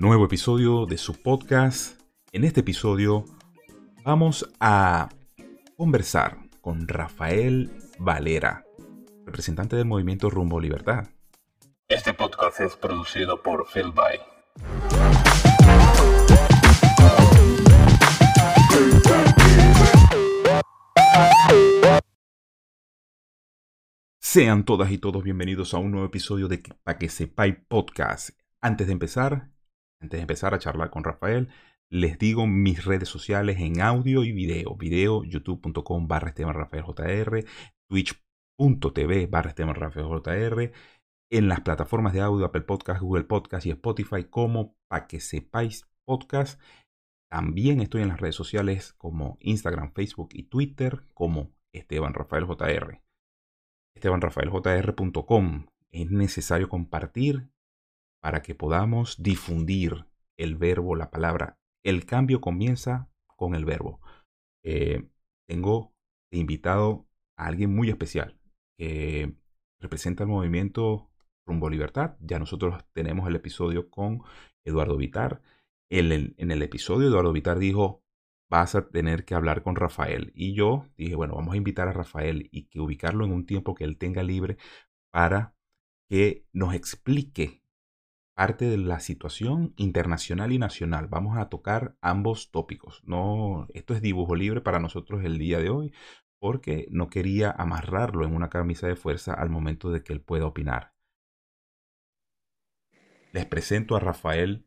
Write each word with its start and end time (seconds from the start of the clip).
nuevo 0.00 0.24
episodio 0.24 0.86
de 0.86 0.96
su 0.96 1.20
podcast. 1.20 2.00
En 2.32 2.44
este 2.44 2.60
episodio 2.60 3.26
vamos 4.02 4.50
a 4.58 5.10
conversar 5.76 6.38
con 6.62 6.88
Rafael 6.88 7.70
Valera, 7.98 8.64
representante 9.26 9.76
del 9.76 9.84
movimiento 9.84 10.30
Rumbo 10.30 10.58
Libertad. 10.58 11.08
Este 11.86 12.14
podcast 12.14 12.60
es 12.60 12.76
producido 12.76 13.42
por 13.42 13.66
Phil 13.68 13.92
By. 13.92 14.18
Sean 24.18 24.64
todas 24.64 24.90
y 24.92 24.96
todos 24.96 25.22
bienvenidos 25.22 25.74
a 25.74 25.78
un 25.78 25.90
nuevo 25.90 26.06
episodio 26.06 26.48
de 26.48 26.62
Pa' 26.84 26.96
que 26.96 27.10
sepáis 27.10 27.56
podcast. 27.68 28.30
Antes 28.62 28.86
de 28.86 28.94
empezar, 28.94 29.50
antes 30.00 30.18
de 30.18 30.22
empezar 30.22 30.54
a 30.54 30.58
charlar 30.58 30.90
con 30.90 31.04
Rafael, 31.04 31.48
les 31.90 32.18
digo 32.18 32.46
mis 32.46 32.84
redes 32.84 33.08
sociales 33.08 33.58
en 33.58 33.80
audio 33.80 34.24
y 34.24 34.32
video. 34.32 34.76
Video, 34.76 35.24
youtube.com 35.24 36.08
barra 36.08 36.30
Esteban 36.30 36.54
Rafael 36.54 36.84
JR, 36.84 37.44
twitch.tv 37.88 39.26
barra 39.26 39.50
Esteban 39.50 39.74
Rafael 39.74 40.06
JR, 40.06 40.72
en 41.30 41.48
las 41.48 41.60
plataformas 41.60 42.12
de 42.12 42.20
audio 42.20 42.46
Apple 42.46 42.62
Podcast, 42.62 43.00
Google 43.02 43.24
Podcast 43.24 43.66
y 43.66 43.70
Spotify 43.70 44.24
como 44.24 44.76
Pa' 44.88 45.06
que 45.06 45.20
sepáis 45.20 45.88
podcast. 46.04 46.60
También 47.30 47.80
estoy 47.80 48.02
en 48.02 48.08
las 48.08 48.20
redes 48.20 48.34
sociales 48.34 48.92
como 48.94 49.38
Instagram, 49.40 49.92
Facebook 49.92 50.30
y 50.32 50.44
Twitter 50.44 51.04
como 51.14 51.52
Esteban 51.72 52.14
Rafael 52.14 52.46
JR 52.46 53.00
estebanrafaeljr.com. 53.94 55.66
Es 55.90 56.10
necesario 56.10 56.68
compartir 56.68 57.50
para 58.20 58.42
que 58.42 58.54
podamos 58.54 59.22
difundir 59.22 60.06
el 60.36 60.56
verbo, 60.56 60.96
la 60.96 61.10
palabra. 61.10 61.58
El 61.82 62.06
cambio 62.06 62.40
comienza 62.40 63.10
con 63.36 63.54
el 63.54 63.64
verbo. 63.64 64.00
Eh, 64.62 65.08
tengo 65.48 65.94
invitado 66.30 67.06
a 67.36 67.46
alguien 67.46 67.74
muy 67.74 67.88
especial 67.88 68.38
que 68.78 69.34
representa 69.80 70.24
el 70.24 70.28
movimiento 70.28 71.10
Rumbo 71.46 71.70
Libertad. 71.70 72.16
Ya 72.20 72.38
nosotros 72.38 72.84
tenemos 72.92 73.26
el 73.28 73.36
episodio 73.36 73.90
con 73.90 74.22
Eduardo 74.64 74.96
Vitar. 74.96 75.42
en 75.90 76.50
el 76.50 76.62
episodio 76.62 77.08
Eduardo 77.08 77.32
Vitar 77.32 77.58
dijo, 77.58 78.04
vas 78.50 78.74
a 78.74 78.88
tener 78.88 79.24
que 79.24 79.34
hablar 79.34 79.62
con 79.62 79.76
Rafael. 79.76 80.32
Y 80.34 80.54
yo 80.54 80.86
dije, 80.96 81.14
bueno, 81.14 81.36
vamos 81.36 81.54
a 81.54 81.56
invitar 81.56 81.88
a 81.88 81.92
Rafael 81.92 82.48
y 82.52 82.64
que 82.66 82.80
ubicarlo 82.80 83.24
en 83.24 83.32
un 83.32 83.46
tiempo 83.46 83.74
que 83.74 83.84
él 83.84 83.96
tenga 83.96 84.22
libre 84.22 84.58
para 85.10 85.54
que 86.08 86.44
nos 86.52 86.74
explique 86.74 87.59
parte 88.40 88.70
de 88.70 88.78
la 88.78 89.00
situación 89.00 89.74
internacional 89.76 90.50
y 90.50 90.58
nacional. 90.58 91.08
Vamos 91.08 91.36
a 91.36 91.50
tocar 91.50 91.98
ambos 92.00 92.50
tópicos. 92.50 93.02
No, 93.04 93.66
esto 93.74 93.92
es 93.92 94.00
dibujo 94.00 94.34
libre 94.34 94.62
para 94.62 94.78
nosotros 94.78 95.22
el 95.24 95.36
día 95.36 95.58
de 95.58 95.68
hoy, 95.68 95.92
porque 96.38 96.86
no 96.90 97.10
quería 97.10 97.50
amarrarlo 97.50 98.24
en 98.24 98.34
una 98.34 98.48
camisa 98.48 98.86
de 98.86 98.96
fuerza 98.96 99.34
al 99.34 99.50
momento 99.50 99.90
de 99.90 100.02
que 100.02 100.14
él 100.14 100.22
pueda 100.22 100.46
opinar. 100.46 100.94
Les 103.32 103.44
presento 103.44 103.94
a 103.94 104.00
Rafael 104.00 104.64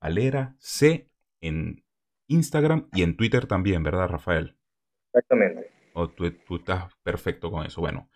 Valera 0.00 0.54
C 0.60 1.10
en 1.40 1.84
Instagram 2.28 2.90
y 2.92 3.02
en 3.02 3.16
Twitter 3.16 3.48
también, 3.48 3.82
¿verdad, 3.82 4.06
Rafael? 4.06 4.56
Exactamente. 5.12 5.68
O 5.94 6.10
tú, 6.10 6.26
estás 6.54 6.94
perfecto 7.02 7.50
con 7.50 7.66
eso. 7.66 7.80
Bueno, 7.80 8.08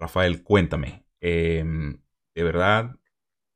Rafael, 0.00 0.42
cuéntame. 0.42 1.04
Em, 1.20 2.02
de 2.34 2.42
verdad, 2.42 2.96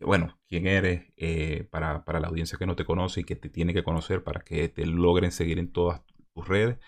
bueno, 0.04 0.38
quién 0.48 0.66
eres 0.66 1.12
eh, 1.16 1.66
para, 1.70 2.02
la 2.06 2.28
audiencia 2.28 2.58
que 2.58 2.66
no 2.66 2.76
te 2.76 2.84
conoce 2.84 3.20
y 3.20 3.24
que 3.24 3.36
te 3.36 3.48
tiene 3.48 3.72
que 3.74 3.82
conocer 3.82 4.22
para 4.22 4.40
que 4.40 4.68
te 4.68 4.86
logren 4.86 5.30
seguir 5.30 5.58
en 5.58 5.72
todas 5.72 6.02
tus 6.34 6.48
redes. 6.48 6.78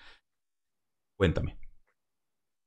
Cuéntame. 1.16 1.56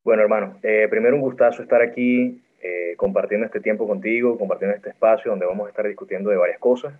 Bueno, 0.03 0.23
hermano, 0.23 0.59
eh, 0.63 0.87
primero 0.89 1.15
un 1.15 1.21
gustazo 1.21 1.61
estar 1.61 1.81
aquí 1.81 2.43
eh, 2.61 2.95
compartiendo 2.97 3.45
este 3.45 3.59
tiempo 3.59 3.87
contigo, 3.87 4.37
compartiendo 4.37 4.75
este 4.75 4.89
espacio 4.89 5.31
donde 5.31 5.45
vamos 5.45 5.67
a 5.67 5.69
estar 5.69 5.87
discutiendo 5.87 6.29
de 6.29 6.37
varias 6.37 6.59
cosas. 6.59 6.93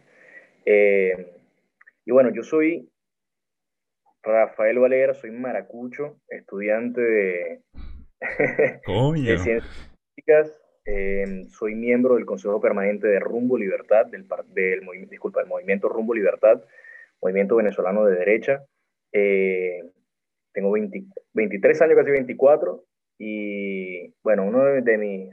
y 0.66 2.12
bueno, 2.12 2.30
yo 2.32 2.44
soy 2.44 2.90
Rafael 4.22 4.80
Valera, 4.80 5.14
soy 5.14 5.32
maracucho, 5.32 6.20
estudiante 6.28 7.02
de, 7.02 7.62
ciencias 9.16 9.64
políticas. 10.16 10.69
Em, 10.92 11.48
soy 11.50 11.76
miembro 11.76 12.16
del 12.16 12.26
Consejo 12.26 12.60
Permanente 12.60 13.08
de 13.08 13.20
Rumbo 13.20 13.58
Libertad, 13.58 14.08
del, 14.08 14.26
del, 14.48 14.82
disculpa, 15.08 15.42
del 15.42 15.50
movimiento 15.50 15.88
Rumbo 15.88 16.16
Libertad, 16.16 16.64
movimiento 17.22 17.58
venezolano 17.58 18.06
de 18.06 18.16
derecha. 18.16 18.66
Eh, 19.12 19.82
tengo 20.52 20.72
23 20.72 21.82
años, 21.84 21.96
casi 21.96 22.10
24, 22.10 22.84
y 23.20 24.16
bueno, 24.24 24.46
uno 24.46 24.64
de, 24.64 24.98
mis, 24.98 25.30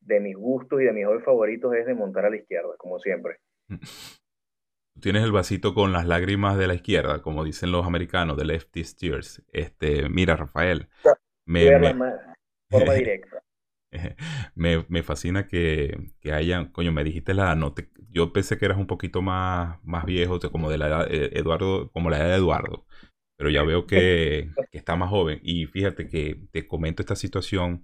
de 0.00 0.20
mis 0.20 0.34
gustos 0.34 0.80
y 0.80 0.84
de 0.84 0.92
mis 0.92 1.04
hobbies 1.04 1.24
favoritos 1.24 1.74
es 1.74 1.84
de 1.84 1.94
montar 1.94 2.24
a 2.24 2.30
la 2.30 2.36
izquierda, 2.36 2.74
como 2.78 2.98
siempre. 2.98 3.36
tienes 5.00 5.24
el 5.24 5.32
vasito 5.32 5.74
con 5.74 5.92
las 5.92 6.06
lágrimas 6.06 6.56
de 6.56 6.68
la 6.68 6.74
izquierda, 6.74 7.20
como 7.20 7.44
dicen 7.44 7.70
los 7.70 7.84
americanos, 7.84 8.38
de 8.38 8.46
lefty 8.46 8.82
tears. 8.98 9.44
Este, 9.52 10.08
mira, 10.08 10.36
Rafael, 10.36 10.88
me, 11.44 11.66
forma 12.70 12.94
directa. 12.94 13.43
me, 14.54 15.02
fascina 15.02 15.48
que, 15.48 16.12
que 16.20 16.32
hayan, 16.32 16.70
coño, 16.72 16.92
me 16.92 17.04
dijiste 17.04 17.34
la 17.34 17.52
edad, 17.52 17.74
yo 18.10 18.32
pensé 18.32 18.58
que 18.58 18.66
eras 18.66 18.78
un 18.78 18.86
poquito 18.86 19.22
más, 19.22 19.78
más 19.84 20.04
viejo, 20.04 20.38
como 20.52 20.70
de 20.70 20.78
la 20.78 20.88
edad, 20.88 21.06
eh, 21.12 21.30
Eduardo, 21.34 21.90
como 21.92 22.10
la 22.10 22.18
edad 22.18 22.28
de 22.28 22.36
Eduardo, 22.36 22.86
pero 23.36 23.50
ya 23.50 23.62
veo 23.62 23.86
que, 23.86 24.50
que 24.72 24.78
está 24.78 24.96
más 24.96 25.10
joven. 25.10 25.40
Y 25.42 25.66
fíjate 25.66 26.08
que 26.08 26.40
te 26.52 26.66
comento 26.66 27.02
esta 27.02 27.16
situación 27.16 27.82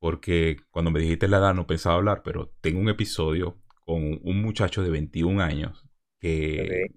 porque 0.00 0.56
cuando 0.70 0.90
me 0.90 1.00
dijiste 1.00 1.28
la 1.28 1.38
edad 1.38 1.54
no 1.54 1.66
pensaba 1.66 1.96
hablar, 1.96 2.22
pero 2.24 2.52
tengo 2.60 2.80
un 2.80 2.88
episodio 2.88 3.58
con 3.84 4.18
un 4.22 4.42
muchacho 4.42 4.82
de 4.82 4.90
21 4.90 5.42
años 5.42 5.86
que 6.20 6.88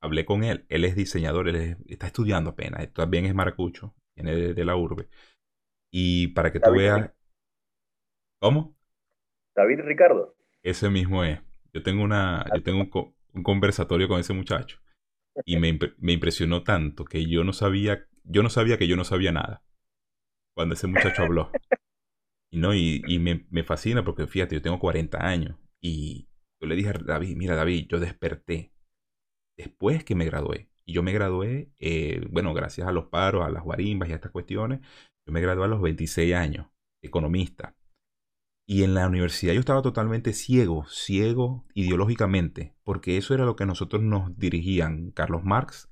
hablé 0.00 0.24
con 0.24 0.42
él. 0.44 0.64
Él 0.68 0.84
es 0.84 0.96
diseñador, 0.96 1.48
él 1.48 1.76
está 1.88 2.06
estudiando 2.06 2.50
apenas. 2.50 2.92
También 2.92 3.26
es 3.26 3.34
maracucho, 3.34 3.94
viene 4.14 4.34
de, 4.34 4.64
la 4.64 4.76
urbe. 4.76 5.08
Y 5.92 6.28
para 6.28 6.52
que 6.52 6.60
tú 6.60 6.72
veas... 6.72 7.10
¿Cómo? 8.46 8.76
David 9.56 9.80
Ricardo. 9.80 10.36
Ese 10.62 10.88
mismo 10.88 11.24
es. 11.24 11.40
Yo 11.72 11.82
tengo, 11.82 12.04
una, 12.04 12.44
yo 12.54 12.62
tengo 12.62 12.88
un, 13.32 13.42
conversatorio 13.42 14.06
con 14.06 14.20
ese 14.20 14.34
muchacho. 14.34 14.78
Y 15.44 15.56
me, 15.58 15.76
me, 15.98 16.12
impresionó 16.12 16.62
tanto 16.62 17.04
que 17.04 17.26
yo 17.26 17.42
no 17.42 17.52
sabía, 17.52 18.06
yo 18.22 18.44
no 18.44 18.48
sabía 18.48 18.78
que 18.78 18.86
yo 18.86 18.94
no 18.94 19.02
sabía 19.02 19.32
nada. 19.32 19.64
Cuando 20.54 20.76
ese 20.76 20.86
muchacho 20.86 21.24
habló. 21.24 21.50
Y, 22.52 22.58
no, 22.58 22.72
y, 22.72 23.02
y 23.08 23.18
me, 23.18 23.48
me 23.50 23.64
fascina 23.64 24.04
porque 24.04 24.28
fíjate, 24.28 24.54
yo 24.54 24.62
tengo 24.62 24.78
40 24.78 25.26
años. 25.26 25.58
Y, 25.80 26.28
yo 26.60 26.68
le 26.68 26.76
dije 26.76 26.90
a 26.90 26.92
David, 26.92 27.36
mira 27.36 27.56
David, 27.56 27.88
yo 27.88 27.98
desperté 27.98 28.72
después 29.58 30.04
que 30.04 30.14
me 30.14 30.24
gradué. 30.24 30.70
Y 30.84 30.92
yo 30.92 31.02
me 31.02 31.12
gradué, 31.12 31.72
eh, 31.80 32.24
bueno, 32.30 32.54
gracias 32.54 32.86
a 32.86 32.92
los 32.92 33.06
paros, 33.06 33.44
a 33.44 33.50
las 33.50 33.64
guarimbas 33.64 34.08
y 34.08 34.12
a 34.12 34.14
estas 34.14 34.30
cuestiones, 34.30 34.82
yo 35.26 35.32
me 35.32 35.40
gradué 35.40 35.64
a 35.64 35.68
los 35.68 35.82
26 35.82 36.32
años, 36.32 36.68
economista. 37.02 37.74
Y 38.68 38.82
en 38.82 38.94
la 38.94 39.06
universidad 39.06 39.52
yo 39.52 39.60
estaba 39.60 39.82
totalmente 39.82 40.32
ciego, 40.32 40.86
ciego 40.88 41.64
ideológicamente, 41.74 42.74
porque 42.82 43.16
eso 43.16 43.32
era 43.34 43.44
lo 43.44 43.54
que 43.54 43.66
nosotros 43.66 44.02
nos 44.02 44.36
dirigían, 44.36 45.12
Carlos 45.12 45.44
Marx, 45.44 45.88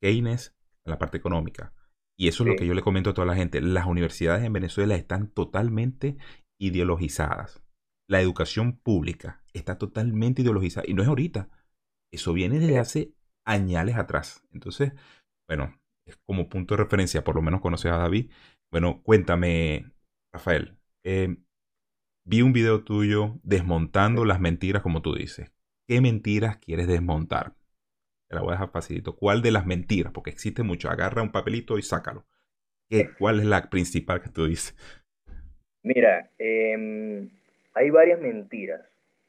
Keynes, 0.00 0.56
en 0.84 0.92
la 0.92 0.98
parte 0.98 1.18
económica. 1.18 1.74
Y 2.18 2.28
eso 2.28 2.44
es 2.44 2.50
lo 2.50 2.56
que 2.56 2.66
yo 2.66 2.72
le 2.72 2.80
comento 2.80 3.10
a 3.10 3.14
toda 3.14 3.26
la 3.26 3.34
gente. 3.34 3.60
Las 3.60 3.86
universidades 3.86 4.44
en 4.44 4.52
Venezuela 4.54 4.94
están 4.94 5.28
totalmente 5.28 6.16
ideologizadas 6.58 7.62
la 8.08 8.20
educación 8.20 8.78
pública 8.78 9.42
está 9.52 9.78
totalmente 9.78 10.42
ideologizada 10.42 10.86
y 10.88 10.94
no 10.94 11.02
es 11.02 11.08
ahorita. 11.08 11.48
Eso 12.12 12.32
viene 12.32 12.58
desde 12.58 12.78
hace 12.78 13.14
años 13.44 13.96
atrás. 13.96 14.46
Entonces, 14.52 14.92
bueno, 15.48 15.80
es 16.06 16.16
como 16.26 16.48
punto 16.48 16.74
de 16.76 16.84
referencia, 16.84 17.24
por 17.24 17.34
lo 17.34 17.42
menos 17.42 17.60
conoces 17.60 17.90
a 17.92 17.96
David. 17.96 18.30
Bueno, 18.70 19.02
cuéntame, 19.02 19.92
Rafael. 20.32 20.78
Eh, 21.04 21.36
vi 22.26 22.42
un 22.42 22.52
video 22.52 22.82
tuyo 22.82 23.38
desmontando 23.44 24.24
las 24.24 24.40
mentiras, 24.40 24.82
como 24.82 25.00
tú 25.00 25.14
dices. 25.14 25.52
¿Qué 25.86 26.00
mentiras 26.00 26.58
quieres 26.58 26.88
desmontar? 26.88 27.52
Te 28.28 28.34
la 28.34 28.42
voy 28.42 28.50
a 28.50 28.52
dejar 28.54 28.70
facilito. 28.70 29.14
¿Cuál 29.16 29.40
de 29.42 29.52
las 29.52 29.64
mentiras? 29.64 30.12
Porque 30.12 30.30
existe 30.30 30.64
mucho. 30.64 30.90
Agarra 30.90 31.22
un 31.22 31.30
papelito 31.30 31.78
y 31.78 31.82
sácalo. 31.82 32.26
¿Qué, 32.90 33.10
¿Cuál 33.16 33.38
es 33.38 33.46
la 33.46 33.70
principal 33.70 34.20
que 34.20 34.30
tú 34.30 34.46
dices? 34.46 34.76
Mira, 35.84 36.30
eh, 36.38 37.28
hay 37.74 37.90
varias 37.90 38.20
mentiras. 38.20 38.80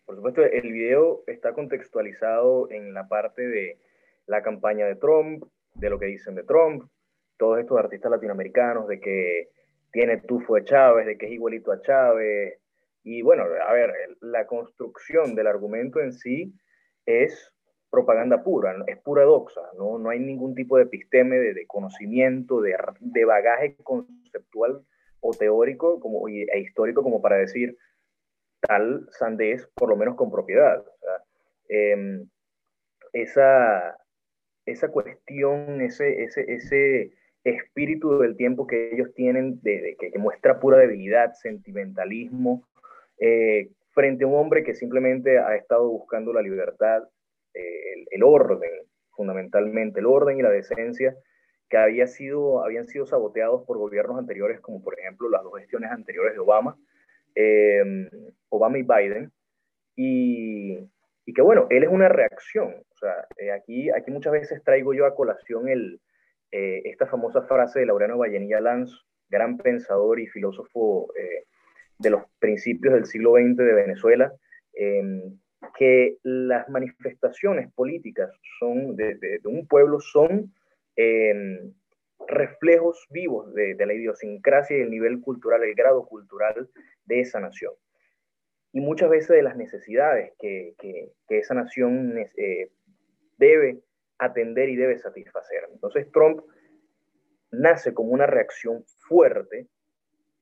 Por 0.05 0.15
supuesto, 0.15 0.43
el 0.43 0.71
video 0.71 1.23
está 1.27 1.53
contextualizado 1.53 2.71
en 2.71 2.95
la 2.95 3.07
parte 3.07 3.47
de 3.47 3.77
la 4.25 4.41
campaña 4.41 4.87
de 4.87 4.95
Trump, 4.95 5.43
de 5.75 5.89
lo 5.91 5.99
que 5.99 6.07
dicen 6.07 6.33
de 6.33 6.43
Trump, 6.43 6.89
todos 7.37 7.59
estos 7.59 7.77
artistas 7.77 8.09
latinoamericanos, 8.09 8.87
de 8.87 8.99
que 8.99 9.49
tiene 9.91 10.17
tufo 10.17 10.55
de 10.55 10.63
Chávez, 10.63 11.05
de 11.05 11.17
que 11.17 11.27
es 11.27 11.33
igualito 11.33 11.71
a 11.71 11.81
Chávez. 11.81 12.57
Y 13.09 13.21
bueno, 13.21 13.43
a 13.43 13.71
ver, 13.71 13.93
la 14.19 14.45
construcción 14.47 15.33
del 15.33 15.47
argumento 15.47 16.01
en 16.01 16.11
sí 16.11 16.53
es 17.05 17.53
propaganda 17.89 18.43
pura, 18.43 18.75
es 18.85 18.97
pura 18.97 19.23
doxa, 19.23 19.61
no, 19.77 19.97
no 19.97 20.09
hay 20.09 20.19
ningún 20.19 20.53
tipo 20.55 20.75
de 20.75 20.83
episteme, 20.83 21.37
de, 21.37 21.65
conocimiento, 21.67 22.59
de, 22.59 22.75
de, 22.99 23.23
bagaje 23.23 23.77
conceptual 23.81 24.81
o 25.21 25.31
teórico 25.31 26.01
como, 26.01 26.27
e 26.27 26.59
histórico 26.59 27.01
como 27.01 27.21
para 27.21 27.37
decir 27.37 27.77
tal 28.59 29.07
sandez, 29.11 29.65
por 29.73 29.87
lo 29.87 29.95
menos 29.95 30.17
con 30.17 30.29
propiedad. 30.29 30.83
Em, 31.69 32.27
esa, 33.13 33.97
esa 34.65 34.89
cuestión, 34.89 35.79
ese, 35.79 36.23
ese, 36.23 36.43
ese 36.53 37.13
espíritu 37.45 38.19
del 38.19 38.35
tiempo 38.35 38.67
que 38.67 38.93
ellos 38.93 39.13
tienen, 39.15 39.61
de, 39.61 39.95
que, 39.97 40.19
muestra 40.19 40.59
pura 40.59 40.77
debilidad, 40.77 41.31
sentimentalismo, 41.35 42.67
eh, 43.19 43.69
frente 43.91 44.23
a 44.23 44.27
un 44.27 44.35
hombre 44.35 44.63
que 44.63 44.75
simplemente 44.75 45.39
ha 45.39 45.55
estado 45.55 45.89
buscando 45.89 46.33
la 46.33 46.41
libertad, 46.41 47.03
eh, 47.53 48.05
el, 48.11 48.23
orden, 48.23 48.69
fundamentalmente, 49.11 49.99
el 49.99 50.05
orden 50.05 50.39
y 50.39 50.43
la 50.43 50.51
decencia, 50.51 51.15
que 51.69 51.77
había 51.77 52.07
sido, 52.07 52.63
habían 52.63 52.87
sido 52.87 53.05
saboteados 53.05 53.65
por 53.65 53.77
gobiernos 53.77 54.17
anteriores, 54.17 54.61
como 54.61 54.83
por 54.83 54.99
ejemplo 54.99 55.29
las 55.29 55.43
dos 55.43 55.57
gestiones 55.59 55.91
anteriores 55.91 56.33
de 56.33 56.39
Obama, 56.39 56.77
em, 57.35 58.09
Obama 58.49 58.77
y 58.77 58.83
Biden, 58.83 59.31
y, 59.95 60.77
que 61.33 61.41
bueno, 61.41 61.67
él 61.69 61.83
es 61.83 61.89
una 61.89 62.07
reacción. 62.07 62.75
O 62.91 62.97
sea, 62.97 63.27
eh, 63.37 63.51
aquí, 63.51 63.89
aquí 63.89 64.11
muchas 64.11 64.31
veces 64.31 64.63
traigo 64.63 64.93
yo 64.93 65.05
a 65.05 65.15
colación 65.15 65.67
eh, 65.69 66.81
esta 66.85 67.07
famosa 67.07 67.41
frase 67.41 67.79
de 67.79 67.85
Laureano 67.87 68.17
Vallenilla 68.17 68.61
Lanz, 68.61 68.91
gran 69.29 69.57
pensador 69.57 70.19
y 70.19 70.27
filósofo 70.27 71.11
eh, 71.15 71.43
de 71.99 72.09
los 72.09 72.23
principios 72.39 72.93
del 72.93 73.05
siglo 73.05 73.33
XX 73.33 73.57
de 73.57 73.73
Venezuela, 73.73 74.33
em, 74.73 75.37
que 75.77 76.17
las 76.23 76.69
manifestaciones 76.69 77.71
políticas 77.73 78.31
son 78.59 78.95
de, 78.95 79.39
un 79.45 79.67
pueblo 79.67 79.99
son 79.99 80.53
em, 80.95 81.73
reflejos 82.27 83.07
vivos 83.09 83.53
de, 83.53 83.75
la 83.85 83.93
idiosincrasia 83.93 84.77
y 84.77 84.81
el 84.81 84.89
nivel 84.89 85.21
cultural, 85.21 85.63
el 85.63 85.75
grado 85.75 86.05
cultural 86.05 86.69
de 87.05 87.21
esa 87.21 87.39
nación. 87.39 87.73
Y 88.73 88.81
muchas 88.81 89.09
veces 89.09 89.29
de 89.29 89.43
las 89.43 89.55
necesidades 89.55 90.33
que, 90.39 90.73
que, 90.79 91.11
esa 91.29 91.53
nación 91.53 92.17
eh, 92.17 92.71
debe 93.37 93.79
atender 94.17 94.69
y 94.69 94.75
debe 94.75 94.97
satisfacer. 94.97 95.67
Entonces 95.71 96.11
Trump 96.11 96.41
nace 97.51 97.93
como 97.93 98.11
una 98.11 98.25
reacción 98.25 98.83
fuerte, 99.07 99.67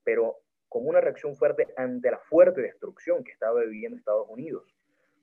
pero 0.04 0.38
como 0.70 0.90
una 0.90 1.02
reacción 1.02 1.36
fuerte 1.36 1.68
ante 1.78 2.12
la 2.12 2.20
fuerte 2.20 2.62
destrucción 2.62 3.24
que 3.24 3.32
estaba 3.32 3.62
viviendo 3.62 3.98
Estados 3.98 4.28
Unidos, 4.30 4.64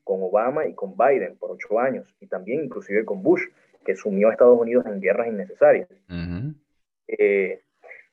con 0.05 0.23
Obama 0.23 0.67
y 0.67 0.75
con 0.75 0.97
Biden 0.97 1.37
por 1.37 1.51
ocho 1.51 1.79
años, 1.79 2.15
y 2.21 2.27
también 2.27 2.65
inclusive 2.65 3.05
con 3.05 3.23
Bush, 3.23 3.43
que 3.85 3.95
sumió 3.95 4.29
a 4.29 4.33
Estados 4.33 4.59
Unidos 4.59 4.87
en 4.87 5.01
guerras 5.01 5.29
innecesarias. 5.29 5.89
Eh, 7.09 7.61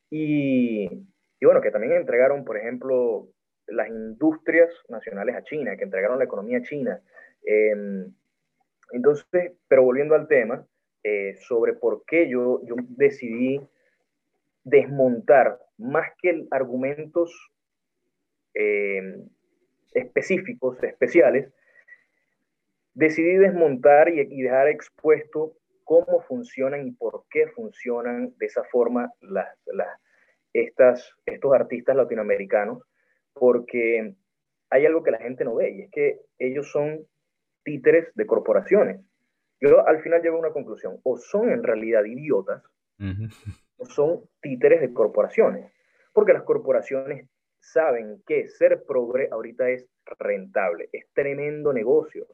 y, 0.10 0.86
y, 1.40 1.46
bueno, 1.46 1.62
que 1.62 1.72
también 1.72 1.94
entregaron, 1.94 2.44
por 2.44 2.58
ejemplo, 2.58 3.28
las 3.68 3.88
industrias 3.88 4.70
nacionales 4.90 5.36
a 5.36 5.44
China, 5.44 5.78
que 5.78 5.84
entregaron 5.84 6.18
la 6.18 6.26
economía 6.26 6.58
a 6.58 6.64
China. 6.64 7.02
Eh, 7.46 8.06
entonces, 8.92 9.54
pero 9.68 9.84
volviendo 9.84 10.16
al 10.16 10.28
tema, 10.28 10.66
eh, 11.04 11.36
sobre 11.40 11.74
por 11.74 12.04
qué 12.06 12.28
yo, 12.28 12.62
yo 12.66 12.76
decidí 12.90 13.62
desmontar 14.64 15.60
más 15.80 16.12
que 16.22 16.46
argumentos 16.52 17.32
eh, 18.54 19.02
específicos, 19.94 20.82
especiales, 20.84 21.52
decidí 22.94 23.38
desmontar 23.38 24.10
y, 24.10 24.42
dejar 24.42 24.68
expuesto 24.68 25.54
cómo 25.84 26.22
funcionan 26.28 26.86
y 26.86 26.92
por 26.92 27.24
qué 27.32 27.48
funcionan 27.48 28.34
de 28.38 28.46
esa 28.46 28.64
forma 28.66 29.12
las, 29.22 29.48
estas, 30.54 31.16
estos 31.26 31.54
artistas 31.54 31.96
latinoamericanos, 31.96 32.84
porque 33.34 34.16
hay 34.70 34.86
algo 34.86 35.02
que 35.02 35.12
la 35.12 35.20
gente 35.20 35.46
no 35.46 35.56
ve 35.56 35.72
y 35.72 35.82
es 35.84 35.92
que 35.92 36.20
ellos 36.38 36.72
son 36.72 37.00
títeres 37.64 38.14
de 38.16 38.26
corporaciones. 38.26 39.02
Yo 39.62 39.86
al 39.88 40.02
final 40.02 40.22
llego 40.22 40.38
a 40.38 40.40
una 40.40 40.52
conclusión, 40.52 41.00
o 41.04 41.18
son 41.18 41.52
en 41.52 41.64
realidad 41.64 42.06
idiotas, 42.06 42.64
son 43.86 44.22
títeres 44.42 44.82
de 44.82 44.94
corporaciones, 44.94 45.72
porque 46.14 46.34
las 46.34 46.44
corporaciones 46.44 47.28
saben 47.60 48.22
que 48.26 48.48
ser 48.48 48.84
progre 48.84 49.30
ahorita 49.32 49.70
es 49.70 49.88
rentable, 50.18 50.90
es 50.92 51.06
tremendo 51.14 51.74
negocio, 51.74 52.28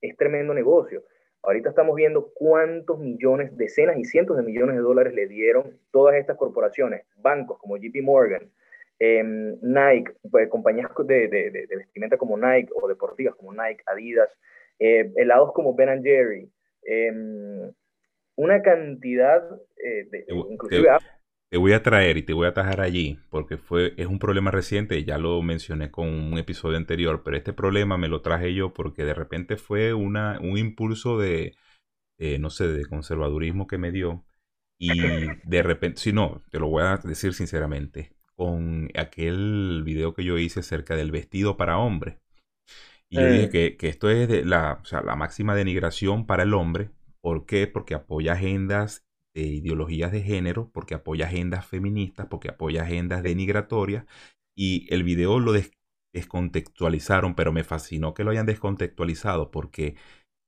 es 0.00 0.16
tremendo 0.16 0.54
negocio. 0.54 1.04
Ahorita 1.42 1.68
estamos 1.68 1.94
viendo 1.94 2.32
cuántos 2.34 2.98
millones, 2.98 3.56
decenas 3.56 3.96
y 3.98 4.04
cientos 4.04 4.36
de 4.36 4.42
millones 4.42 4.76
de 4.76 4.82
dólares 4.82 5.14
le 5.14 5.28
dieron 5.28 5.78
todas 5.92 6.16
estas 6.16 6.36
corporaciones, 6.36 7.06
bancos 7.16 7.58
como 7.58 7.76
JP 7.76 8.02
Morgan, 8.02 8.50
em, 8.98 9.56
Nike, 9.62 10.12
pues, 10.30 10.48
compañías 10.48 10.90
de, 11.04 11.28
de, 11.28 11.66
vestimenta 11.76 12.16
como 12.16 12.36
Nike 12.36 12.72
o 12.74 12.88
deportivas 12.88 13.34
como 13.36 13.52
Nike, 13.52 13.82
Adidas, 13.86 14.30
eh, 14.78 15.12
helados 15.16 15.52
como 15.52 15.74
Ben 15.74 16.02
Jerry, 16.02 16.50
em, 16.82 17.72
una 18.36 18.62
cantidad 18.62 19.42
eh, 19.76 20.08
de... 20.10 20.26
inclusive, 20.50 20.88
te, 21.50 21.58
voy 21.58 21.72
a 21.72 21.82
traer 21.82 22.16
y 22.16 22.22
te 22.22 22.32
voy 22.32 22.46
a 22.46 22.50
atajar 22.50 22.80
allí, 22.80 23.18
porque 23.30 23.56
fue, 23.56 23.94
es 23.96 24.06
un 24.06 24.18
problema 24.18 24.50
reciente, 24.50 25.02
ya 25.04 25.18
lo 25.18 25.40
mencioné 25.42 25.90
con 25.90 26.08
un 26.08 26.38
episodio 26.38 26.76
anterior, 26.76 27.22
pero 27.24 27.36
este 27.36 27.52
problema 27.52 27.96
me 27.96 28.08
lo 28.08 28.22
traje 28.22 28.54
yo 28.54 28.72
porque 28.72 29.04
de 29.04 29.14
repente 29.14 29.56
fue 29.56 29.94
una, 29.94 30.38
un 30.40 30.58
impulso 30.58 31.18
de, 31.18 31.54
no 32.38 32.50
sé, 32.50 32.68
de 32.68 32.86
conservadurismo 32.86 33.66
que 33.66 33.78
me 33.78 33.92
dio. 33.92 34.24
Y 34.78 34.90
de 35.44 35.62
repente, 35.62 36.00
si 36.00 36.12
no, 36.12 36.42
te 36.50 36.58
lo 36.58 36.68
voy 36.68 36.82
a 36.82 36.98
decir 37.02 37.32
sinceramente, 37.32 38.16
con 38.36 38.90
aquel 38.94 39.82
video 39.84 40.14
que 40.14 40.24
yo 40.24 40.38
hice 40.38 40.60
acerca 40.60 40.94
del 40.94 41.10
vestido 41.10 41.56
para 41.56 41.78
hombre. 41.78 42.20
Y 43.08 43.16
yo 43.16 43.26
dije 43.26 43.44
eh. 43.44 43.50
que, 43.50 43.76
que, 43.76 43.88
esto 43.88 44.10
es 44.10 44.28
de 44.28 44.44
la, 44.44 44.80
o 44.82 44.84
sea, 44.84 45.00
la 45.02 45.16
máxima 45.16 45.54
denigración 45.54 46.26
para 46.26 46.42
el 46.42 46.54
hombre. 46.54 46.90
¿Por 47.20 47.46
qué? 47.46 47.66
Porque 47.66 47.94
apoya 47.94 48.34
agendas 48.34 49.06
de 49.34 49.42
ideologías 49.42 50.12
de 50.12 50.22
género, 50.22 50.70
porque 50.72 50.94
apoya 50.94 51.26
agendas 51.26 51.66
feministas, 51.66 52.26
porque 52.26 52.48
apoya 52.48 52.82
agendas 52.82 53.22
denigratorias. 53.22 54.06
Y 54.56 54.86
el 54.92 55.02
video 55.02 55.38
lo 55.38 55.52
descontextualizaron, 56.12 57.34
pero 57.34 57.52
me 57.52 57.64
fascinó 57.64 58.14
que 58.14 58.24
lo 58.24 58.30
hayan 58.30 58.46
descontextualizado 58.46 59.50
porque 59.50 59.96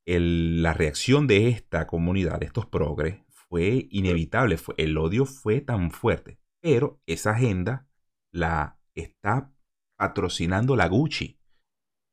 el, 0.07 0.63
la 0.63 0.73
reacción 0.73 1.27
de 1.27 1.49
esta 1.49 1.87
comunidad, 1.87 2.41
de 2.41 2.47
estos 2.47 2.65
progres, 2.65 3.21
fue 3.29 3.89
inevitable. 3.91 4.57
Fue, 4.57 4.75
el 4.79 4.97
odio 4.97 5.27
fue 5.27 5.61
tan 5.61 5.91
fuerte. 5.91 6.39
Pero 6.61 7.01
esa 7.07 7.33
agenda 7.33 7.87
la 8.33 8.79
está 8.95 9.53
patrocinando 9.99 10.77
la 10.77 10.89
Gucci. 10.89 11.39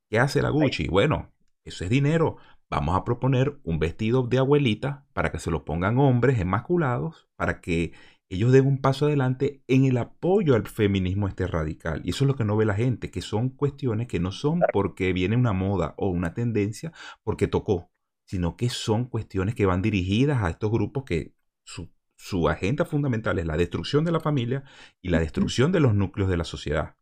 ¿Qué 0.09 0.19
hace 0.19 0.41
la 0.41 0.49
Gucci? 0.49 0.87
Bueno, 0.87 1.31
eso 1.63 1.83
es 1.83 1.89
dinero. 1.89 2.37
Vamos 2.69 2.95
a 2.95 3.03
proponer 3.03 3.59
un 3.63 3.79
vestido 3.79 4.23
de 4.23 4.39
abuelita 4.39 5.05
para 5.13 5.31
que 5.31 5.39
se 5.39 5.51
lo 5.51 5.65
pongan 5.65 5.99
hombres 5.99 6.39
enmasculados, 6.39 7.29
para 7.35 7.61
que 7.61 7.93
ellos 8.27 8.51
den 8.51 8.65
un 8.65 8.81
paso 8.81 9.05
adelante 9.05 9.63
en 9.67 9.85
el 9.85 9.97
apoyo 9.97 10.55
al 10.55 10.67
feminismo 10.67 11.27
este 11.27 11.45
radical. 11.45 12.01
Y 12.03 12.09
eso 12.09 12.23
es 12.23 12.27
lo 12.27 12.35
que 12.35 12.43
no 12.43 12.57
ve 12.57 12.65
la 12.65 12.73
gente, 12.73 13.11
que 13.11 13.21
son 13.21 13.49
cuestiones 13.49 14.07
que 14.07 14.19
no 14.19 14.31
son 14.31 14.61
porque 14.73 15.13
viene 15.13 15.37
una 15.37 15.53
moda 15.53 15.93
o 15.97 16.09
una 16.09 16.33
tendencia 16.33 16.91
porque 17.23 17.47
tocó, 17.47 17.91
sino 18.25 18.57
que 18.57 18.69
son 18.69 19.05
cuestiones 19.05 19.53
que 19.53 19.67
van 19.67 19.83
dirigidas 19.83 20.41
a 20.41 20.49
estos 20.49 20.71
grupos 20.71 21.03
que 21.03 21.35
su, 21.63 21.91
su 22.17 22.49
agenda 22.49 22.83
fundamental 22.85 23.37
es 23.37 23.45
la 23.45 23.57
destrucción 23.57 24.05
de 24.05 24.11
la 24.11 24.19
familia 24.19 24.63
y 25.01 25.09
la 25.09 25.19
destrucción 25.19 25.71
de 25.71 25.81
los 25.81 25.93
núcleos 25.93 26.29
de 26.29 26.37
la 26.37 26.45
sociedad. 26.45 26.95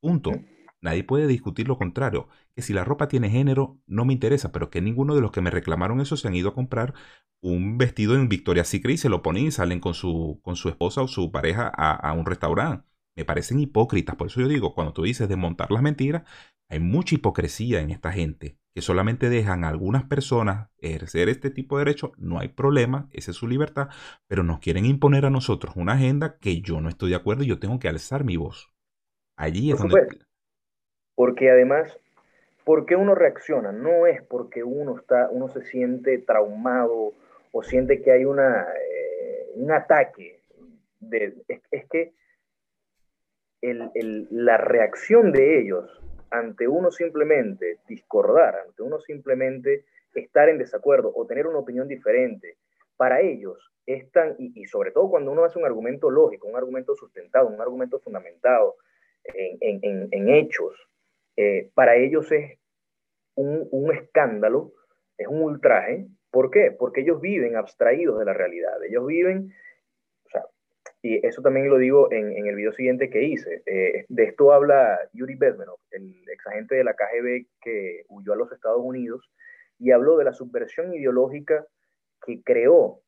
Punto. 0.00 0.32
Nadie 0.82 1.04
puede 1.04 1.26
discutir 1.26 1.68
lo 1.68 1.78
contrario, 1.78 2.28
que 2.54 2.62
si 2.62 2.72
la 2.72 2.84
ropa 2.84 3.08
tiene 3.08 3.30
género 3.30 3.80
no 3.86 4.04
me 4.04 4.12
interesa, 4.12 4.52
pero 4.52 4.70
que 4.70 4.80
ninguno 4.80 5.14
de 5.14 5.20
los 5.20 5.32
que 5.32 5.40
me 5.40 5.50
reclamaron 5.50 6.00
eso 6.00 6.16
se 6.16 6.28
han 6.28 6.34
ido 6.34 6.50
a 6.50 6.54
comprar 6.54 6.94
un 7.42 7.78
vestido 7.78 8.14
en 8.14 8.28
Victoria's 8.28 8.68
Secret 8.68 8.94
y 8.94 8.98
se 8.98 9.08
lo 9.08 9.22
ponen 9.22 9.46
y 9.46 9.50
salen 9.50 9.80
con 9.80 9.94
su, 9.94 10.40
con 10.42 10.56
su 10.56 10.68
esposa 10.68 11.02
o 11.02 11.08
su 11.08 11.30
pareja 11.30 11.68
a, 11.68 12.12
un 12.12 12.26
restaurante. 12.26 12.86
Me 13.16 13.24
parecen 13.24 13.60
hipócritas, 13.60 14.16
por 14.16 14.26
eso 14.26 14.40
yo 14.40 14.48
digo, 14.48 14.74
cuando 14.74 14.92
tú 14.92 15.02
dices 15.04 15.28
desmontar 15.28 15.70
las 15.70 15.82
mentiras, 15.82 16.24
hay 16.68 16.80
mucha 16.80 17.14
hipocresía 17.14 17.80
en 17.80 17.90
esta 17.90 18.12
gente, 18.12 18.58
que 18.74 18.82
solamente 18.82 19.30
dejan 19.30 19.64
a 19.64 19.68
algunas 19.68 20.04
personas 20.04 20.68
ejercer 20.78 21.30
este 21.30 21.50
tipo 21.50 21.78
de 21.78 21.86
derechos, 21.86 22.10
no 22.18 22.38
hay 22.38 22.48
problema, 22.48 23.08
esa 23.12 23.30
es 23.30 23.36
su 23.36 23.48
libertad, 23.48 23.88
pero 24.26 24.42
nos 24.42 24.58
quieren 24.58 24.84
imponer 24.84 25.24
a 25.24 25.30
nosotros 25.30 25.76
una 25.76 25.94
agenda 25.94 26.38
que 26.38 26.60
yo 26.60 26.80
no 26.82 26.90
estoy 26.90 27.10
de 27.10 27.16
acuerdo 27.16 27.44
y 27.44 27.46
yo 27.46 27.58
tengo 27.58 27.78
que 27.78 27.88
alzar 27.88 28.24
mi 28.24 28.36
voz. 28.36 28.72
Allí 29.38 29.70
es 29.70 29.78
donde... 29.78 30.25
Porque 31.16 31.50
además, 31.50 31.98
¿por 32.64 32.86
qué 32.86 32.94
uno 32.94 33.16
reacciona? 33.16 33.72
No 33.72 34.06
es 34.06 34.22
porque 34.22 34.62
uno, 34.62 34.96
está, 34.96 35.28
uno 35.30 35.48
se 35.48 35.62
siente 35.62 36.18
traumado 36.18 37.14
o 37.50 37.62
siente 37.64 38.00
que 38.00 38.12
hay 38.12 38.24
una, 38.24 38.62
eh, 38.62 39.50
un 39.54 39.72
ataque. 39.72 40.38
De, 41.00 41.34
es, 41.48 41.86
que 41.88 42.12
la 44.30 44.56
reacción 44.58 45.32
de 45.32 45.60
ellos 45.60 45.90
ante 46.30 46.68
uno 46.68 46.90
simplemente 46.90 47.78
discordar, 47.88 48.56
ante 48.66 48.82
uno 48.82 49.00
simplemente 49.00 49.84
estar 50.14 50.48
en 50.48 50.58
desacuerdo 50.58 51.12
o 51.14 51.26
tener 51.26 51.46
una 51.46 51.58
opinión 51.58 51.88
diferente, 51.88 52.56
para 52.96 53.20
ellos 53.20 53.70
es 53.86 54.10
tan, 54.10 54.34
y, 54.38 54.64
sobre 54.66 54.90
todo 54.90 55.10
cuando 55.10 55.30
uno 55.30 55.44
hace 55.44 55.58
un 55.58 55.64
argumento 55.64 56.10
lógico, 56.10 56.48
un 56.48 56.56
argumento 56.56 56.94
sustentado, 56.96 57.48
un 57.48 57.60
argumento 57.60 57.98
fundamentado 58.00 58.76
en, 59.24 60.28
hechos, 60.28 60.74
eh, 61.36 61.70
para 61.74 61.96
ellos 61.96 62.30
es 62.32 62.58
un, 63.34 63.92
escándalo, 63.92 64.72
es 65.18 65.28
un 65.28 65.42
ultraje. 65.42 66.06
¿Por 66.30 66.50
qué? 66.50 66.70
Porque 66.70 67.02
ellos 67.02 67.20
viven 67.20 67.56
abstraídos 67.56 68.18
de 68.18 68.24
la 68.24 68.34
realidad, 68.34 68.82
ellos 68.84 69.06
viven 69.06 69.52
y 71.02 71.24
eso 71.24 71.40
también 71.40 71.68
lo 71.68 71.78
digo 71.78 72.10
en, 72.10 72.46
el 72.46 72.56
video 72.56 72.72
siguiente 72.72 73.10
que 73.10 73.22
hice. 73.22 73.62
Eh, 73.66 74.06
de 74.08 74.24
esto 74.24 74.52
habla 74.52 74.98
Yuri 75.12 75.36
Bezmenov, 75.36 75.78
el 75.92 76.28
exagente 76.28 76.74
de 76.74 76.84
la 76.84 76.94
KGB 76.94 77.46
que 77.60 78.04
huyó 78.08 78.32
a 78.32 78.36
los 78.36 78.50
Estados 78.50 78.80
Unidos, 78.82 79.30
y 79.78 79.92
habló 79.92 80.16
de 80.16 80.24
la 80.24 80.32
subversión 80.32 80.94
ideológica 80.94 81.64
que 82.24 82.42
creó, 82.42 83.02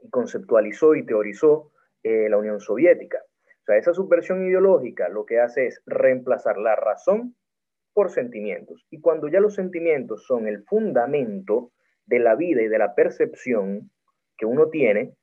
y 0.00 0.08
conceptualizó 0.08 0.94
y 0.94 1.04
teorizó 1.04 1.72
eh, 2.02 2.28
la 2.30 2.38
Unión 2.38 2.60
Soviética. 2.60 3.18
O 3.62 3.64
sea, 3.64 3.76
esa 3.76 3.94
subversión 3.94 4.44
ideológica 4.44 5.08
lo 5.08 5.24
que 5.24 5.38
hace 5.38 5.66
es 5.66 5.82
reemplazar 5.86 6.58
la 6.58 6.74
razón 6.74 7.36
por 7.92 8.10
sentimientos. 8.10 8.84
Y 8.90 9.00
cuando 9.00 9.28
ya 9.28 9.40
los 9.40 9.54
sentimientos 9.54 10.24
son 10.26 10.48
el 10.48 10.64
fundamento 10.64 11.70
de 12.06 12.18
la 12.18 12.34
vida 12.34 12.62
y 12.62 12.68
de 12.68 12.78
la 12.78 12.94
percepción 12.94 13.90
que 14.36 14.46
uno 14.46 14.68
tiene, 14.68 15.14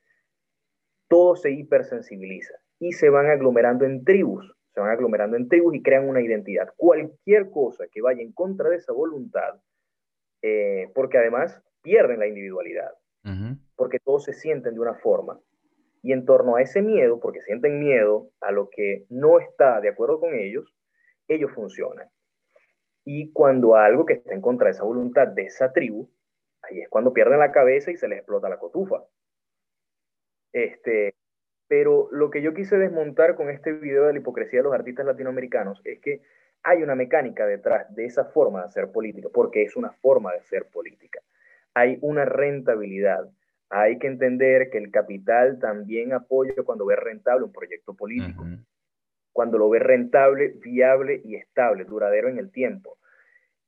todo 1.09 1.35
se 1.35 1.51
hipersensibiliza 1.51 2.53
y 2.79 2.93
se 2.93 3.09
van 3.09 3.27
aglomerando 3.27 3.85
en 3.85 4.05
tribus, 4.05 4.55
se 4.73 4.79
van 4.79 4.91
aglomerando 4.91 5.35
en 5.35 5.49
tribus 5.49 5.75
y 5.75 5.81
crean 5.81 6.07
una 6.07 6.21
identidad. 6.21 6.69
Cualquier 6.77 7.49
cosa 7.49 7.87
que 7.91 8.01
vaya 8.01 8.21
en 8.21 8.31
contra 8.31 8.69
de 8.69 8.77
esa 8.77 8.93
voluntad, 8.93 9.59
eh, 10.41 10.89
porque 10.95 11.17
además 11.17 11.61
pierden 11.81 12.19
la 12.19 12.27
individualidad, 12.27 12.91
porque 13.75 13.99
todos 13.99 14.23
se 14.23 14.33
sienten 14.33 14.75
de 14.75 14.79
una 14.79 14.95
forma. 14.95 15.39
Y 16.01 16.13
en 16.13 16.25
torno 16.25 16.55
a 16.55 16.61
ese 16.61 16.81
miedo, 16.81 17.19
porque 17.19 17.41
sienten 17.41 17.79
miedo 17.79 18.29
a 18.41 18.51
lo 18.51 18.69
que 18.69 19.05
no 19.09 19.39
está 19.39 19.81
de 19.81 19.89
acuerdo 19.89 20.19
con 20.19 20.33
ellos, 20.33 20.73
ellos 21.27 21.51
funcionan. 21.51 22.09
Y 23.05 23.31
cuando 23.31 23.75
algo 23.75 24.05
que 24.05 24.13
está 24.13 24.33
en 24.33 24.41
contra 24.41 24.65
de 24.65 24.71
esa 24.71 24.83
voluntad 24.83 25.27
de 25.27 25.43
esa 25.43 25.71
tribu, 25.73 26.09
ahí 26.61 26.81
es 26.81 26.89
cuando 26.89 27.13
pierden 27.13 27.39
la 27.39 27.51
cabeza 27.51 27.91
y 27.91 27.97
se 27.97 28.07
les 28.07 28.19
explota 28.19 28.49
la 28.49 28.59
cotufa. 28.59 29.03
Este, 30.53 31.15
pero 31.67 32.09
lo 32.11 32.29
que 32.29 32.41
yo 32.41 32.53
quise 32.53 32.77
desmontar 32.77 33.35
con 33.35 33.49
este 33.49 33.71
video 33.71 34.05
de 34.05 34.13
la 34.13 34.19
hipocresía 34.19 34.59
de 34.59 34.63
los 34.63 34.73
artistas 34.73 35.05
latinoamericanos 35.05 35.81
es 35.85 35.99
que 35.99 36.21
hay 36.63 36.83
una 36.83 36.95
mecánica 36.95 37.45
detrás 37.45 37.93
de 37.95 38.05
esa 38.05 38.25
forma 38.25 38.61
de 38.61 38.65
hacer 38.65 38.91
política, 38.91 39.29
porque 39.33 39.63
es 39.63 39.75
una 39.75 39.91
forma 39.91 40.33
de 40.33 40.39
hacer 40.39 40.65
política. 40.65 41.21
Hay 41.73 41.97
una 42.01 42.25
rentabilidad. 42.25 43.29
Hay 43.69 43.99
que 43.99 44.07
entender 44.07 44.69
que 44.71 44.79
el 44.79 44.91
capital 44.91 45.59
también 45.59 46.13
apoya 46.13 46.53
cuando 46.65 46.85
ve 46.85 46.95
rentable 46.95 47.45
un 47.45 47.51
proyecto 47.51 47.95
político, 47.95 48.43
cuando 49.31 49.57
lo 49.57 49.69
ve 49.69 49.79
rentable, 49.79 50.55
viable 50.59 51.21
y 51.23 51.35
estable, 51.35 51.85
duradero 51.85 52.29
en 52.29 52.39
el 52.39 52.51
tiempo. 52.51 52.97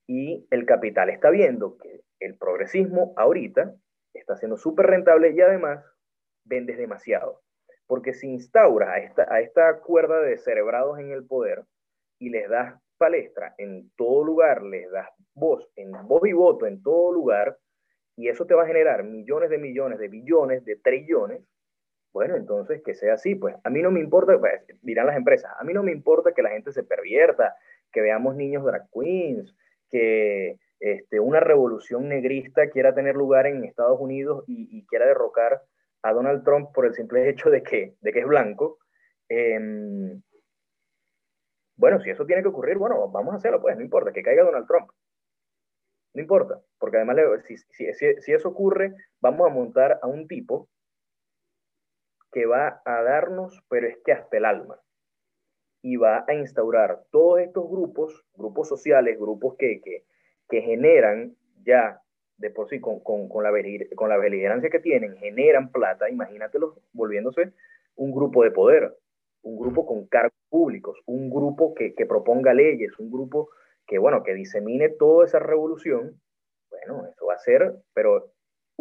Y 0.07 0.47
el 0.49 0.65
capital 0.65 1.09
está 1.09 1.29
viendo 1.29 1.77
que 1.77 2.01
el 2.19 2.35
progresismo 2.35 3.13
ahorita 3.15 3.75
está 4.13 4.35
siendo 4.37 4.57
súper 4.57 4.87
rentable 4.87 5.31
y 5.31 5.41
además 5.41 5.85
vendes 6.45 6.77
demasiado. 6.77 7.41
Porque 7.85 8.13
si 8.13 8.27
instauras 8.27 8.89
a 8.89 8.97
esta, 8.99 9.33
a 9.33 9.41
esta 9.41 9.79
cuerda 9.81 10.21
de 10.21 10.37
cerebrados 10.37 10.99
en 10.99 11.11
el 11.11 11.25
poder 11.25 11.63
y 12.19 12.29
les 12.29 12.49
das 12.49 12.79
palestra 12.97 13.53
en 13.57 13.91
todo 13.95 14.23
lugar, 14.23 14.63
les 14.63 14.89
das 14.91 15.09
voz, 15.33 15.69
en 15.75 15.91
voz 16.07 16.25
y 16.27 16.33
voto 16.33 16.65
en 16.65 16.81
todo 16.81 17.11
lugar, 17.11 17.57
y 18.21 18.29
eso 18.29 18.45
te 18.45 18.53
va 18.53 18.63
a 18.63 18.67
generar 18.67 19.03
millones 19.03 19.49
de 19.49 19.57
millones, 19.57 19.97
de 19.97 20.07
billones, 20.07 20.63
de 20.63 20.75
trillones, 20.75 21.41
bueno, 22.13 22.35
entonces 22.35 22.83
que 22.83 22.93
sea 22.93 23.15
así, 23.15 23.33
pues 23.33 23.55
a 23.63 23.69
mí 23.71 23.81
no 23.81 23.89
me 23.89 23.99
importa, 23.99 24.37
pues, 24.39 24.61
dirán 24.83 25.07
las 25.07 25.17
empresas, 25.17 25.51
a 25.57 25.63
mí 25.63 25.73
no 25.73 25.81
me 25.81 25.91
importa 25.91 26.33
que 26.33 26.43
la 26.43 26.51
gente 26.51 26.71
se 26.71 26.83
pervierta, 26.83 27.55
que 27.91 28.01
veamos 28.01 28.35
niños 28.35 28.63
drag 28.63 28.87
queens, 28.93 29.55
que 29.89 30.59
este, 30.79 31.19
una 31.19 31.39
revolución 31.39 32.09
negrista 32.09 32.69
quiera 32.69 32.93
tener 32.93 33.15
lugar 33.15 33.47
en 33.47 33.63
Estados 33.63 33.99
Unidos 33.99 34.43
y, 34.45 34.85
quiera 34.85 35.07
derrocar 35.07 35.63
a 36.03 36.13
Donald 36.13 36.43
Trump 36.43 36.69
por 36.75 36.85
el 36.85 36.93
simple 36.93 37.27
hecho 37.27 37.49
de 37.49 37.63
que, 37.63 37.95
de 38.01 38.13
que 38.13 38.19
es 38.19 38.27
blanco. 38.27 38.77
Em, 39.29 40.21
bueno, 41.75 41.99
si 42.01 42.11
eso 42.11 42.27
tiene 42.27 42.43
que 42.43 42.49
ocurrir, 42.49 42.77
bueno, 42.77 43.09
vamos 43.09 43.33
a 43.33 43.37
hacerlo, 43.37 43.61
pues 43.61 43.75
no 43.75 43.81
importa, 43.81 44.11
que 44.11 44.21
caiga 44.21 44.43
Donald 44.43 44.67
Trump. 44.67 44.91
No 46.13 46.21
importa, 46.21 46.61
porque 46.77 46.97
además 46.97 47.17
si, 47.47 47.57
si, 47.57 47.85
si, 47.93 48.31
eso 48.33 48.49
ocurre, 48.49 48.93
vamos 49.21 49.49
a 49.49 49.53
montar 49.53 49.99
a 50.01 50.07
un 50.07 50.27
tipo 50.27 50.69
que 52.31 52.45
va 52.45 52.81
a 52.85 53.01
darnos, 53.01 53.63
pero 53.69 53.87
es 53.87 53.97
que 54.03 54.11
hasta 54.11 54.37
el 54.37 54.45
alma, 54.45 54.79
y 55.81 55.95
va 55.95 56.25
a 56.27 56.33
instaurar 56.33 57.03
todos 57.11 57.39
estos 57.39 57.69
grupos, 57.69 58.25
grupos 58.35 58.67
sociales, 58.67 59.17
grupos 59.17 59.55
que, 59.57 59.81
que, 59.81 60.05
que 60.49 60.61
generan 60.61 61.35
ya 61.63 62.01
de 62.41 62.49
por 62.49 62.67
sí, 62.67 62.81
con, 62.81 62.99
con, 63.01 63.29
con, 63.29 63.43
la, 63.43 63.51
con 63.95 64.09
la 64.09 64.17
beligerancia 64.17 64.69
que 64.69 64.79
tienen, 64.79 65.15
generan 65.17 65.71
plata, 65.71 66.09
imagínatelos 66.09 66.75
volviéndose 66.91 67.53
un 67.95 68.11
grupo 68.11 68.43
de 68.43 68.51
poder, 68.51 68.97
un 69.43 69.57
grupo 69.57 69.85
con 69.85 70.07
cargos 70.07 70.33
públicos, 70.49 70.99
un 71.05 71.29
grupo 71.29 71.73
que, 71.75 71.93
que 71.93 72.05
proponga 72.05 72.53
leyes, 72.53 72.97
un 72.99 73.11
grupo 73.11 73.49
que, 73.87 73.97
bueno, 73.97 74.23
que 74.23 74.33
disemine 74.33 74.89
toda 74.89 75.25
esa 75.25 75.39
revolución, 75.39 76.21
bueno, 76.69 77.05
eso 77.07 77.25
va 77.25 77.33
a 77.35 77.39
ser, 77.39 77.83
pero 77.93 78.33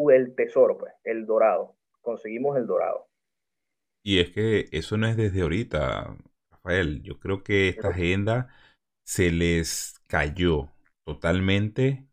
el 0.08 0.34
tesoro, 0.34 0.78
pues, 0.78 0.94
el 1.04 1.26
dorado, 1.26 1.76
conseguimos 2.00 2.56
el 2.56 2.66
dorado. 2.66 3.08
Y 4.02 4.20
es 4.20 4.30
que 4.30 4.66
eso 4.72 4.96
no 4.96 5.06
es 5.06 5.16
desde 5.16 5.42
ahorita, 5.42 6.16
Rafael, 6.50 7.02
yo 7.02 7.18
creo 7.18 7.42
que 7.42 7.68
esta 7.68 7.88
agenda 7.88 8.48
se 9.04 9.30
les 9.30 10.00
cayó 10.06 10.70
totalmente 11.04 12.06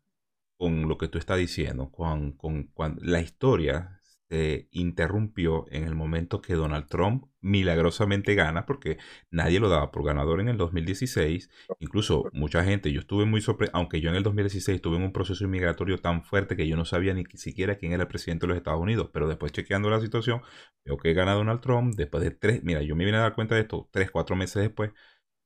con 0.58 0.88
lo 0.88 0.98
que 0.98 1.08
tú 1.08 1.18
estás 1.18 1.38
diciendo, 1.38 1.90
con, 1.90 2.32
con, 2.32 2.98
la 3.00 3.20
historia 3.20 3.97
se 4.30 4.68
interrumpió 4.72 5.66
en 5.70 5.84
el 5.84 5.94
momento 5.94 6.40
que 6.40 6.54
Donald 6.54 6.86
Trump 6.88 7.24
milagrosamente 7.40 8.34
gana, 8.34 8.66
porque 8.66 8.98
nadie 9.30 9.60
lo 9.60 9.68
daba 9.68 9.90
por 9.90 10.04
ganador 10.04 10.40
en 10.40 10.48
el 10.48 10.56
2016. 10.56 11.50
Incluso 11.78 12.28
mucha 12.32 12.64
gente, 12.64 12.92
yo 12.92 13.00
estuve 13.00 13.24
muy 13.24 13.40
sorprendido, 13.40 13.78
aunque 13.78 14.00
yo 14.00 14.10
en 14.10 14.16
el 14.16 14.22
2016 14.22 14.76
estuve 14.76 14.96
en 14.96 15.02
un 15.04 15.12
proceso 15.12 15.44
inmigratorio 15.44 15.98
tan 15.98 16.22
fuerte 16.24 16.56
que 16.56 16.68
yo 16.68 16.76
no 16.76 16.84
sabía 16.84 17.14
ni 17.14 17.24
siquiera 17.34 17.76
quién 17.76 17.92
era 17.92 18.02
el 18.02 18.08
presidente 18.08 18.46
de 18.46 18.48
los 18.48 18.56
Estados 18.58 18.80
Unidos, 18.80 19.10
pero 19.12 19.28
después 19.28 19.52
chequeando 19.52 19.90
la 19.90 20.00
situación, 20.00 20.42
veo 20.84 20.96
que 20.98 21.14
gana 21.14 21.34
Donald 21.34 21.60
Trump, 21.60 21.94
después 21.96 22.22
de 22.22 22.30
tres, 22.30 22.62
mira, 22.62 22.82
yo 22.82 22.96
me 22.96 23.04
vine 23.04 23.18
a 23.18 23.20
dar 23.22 23.34
cuenta 23.34 23.54
de 23.54 23.62
esto 23.62 23.88
tres, 23.92 24.10
cuatro 24.10 24.36
meses 24.36 24.62
después, 24.62 24.92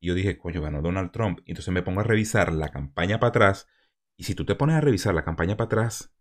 y 0.01 0.09
yo 0.09 0.15
dije, 0.15 0.37
coño, 0.39 0.61
ganó 0.63 0.83
Donald 0.83 1.13
Trump. 1.13 1.41
Y 1.45 1.53
entonces 1.53 1.73
me 1.73 1.83
pongo 1.83 2.01
a 2.01 2.05
revisar 2.05 2.53
la 2.53 2.71
campaña 2.71 3.21
para 3.21 3.29
atrás 3.29 3.69
y 4.17 4.25
si 4.25 4.35
tú 4.35 4.45
te 4.45 4.55
pones 4.55 4.77
a 4.77 4.81
revisar 4.81 5.15
la 5.15 5.25
campaña 5.25 5.57
para 5.57 5.67
atrás, 5.67 6.15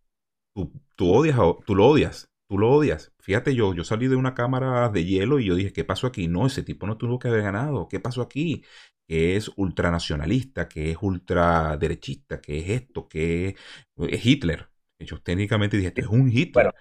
tú, 0.54 1.14
odias, 1.14 1.38
tú 1.66 1.76
lo 1.76 1.88
odias, 1.88 2.31
tú 2.52 2.58
lo 2.58 2.70
odias. 2.70 3.14
Fíjate, 3.22 3.56
yo, 3.56 3.74
yo 3.74 3.86
salí 3.86 4.10
de 4.10 4.18
una 4.18 4.34
cámara 4.34 4.90
de 4.90 5.06
hielo 5.06 5.40
y 5.40 5.46
yo 5.46 5.56
dije, 5.56 5.72
¿qué 5.72 5.86
pasó 5.86 6.06
aquí? 6.06 6.28
No, 6.28 6.46
ese 6.46 6.64
tipo 6.64 6.86
no 6.86 6.98
tuvo 6.98 7.18
que 7.18 7.30
haber 7.30 7.44
ganado. 7.44 7.88
¿Qué 7.88 8.02
pasó 8.02 8.22
aquí? 8.22 8.66
Que 9.08 9.38
es 9.38 9.50
ultranacionalista, 9.56 10.68
que 10.68 10.92
es 10.92 10.98
ultraderechista, 11.00 12.42
que 12.42 12.60
es 12.60 12.70
esto, 12.70 13.08
que 13.08 13.56
es, 13.96 14.26
Hitler. 14.26 14.68
Yo 15.00 15.22
técnicamente 15.22 15.78
dije, 15.78 15.88
este 15.88 16.02
es 16.02 16.08
un 16.08 16.30
Hitler. 16.30 16.74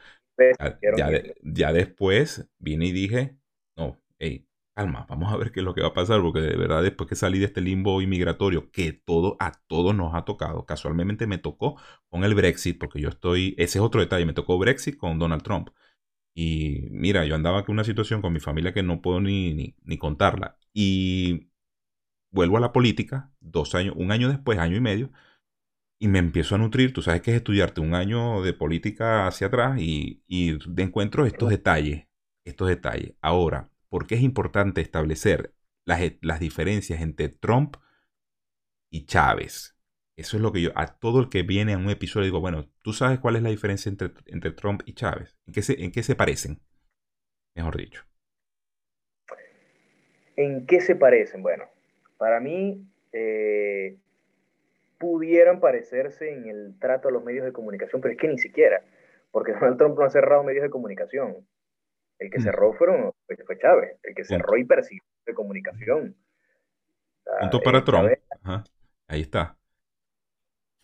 ya, 0.97 1.23
ya, 1.41 1.73
después 1.73 2.51
vine 2.59 2.87
y 2.87 2.93
dije, 2.93 3.37
no, 3.77 4.03
hey, 4.19 4.49
calma, 4.81 5.07
vamos 5.09 5.33
a 5.33 5.37
ver 5.37 5.53
qué 5.53 5.61
es 5.61 5.65
lo 5.65 5.75
que 5.75 5.83
va 5.83 5.89
a 5.89 5.95
pasar, 5.95 6.21
porque 6.23 6.41
de 6.41 6.57
verdad 6.57 6.83
después 6.83 7.09
que 7.09 7.15
salí 7.17 7.39
de 7.39 7.47
este 7.47 7.61
limbo 7.61 8.01
inmigratorio, 8.01 8.71
que 8.71 8.93
todo 8.93 9.37
a 9.39 9.53
todos 9.67 9.95
nos 9.95 10.15
ha 10.15 10.25
tocado, 10.25 10.65
casualmente 10.65 11.27
me 11.27 11.39
tocó 11.39 11.77
con 12.09 12.25
el 12.25 12.35
Brexit, 12.35 12.79
porque 12.79 13.01
yo 13.01 13.11
estoy, 13.11 13.55
ese 13.59 13.79
es 13.79 13.85
otro 13.85 14.01
detalle, 14.01 14.25
me 14.25 14.33
tocó 14.33 14.59
Brexit 14.59 14.97
con 14.97 15.19
Donald 15.19 15.43
Trump. 15.43 15.71
Y 16.35 16.89
mira, 16.93 17.25
yo 17.27 17.35
andaba 17.35 17.61
en 17.61 17.65
una 17.69 17.85
situación 17.85 18.23
con 18.23 18.33
mi 18.33 18.41
familia 18.41 18.73
que 18.73 18.83
no 18.83 19.03
puedo 19.03 19.21
ni, 19.21 19.75
ni, 19.85 19.99
contarla. 19.99 20.59
Y 20.73 21.51
vuelvo 22.33 22.57
a 22.59 22.61
la 22.61 22.73
política, 22.73 23.33
dos 23.41 23.75
años, 23.75 23.95
un 23.99 24.13
año 24.13 24.29
después, 24.29 24.59
año 24.59 24.77
y 24.77 24.81
medio, 24.81 25.13
y 26.01 26.09
me 26.09 26.19
empiezo 26.21 26.55
a 26.57 26.59
nutrir. 26.59 26.93
Tú 26.93 27.03
sabes 27.03 27.23
que 27.23 27.33
es 27.33 27.39
estudiarte 27.39 27.81
un 27.81 27.95
año 27.95 28.43
de 28.43 28.55
política 28.55 29.27
hacia 29.27 29.49
atrás 29.49 29.81
y, 29.81 30.23
y 30.27 30.59
encuentro 30.79 31.27
estos 31.27 31.51
detalles, 31.51 32.07
estos 32.45 32.69
detalles. 32.69 33.15
Ahora, 33.21 33.71
por 33.91 34.07
qué 34.07 34.15
es 34.15 34.23
importante 34.23 34.81
establecer 34.81 35.53
las, 35.85 36.01
las, 36.23 36.41
diferencias 36.41 37.03
entre 37.03 37.29
Trump 37.29 37.77
y 38.91 39.05
Chávez. 39.05 39.77
Eso 40.17 40.37
es 40.37 40.43
lo 40.43 40.53
que 40.53 40.63
yo, 40.63 40.71
a 40.75 40.99
todo 40.99 41.21
el 41.21 41.29
que 41.29 41.43
viene 41.43 41.75
a 41.75 41.79
un 41.79 41.91
episodio 41.91 42.25
digo, 42.25 42.41
bueno, 42.41 42.71
¿tú 42.83 42.93
sabes 42.93 43.19
cuál 43.19 43.37
es 43.37 43.43
la 43.43 43.51
diferencia 43.51 43.91
entre, 43.91 44.13
entre 44.27 44.53
Trump 44.53 44.83
y 44.87 44.95
Chávez? 44.95 45.37
¿En 45.47 45.53
qué, 45.53 45.63
se, 45.63 45.83
¿En 45.83 45.93
qué 45.93 46.03
se 46.03 46.15
parecen? 46.15 46.61
Mejor 47.55 47.77
dicho. 47.77 48.05
¿En 50.37 50.67
qué 50.67 50.81
se 50.81 50.95
parecen? 50.97 51.43
Bueno, 51.43 51.65
para 52.17 52.41
mí 52.41 52.87
eh, 53.13 53.97
pudieran 54.99 55.61
parecerse 55.61 56.33
en 56.33 56.49
el 56.49 56.79
trato 56.79 57.09
a 57.09 57.11
los 57.11 57.25
medios 57.25 57.45
de 57.45 57.53
comunicación, 57.53 58.01
pero 58.01 58.13
es 58.13 58.21
que 58.21 58.29
ni 58.29 58.39
siquiera, 58.39 58.83
porque 59.33 59.53
Donald 59.53 59.79
Trump 59.79 59.99
no 59.99 60.05
ha 60.05 60.11
cerrado 60.11 60.45
medios 60.45 60.63
de 60.63 60.71
comunicación. 60.71 61.47
El 62.21 62.31
que 62.31 62.39
mm. 62.39 62.43
cerró 62.43 62.73
fueron, 62.75 63.13
fue 63.27 63.59
Chávez, 63.59 63.99
el 64.03 64.15
que 64.15 64.25
cerró 64.25 64.57
y 64.59 64.65
persiguió 64.65 65.03
de 65.27 65.35
comunicación. 65.35 66.15
Punto 67.41 67.61
para 67.61 67.83
Trump. 67.83 68.11
Ahí 69.09 69.23
está. 69.23 69.57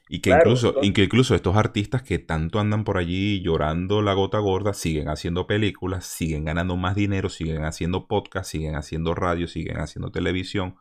Y 0.09 0.23
que, 0.23 0.31
incluso, 0.31 0.75
que 0.81 1.03
incluso 1.03 1.35
estos 1.35 1.57
artistas 1.57 2.03
que 2.03 2.19
tanto 2.19 2.59
andan 2.59 2.85
por 2.85 2.97
allí 2.97 3.43
llorando 3.43 4.03
la 4.03 4.15
gota 4.15 4.39
gorda, 4.39 4.73
siguen 4.73 5.09
haciendo 5.09 5.47
películas, 5.47 6.07
siguen 6.07 6.45
ganando 6.45 6.77
más 6.77 6.95
dinero, 6.95 7.29
siguen 7.29 7.65
haciendo 7.65 8.07
podcast, 8.07 8.51
siguen 8.51 8.77
haciendo 8.77 9.15
radio, 9.15 9.47
siguen 9.47 9.79
haciendo 9.79 10.11
televisión. 10.11 10.77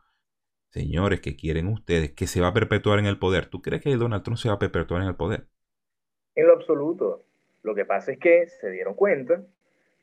Señores, 0.69 1.21
¿qué 1.21 1.35
quieren 1.35 1.67
ustedes? 1.67 2.11
Que 2.13 2.27
se 2.27 2.39
va 2.39 2.49
a 2.49 2.53
perpetuar 2.53 2.99
en 2.99 3.07
el 3.07 3.17
poder. 3.17 3.47
¿Tú 3.47 3.61
crees 3.61 3.81
que 3.81 3.95
Donald 3.95 4.23
Trump 4.23 4.37
se 4.37 4.49
va 4.49 4.55
a 4.55 4.59
perpetuar 4.59 5.01
en 5.01 5.07
el 5.07 5.15
poder? 5.15 5.47
En 6.35 6.47
lo 6.47 6.53
absoluto. 6.53 7.25
Lo 7.63 7.73
que 7.73 7.83
pasa 7.83 8.11
es 8.11 8.19
que 8.19 8.45
se 8.47 8.69
dieron 8.69 8.93
cuenta 8.93 9.41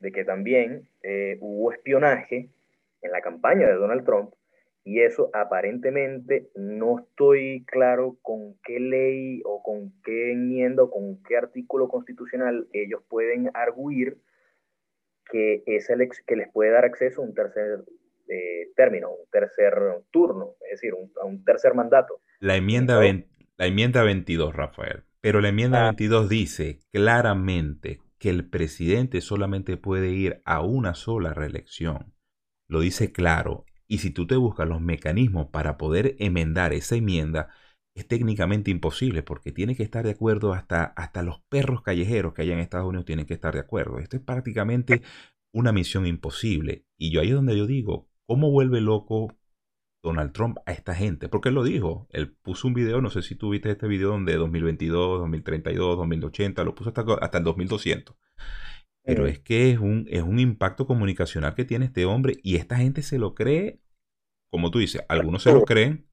de 0.03 0.11
que 0.11 0.25
también 0.25 0.89
eh, 1.01 1.37
hubo 1.39 1.71
espionaje 1.71 2.49
en 3.01 3.11
la 3.11 3.21
campaña 3.21 3.67
de 3.67 3.75
Donald 3.75 4.05
Trump 4.05 4.33
y 4.83 4.99
eso 4.99 5.29
aparentemente 5.33 6.49
no 6.55 6.99
estoy 6.99 7.63
claro 7.65 8.17
con 8.21 8.55
qué 8.65 8.81
ley 8.81 9.41
o 9.45 9.63
con 9.63 9.93
qué 10.03 10.33
enmienda 10.33 10.83
o 10.83 10.91
con 10.91 11.23
qué 11.23 11.37
artículo 11.37 11.87
constitucional 11.87 12.67
ellos 12.73 13.01
pueden 13.07 13.49
arguir 13.53 14.17
que, 15.31 15.63
es 15.65 15.89
el 15.89 16.05
que 16.27 16.35
les 16.35 16.51
puede 16.51 16.71
dar 16.71 16.83
acceso 16.83 17.21
a 17.21 17.25
un 17.25 17.33
tercer 17.33 17.85
eh, 18.27 18.71
término, 18.75 19.09
un 19.09 19.29
tercer 19.31 19.73
turno, 20.11 20.55
es 20.65 20.81
decir, 20.81 20.93
a 21.21 21.25
un 21.25 21.45
tercer 21.45 21.73
mandato. 21.75 22.19
La 22.41 22.57
enmienda, 22.57 22.99
la 22.99 23.65
enmienda 23.65 24.03
22, 24.03 24.53
Rafael. 24.53 25.03
Pero 25.21 25.39
la 25.39 25.47
enmienda 25.47 25.83
22 25.85 26.25
ah. 26.25 26.27
dice 26.29 26.79
claramente 26.91 28.02
que 28.23 28.29
el 28.29 28.47
presidente 28.47 29.19
solamente 29.19 29.75
puede 29.75 30.11
ir 30.11 30.41
a 30.45 30.61
una 30.61 30.95
sola 30.95 31.33
reelección. 31.33 32.15
Lo 32.69 32.79
dice 32.79 33.11
claro 33.11 33.65
y 33.85 33.97
si 33.97 34.11
tú 34.11 34.25
te 34.25 34.37
buscas 34.37 34.65
los 34.65 34.79
mecanismos 34.79 35.47
para 35.49 35.77
poder 35.77 36.15
enmendar 36.19 36.71
esa 36.71 36.95
enmienda, 36.95 37.49
es 37.93 38.07
técnicamente 38.07 38.71
imposible 38.71 39.23
porque 39.23 39.51
tiene 39.51 39.75
que 39.75 39.83
estar 39.83 40.05
de 40.05 40.11
acuerdo 40.11 40.53
hasta, 40.53 40.85
hasta 40.85 41.21
los 41.21 41.41
perros 41.49 41.81
callejeros 41.81 42.33
que 42.33 42.43
hay 42.43 42.51
en 42.51 42.59
Estados 42.59 42.87
Unidos 42.87 43.03
tienen 43.03 43.25
que 43.25 43.33
estar 43.33 43.55
de 43.55 43.59
acuerdo. 43.59 43.99
Esto 43.99 44.15
es 44.15 44.23
prácticamente 44.23 45.01
una 45.53 45.73
misión 45.73 46.07
imposible. 46.07 46.85
Y 46.97 47.11
yo 47.11 47.19
ahí 47.19 47.27
es 47.27 47.35
donde 47.35 47.57
yo 47.57 47.67
digo, 47.67 48.07
¿cómo 48.25 48.51
vuelve 48.51 48.79
loco 48.79 49.35
Donald 50.03 50.33
Trump 50.33 50.57
a 50.65 50.73
esta 50.73 50.93
gente? 50.93 51.29
Porque 51.29 51.49
él 51.49 51.55
lo 51.55 51.63
dijo. 51.63 52.07
Él 52.11 52.35
puso 52.43 52.67
un 52.67 52.73
video, 52.73 53.01
no 53.01 53.09
sé 53.09 53.21
si 53.21 53.35
tú 53.35 53.51
viste 53.51 53.71
este 53.71 53.87
video 53.87 54.09
donde 54.09 54.35
2022, 54.35 55.19
2032, 55.21 55.97
2080, 55.97 56.63
lo 56.63 56.75
puso 56.75 56.89
hasta, 56.89 57.03
hasta 57.21 57.37
el 57.37 57.43
2200. 57.43 58.15
Pero 59.05 59.27
es 59.27 59.39
que 59.39 59.71
es 59.71 59.79
un, 59.79 60.05
es 60.09 60.21
un 60.21 60.39
impacto 60.39 60.85
comunicacional 60.85 61.55
que 61.55 61.65
tiene 61.65 61.85
este 61.85 62.05
hombre 62.05 62.37
y 62.41 62.55
esta 62.55 62.77
gente 62.77 63.01
se 63.01 63.17
lo 63.17 63.35
cree, 63.35 63.79
como 64.49 64.71
tú 64.71 64.79
dices, 64.79 65.03
algunos 65.09 65.43
se 65.43 65.51
lo 65.51 65.63
creen 65.63 66.05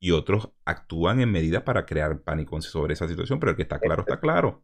y 0.00 0.10
otros 0.10 0.50
actúan 0.64 1.20
en 1.20 1.30
medida 1.30 1.64
para 1.64 1.86
crear 1.86 2.22
pánico 2.22 2.60
sobre 2.60 2.94
esa 2.94 3.06
situación, 3.06 3.38
pero 3.38 3.50
el 3.50 3.56
que 3.56 3.62
está 3.62 3.78
claro 3.78 4.02
está 4.02 4.18
claro. 4.18 4.62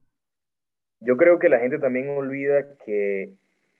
Yo 1.00 1.16
creo 1.16 1.38
que 1.38 1.48
la 1.48 1.60
gente 1.60 1.78
también 1.78 2.08
olvida 2.08 2.76
que 2.84 3.34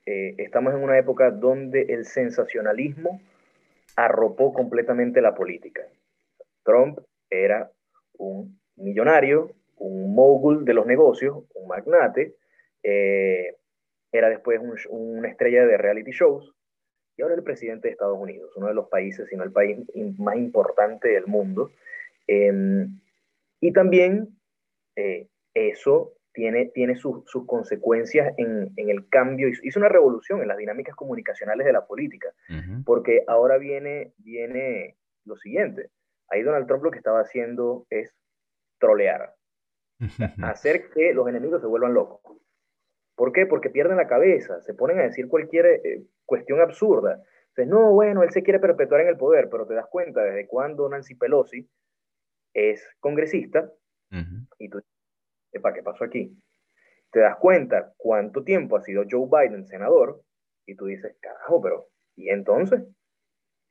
eh, 0.06 0.34
estamos 0.38 0.72
en 0.74 0.80
una 0.84 0.96
época 0.96 1.32
donde 1.32 1.82
el 1.88 2.04
sensacionalismo 2.04 3.20
arropó 3.98 4.52
completamente 4.52 5.20
la 5.20 5.34
política. 5.34 5.82
Trump 6.62 7.00
era 7.28 7.68
un 8.16 8.60
millonario, 8.76 9.50
un 9.76 10.14
mogul 10.14 10.64
de 10.64 10.72
los 10.72 10.86
negocios, 10.86 11.42
un 11.54 11.66
magnate, 11.66 12.36
eh, 12.84 13.56
era 14.12 14.30
después 14.30 14.60
una 14.88 15.28
estrella 15.28 15.66
de 15.66 15.76
reality 15.76 16.12
shows 16.12 16.54
y 17.16 17.22
ahora 17.22 17.34
el 17.34 17.42
presidente 17.42 17.88
de 17.88 17.92
Estados 17.92 18.16
Unidos, 18.16 18.52
uno 18.54 18.68
de 18.68 18.74
los 18.74 18.88
países, 18.88 19.28
sino 19.28 19.42
el 19.42 19.50
país 19.50 19.76
más 20.16 20.36
importante 20.36 21.08
del 21.08 21.26
mundo. 21.26 21.72
Em, 22.28 23.00
y 23.60 23.72
también 23.72 24.28
eh, 24.94 25.26
eso 25.54 26.12
tiene, 26.38 26.66
tiene 26.66 26.94
sus 26.94 27.24
consecuencias 27.48 28.32
en, 28.36 28.70
en, 28.76 28.90
el 28.90 29.08
cambio, 29.08 29.48
hizo 29.48 29.80
una 29.80 29.88
revolución 29.88 30.40
en 30.40 30.46
las 30.46 30.56
dinámicas 30.56 30.94
comunicacionales 30.94 31.66
de 31.66 31.72
la 31.72 31.84
política, 31.84 32.28
porque 32.84 33.24
ahora 33.26 33.58
viene, 33.58 34.12
viene 34.18 34.96
lo 35.24 35.36
siguiente, 35.36 35.90
ahí 36.28 36.44
Donald 36.44 36.68
Trump 36.68 36.84
lo 36.84 36.92
que 36.92 36.98
estaba 36.98 37.22
haciendo 37.22 37.88
es 37.90 38.14
trolear, 38.78 39.34
hacer 40.44 40.90
que 40.90 41.12
los 41.12 41.26
enemigos 41.26 41.60
se 41.60 41.66
vuelvan 41.66 41.94
locos. 41.94 42.20
¿Por 43.16 43.32
qué? 43.32 43.44
Porque 43.44 43.70
pierden 43.70 43.96
la 43.96 44.06
cabeza, 44.06 44.60
se 44.60 44.74
ponen 44.74 45.00
a 45.00 45.02
decir 45.02 45.26
cualquier 45.26 45.66
eh, 45.66 46.04
cuestión 46.24 46.60
absurda. 46.60 47.20
Entonces, 47.48 47.66
no, 47.66 47.90
bueno, 47.90 48.22
él 48.22 48.30
se 48.30 48.44
quiere 48.44 48.60
perpetuar 48.60 49.00
en 49.00 49.08
el 49.08 49.16
poder, 49.16 49.48
pero 49.50 49.66
te 49.66 49.74
das 49.74 49.88
cuenta 49.90 50.22
desde 50.22 50.46
cuando 50.46 50.88
Nancy 50.88 51.16
Pelosi 51.16 51.68
es 52.54 52.88
congresista 53.00 53.72
y 54.60 54.68
tú, 54.70 54.80
¿para 55.62 55.74
qué 55.74 55.82
pasó 55.82 56.04
aquí? 56.04 56.36
Te 57.10 57.20
das 57.20 57.36
cuenta 57.38 57.94
cuánto 57.96 58.44
tiempo 58.44 58.76
ha 58.76 58.82
sido 58.82 59.04
Joe 59.10 59.28
Biden 59.30 59.66
senador 59.66 60.22
y 60.66 60.76
tú 60.76 60.86
dices, 60.86 61.16
carajo, 61.20 61.62
pero 61.62 61.88
¿y 62.16 62.28
entonces? 62.28 62.82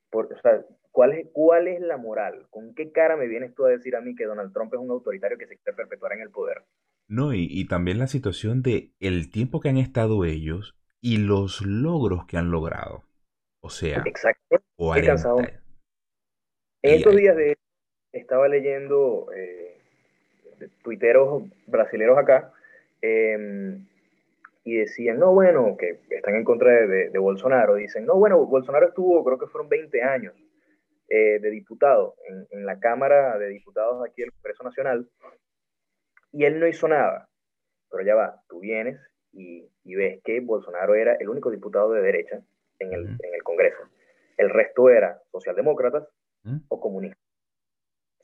Por, 0.09 0.33
o 0.33 0.41
sea, 0.41 0.63
¿cuál 0.91 1.13
es, 1.13 1.27
¿cuál 1.31 1.67
es 1.67 1.79
la 1.81 1.97
moral? 1.97 2.47
¿Con 2.49 2.73
qué 2.73 2.91
cara 2.91 3.15
me 3.15 3.27
vienes 3.27 3.53
tú 3.53 3.65
a 3.65 3.69
decir 3.69 3.95
a 3.95 4.01
mí 4.01 4.15
que 4.15 4.25
Donald 4.25 4.53
Trump 4.53 4.73
es 4.73 4.79
un 4.79 4.89
autoritario 4.89 5.37
que 5.37 5.47
se 5.47 5.57
quiere 5.57 5.75
perpetuar 5.75 6.13
en 6.13 6.21
el 6.21 6.31
poder? 6.31 6.63
No, 7.07 7.33
y, 7.33 7.65
también 7.67 7.99
la 7.99 8.07
situación 8.07 8.61
de 8.61 8.91
el 8.99 9.31
tiempo 9.31 9.61
que 9.61 9.69
han 9.69 9.77
estado 9.77 10.25
ellos 10.25 10.75
y 10.99 11.17
los 11.17 11.61
logros 11.61 12.25
que 12.25 12.37
han 12.37 12.51
logrado. 12.51 13.03
O 13.61 13.69
sea, 13.69 14.03
Exacto. 14.05 14.61
En 16.83 16.93
estos 16.93 17.15
días 17.15 17.35
de, 17.35 17.57
estaba 18.11 18.47
leyendo 18.47 19.31
eh, 19.33 19.66
tuiteros 20.83 21.43
brasileños 21.65 22.17
acá 22.17 22.51
em, 23.01 23.85
y 24.63 24.75
decían, 24.75 25.19
no, 25.19 25.33
bueno, 25.33 25.77
que 25.77 25.99
están 26.09 26.35
en 26.35 26.43
contra 26.43 26.85
de, 26.85 27.17
Bolsonaro. 27.17 27.75
Dicen, 27.75 28.05
no, 28.05 28.15
bueno, 28.15 28.45
Bolsonaro 28.45 28.87
estuvo, 28.87 29.23
creo 29.23 29.37
que 29.37 29.47
fueron 29.47 29.69
20 29.69 30.03
años 30.03 30.33
eh, 31.09 31.39
de 31.39 31.49
diputado 31.49 32.15
en, 32.27 32.47
en, 32.51 32.65
la 32.65 32.79
Cámara 32.79 33.37
de 33.37 33.47
Diputados 33.49 34.05
aquí 34.05 34.21
del 34.21 34.33
Congreso 34.33 34.63
Nacional 34.63 35.09
y 36.31 36.43
él 36.45 36.59
no 36.59 36.67
hizo 36.67 36.87
nada. 36.87 37.29
Pero 37.89 38.03
ya 38.03 38.15
va, 38.15 38.41
tú 38.49 38.59
vienes 38.59 38.99
y, 39.31 39.95
ves 39.95 40.21
que 40.23 40.39
Bolsonaro 40.41 40.95
era 40.95 41.15
el 41.15 41.29
único 41.29 41.49
diputado 41.49 41.91
de 41.93 42.01
derecha 42.01 42.41
en 42.79 42.93
el, 42.93 43.05
en 43.05 43.33
el 43.33 43.43
Congreso. 43.43 43.79
El 44.37 44.49
resto 44.49 44.89
era 44.89 45.21
socialdemócratas 45.31 46.07
o 46.69 46.79
comunistas. 46.79 47.26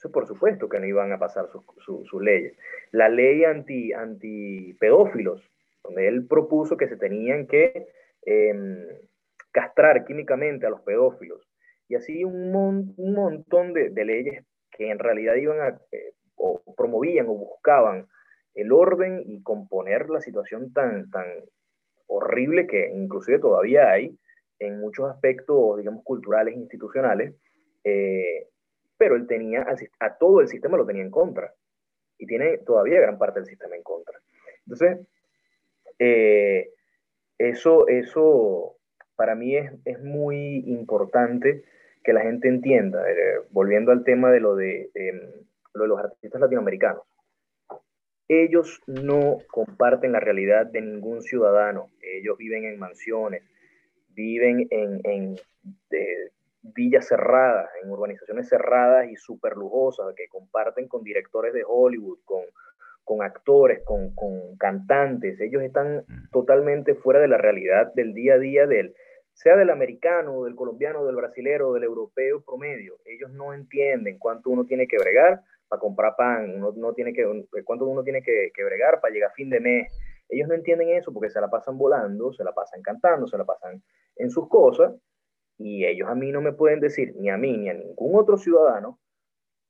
Eso 0.03 0.11
por 0.11 0.27
supuesto 0.27 0.67
que 0.67 0.81
no 0.81 0.85
iban 0.85 1.13
a 1.13 1.17
pasar 1.17 1.47
sus, 1.47 2.21
leyes. 2.21 2.57
La 2.91 3.07
ley 3.07 3.45
anti, 3.45 3.93
anti 3.93 4.73
pedófilos, 4.73 5.49
donde 5.81 6.09
él 6.09 6.27
propuso 6.27 6.75
que 6.75 6.89
se 6.89 6.97
tenían 6.97 7.47
que 7.47 7.87
em, 8.25 8.85
castrar 9.51 10.03
químicamente 10.03 10.65
a 10.65 10.71
los 10.71 10.81
pedófilos. 10.81 11.49
Y 11.87 11.95
así 11.95 12.25
un, 12.25 12.93
un 12.97 13.13
montón 13.13 13.71
de, 13.71 13.91
de, 13.91 14.03
leyes 14.03 14.45
que 14.71 14.89
en 14.89 14.99
realidad 14.99 15.35
iban 15.35 15.61
a 15.61 15.79
eh, 15.93 16.15
o 16.35 16.61
promovían 16.75 17.27
o 17.29 17.35
buscaban 17.35 18.07
el 18.55 18.73
orden 18.73 19.23
y 19.25 19.41
componer 19.41 20.09
la 20.09 20.19
situación 20.19 20.73
tan, 20.73 21.09
tan 21.11 21.27
horrible 22.07 22.67
que 22.67 22.91
inclusive 22.91 23.39
todavía 23.39 23.89
hay 23.89 24.19
en 24.59 24.81
muchos 24.81 25.09
aspectos, 25.09 25.77
digamos, 25.77 26.03
culturales 26.03 26.55
e 26.55 26.59
institucionales, 26.59 27.35
eh, 27.85 28.49
pero 28.97 29.15
él 29.15 29.27
tenía, 29.27 29.65
a, 29.99 30.17
todo 30.17 30.41
el 30.41 30.47
sistema 30.47 30.77
lo 30.77 30.86
tenía 30.86 31.03
en 31.03 31.12
contra 31.12 31.53
y 32.17 32.25
tiene 32.25 32.60
todavía 32.60 33.01
gran 33.01 33.17
parte 33.17 33.39
del 33.39 33.47
sistema 33.47 33.75
en 33.75 33.84
contra. 33.84 34.19
Entonces, 34.65 34.99
eh, 35.99 36.69
eso, 37.38 37.88
eso 37.88 38.77
para 39.15 39.36
mí 39.36 39.56
es, 39.56 39.71
es, 39.86 40.01
muy 40.01 40.63
importante 40.67 41.63
que 42.03 42.13
la 42.13 42.21
gente 42.21 42.47
entienda, 42.47 43.10
eh, 43.10 43.39
volviendo 43.49 43.91
al 43.91 44.03
tema 44.03 44.32
de 44.32 44.39
lo 44.39 44.56
de 44.56 44.89
lo 45.73 45.84
de 45.84 45.88
los 45.88 45.99
artistas 45.99 46.41
latinoamericanos. 46.41 47.03
Ellos 48.27 48.82
no 48.88 49.39
comparten 49.51 50.13
la 50.13 50.19
realidad 50.19 50.65
de 50.65 50.82
ningún 50.82 51.21
ciudadano. 51.21 51.89
Ellos 52.01 52.38
viven 52.38 52.65
en 52.65 52.79
mansiones, 52.79 53.43
viven 54.10 54.67
en, 54.71 55.36
villas 56.63 57.08
cerradas, 57.08 57.69
en 57.84 57.91
urbanizaciones 57.91 58.47
cerradas 58.47 59.10
y 59.10 59.15
súper 59.17 59.56
lujosas, 59.56 60.15
que 60.15 60.28
comparten 60.30 60.88
con 60.88 61.04
directores 61.04 61.54
de 61.54 61.63
Hollywood, 61.67 62.19
con, 62.23 62.43
con 63.04 63.21
actores, 63.21 63.84
con, 63.84 64.15
con, 64.15 64.56
cantantes. 64.58 65.39
Ellos 65.41 65.62
están 65.62 66.06
mm. 66.08 66.30
totalmente 66.32 66.95
fuera 66.95 67.19
de 67.19 67.28
la 67.28 67.38
realidad 67.38 67.93
del 67.93 68.13
día 68.13 68.36
a 68.36 68.39
día 68.39 68.65
del, 68.65 68.95
sea 69.34 69.58
del 69.58 69.69
americano, 69.69 70.45
del 70.45 70.56
colombiano, 70.56 71.06
del 71.06 71.17
brasilero, 71.17 71.73
del 71.73 71.84
europeo 71.84 72.41
promedio. 72.41 72.95
Ellos 73.06 73.32
no 73.32 73.54
entienden 73.54 74.17
cuánto 74.17 74.49
uno 74.49 74.65
tiene 74.65 74.88
que 74.88 74.97
bregar 74.97 75.41
para 75.67 75.82
comprar 75.82 76.15
pan, 76.15 76.56
uno 76.56 76.71
no 76.78 76.93
tiene 76.93 77.13
que, 77.13 77.26
cuánto 77.65 77.86
uno 77.86 78.04
tiene 78.04 78.21
que, 78.21 78.52
que 78.54 78.63
bregar 78.63 79.02
para 79.02 79.13
llegar 79.13 79.32
a 79.32 79.34
fin 79.34 79.49
de 79.49 79.60
mes. 79.60 79.91
Ellos 80.30 80.47
no 80.47 80.56
entienden 80.56 80.89
eso 80.89 81.12
porque 81.12 81.30
se 81.30 81.41
la 81.41 81.49
pasan 81.49 81.78
volando, 81.78 82.32
se 82.32 82.43
la 82.43 82.54
pasan 82.54 82.82
cantando, 82.82 83.28
se 83.28 83.38
la 83.38 83.43
pasan 83.43 83.84
en 84.15 84.30
sus 84.30 84.47
cosas 84.47 84.93
y 85.63 85.86
ellos 85.86 86.10
a 86.10 86.15
mí 86.15 86.30
no 86.30 86.41
me 86.41 86.52
pueden 86.52 86.82
decir, 86.82 87.15
ni 87.15 87.30
a 87.30 87.38
mí 87.38 87.58
ni 87.58 87.69
a 87.69 87.73
ningún 87.73 88.19
otro 88.19 88.38
ciudadano, 88.38 88.99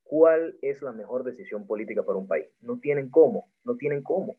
cuál 0.04 0.58
es 0.64 0.82
la 0.82 0.92
mejor 0.92 1.24
decisión 1.24 1.68
política 1.68 2.02
para 2.02 2.18
un 2.18 2.28
país. 2.28 2.48
No 2.62 2.80
tienen 2.80 3.12
cómo, 3.12 3.52
no 3.64 3.76
tienen 3.78 4.02
cómo. 4.02 4.36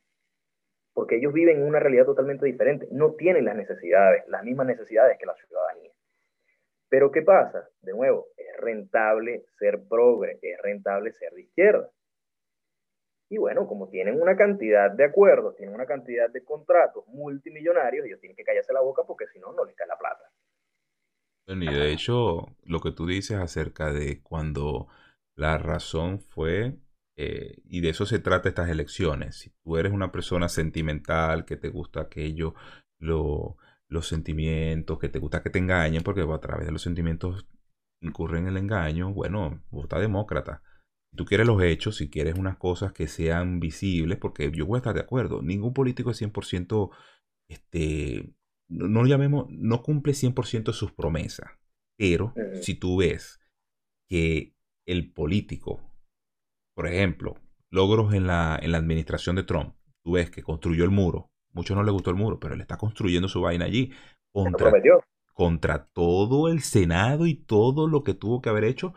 Porque 0.93 1.17
ellos 1.17 1.33
viven 1.33 1.59
en 1.59 1.62
una 1.62 1.79
realidad 1.79 2.07
totalmente 2.07 2.45
diferente. 2.45 2.88
No 2.90 3.14
tienen 3.14 3.45
las 3.45 3.55
necesidades, 3.55 4.25
las 4.27 4.43
mismas 4.43 4.67
necesidades 4.67 5.17
que 5.17 5.27
la 5.27 5.35
ciudadanía. 5.37 5.93
Pero 6.88 7.12
¿qué 7.12 7.23
pasa? 7.23 7.69
De 7.83 7.93
nuevo, 7.93 8.27
es 8.37 8.57
rentable 8.61 9.45
ser 9.57 9.81
progre, 9.88 10.40
es 10.43 10.61
rentable 10.61 11.12
ser 11.12 11.33
de 11.35 11.43
izquierda. 11.43 11.88
Y 13.29 13.38
bueno, 13.38 13.69
como 13.69 13.88
tienen 13.88 14.21
una 14.21 14.37
cantidad 14.37 14.90
de 14.90 15.05
acuerdos, 15.05 15.55
tienen 15.55 15.75
una 15.75 15.87
cantidad 15.87 16.29
de 16.31 16.45
contratos 16.45 17.07
multimillonarios, 17.07 18.07
ellos 18.07 18.19
tienen 18.19 18.37
que 18.37 18.45
callarse 18.45 18.73
la 18.73 18.81
boca 18.81 19.05
porque 19.07 19.29
si 19.29 19.38
no, 19.38 19.53
no 19.53 19.64
les 19.64 19.77
cae 19.77 19.87
la 19.87 19.99
plata. 19.99 20.25
Y 21.46 21.66
de 21.66 21.92
hecho, 21.92 22.57
lo 22.64 22.80
que 22.80 22.92
tú 22.92 23.07
dices 23.07 23.38
acerca 23.38 23.92
de 23.92 24.22
cuando 24.22 24.88
la 25.37 25.59
razón 25.59 26.20
fue, 26.20 26.78
eh, 27.16 27.57
y 27.64 27.80
de 27.80 27.90
eso 27.90 28.07
se 28.07 28.18
trata 28.18 28.48
estas 28.48 28.70
elecciones, 28.70 29.37
si 29.37 29.50
tú 29.62 29.76
eres 29.76 29.92
una 29.92 30.11
persona 30.11 30.48
sentimental, 30.48 31.44
que 31.44 31.57
te 31.57 31.68
gusta 31.68 32.00
aquello, 32.02 32.54
lo, 32.98 33.57
los 33.88 34.09
sentimientos, 34.09 34.98
que 34.98 35.09
te 35.09 35.18
gusta 35.18 35.42
que 35.42 35.50
te 35.50 35.59
engañen, 35.59 36.02
porque 36.02 36.22
a 36.22 36.38
través 36.40 36.66
de 36.66 36.72
los 36.72 36.83
sentimientos 36.83 37.46
incurren 38.00 38.46
el 38.46 38.57
engaño, 38.57 39.12
bueno, 39.12 39.62
vota 39.70 39.98
demócrata. 39.98 40.62
Si 41.11 41.16
tú 41.16 41.24
quieres 41.24 41.46
los 41.46 41.62
hechos, 41.62 41.96
si 41.96 42.11
quieres 42.11 42.37
unas 42.37 42.57
cosas 42.59 42.92
que 42.92 43.07
sean 43.09 43.61
visibles, 43.61 44.18
porque 44.18 44.50
yo 44.50 44.66
voy 44.66 44.78
a 44.78 44.78
estar 44.78 44.94
de 44.94 45.00
acuerdo, 45.00 45.42
ningún 45.42 45.72
político 45.74 46.11
es 46.11 46.20
100%, 46.20 46.90
este, 47.48 48.35
no, 48.68 48.88
no 48.88 49.07
llamemos, 49.07 49.46
no 49.50 49.83
cumple 49.83 50.12
100% 50.12 50.72
sus 50.72 50.92
promesas, 50.92 51.50
pero 51.96 52.35
si 52.61 52.74
tú 52.74 52.98
ves 52.98 53.40
que 54.09 54.55
el 54.87 55.12
político, 55.12 55.81
por 56.74 56.87
ejemplo, 56.87 57.37
logros 57.70 58.14
en 58.14 58.27
la, 58.27 58.59
en 58.61 58.72
la 58.72 58.79
administración 58.79 59.37
de 59.37 59.44
Trump, 59.44 59.74
tú 60.03 60.12
ves 60.12 60.31
que 60.31 60.42
construyó 60.42 60.85
el 60.85 60.90
muro, 60.90 61.31
muchos 61.53 61.77
no 61.77 61.83
le 61.83 61.90
gustó 61.90 62.11
el 62.11 62.16
muro, 62.16 62.38
pero 62.38 62.55
él 62.55 62.61
está 62.61 62.77
construyendo 62.77 63.29
su 63.29 63.40
vaina 63.40 63.64
allí 63.64 63.92
contra, 64.33 64.72
contra 65.33 65.87
todo 65.87 66.48
el 66.48 66.61
Senado 66.61 67.27
y 67.27 67.35
todo 67.35 67.87
lo 67.88 68.03
que 68.03 68.14
tuvo 68.14 68.40
que 68.40 68.50
haber 68.50 68.64
hecho 68.64 68.94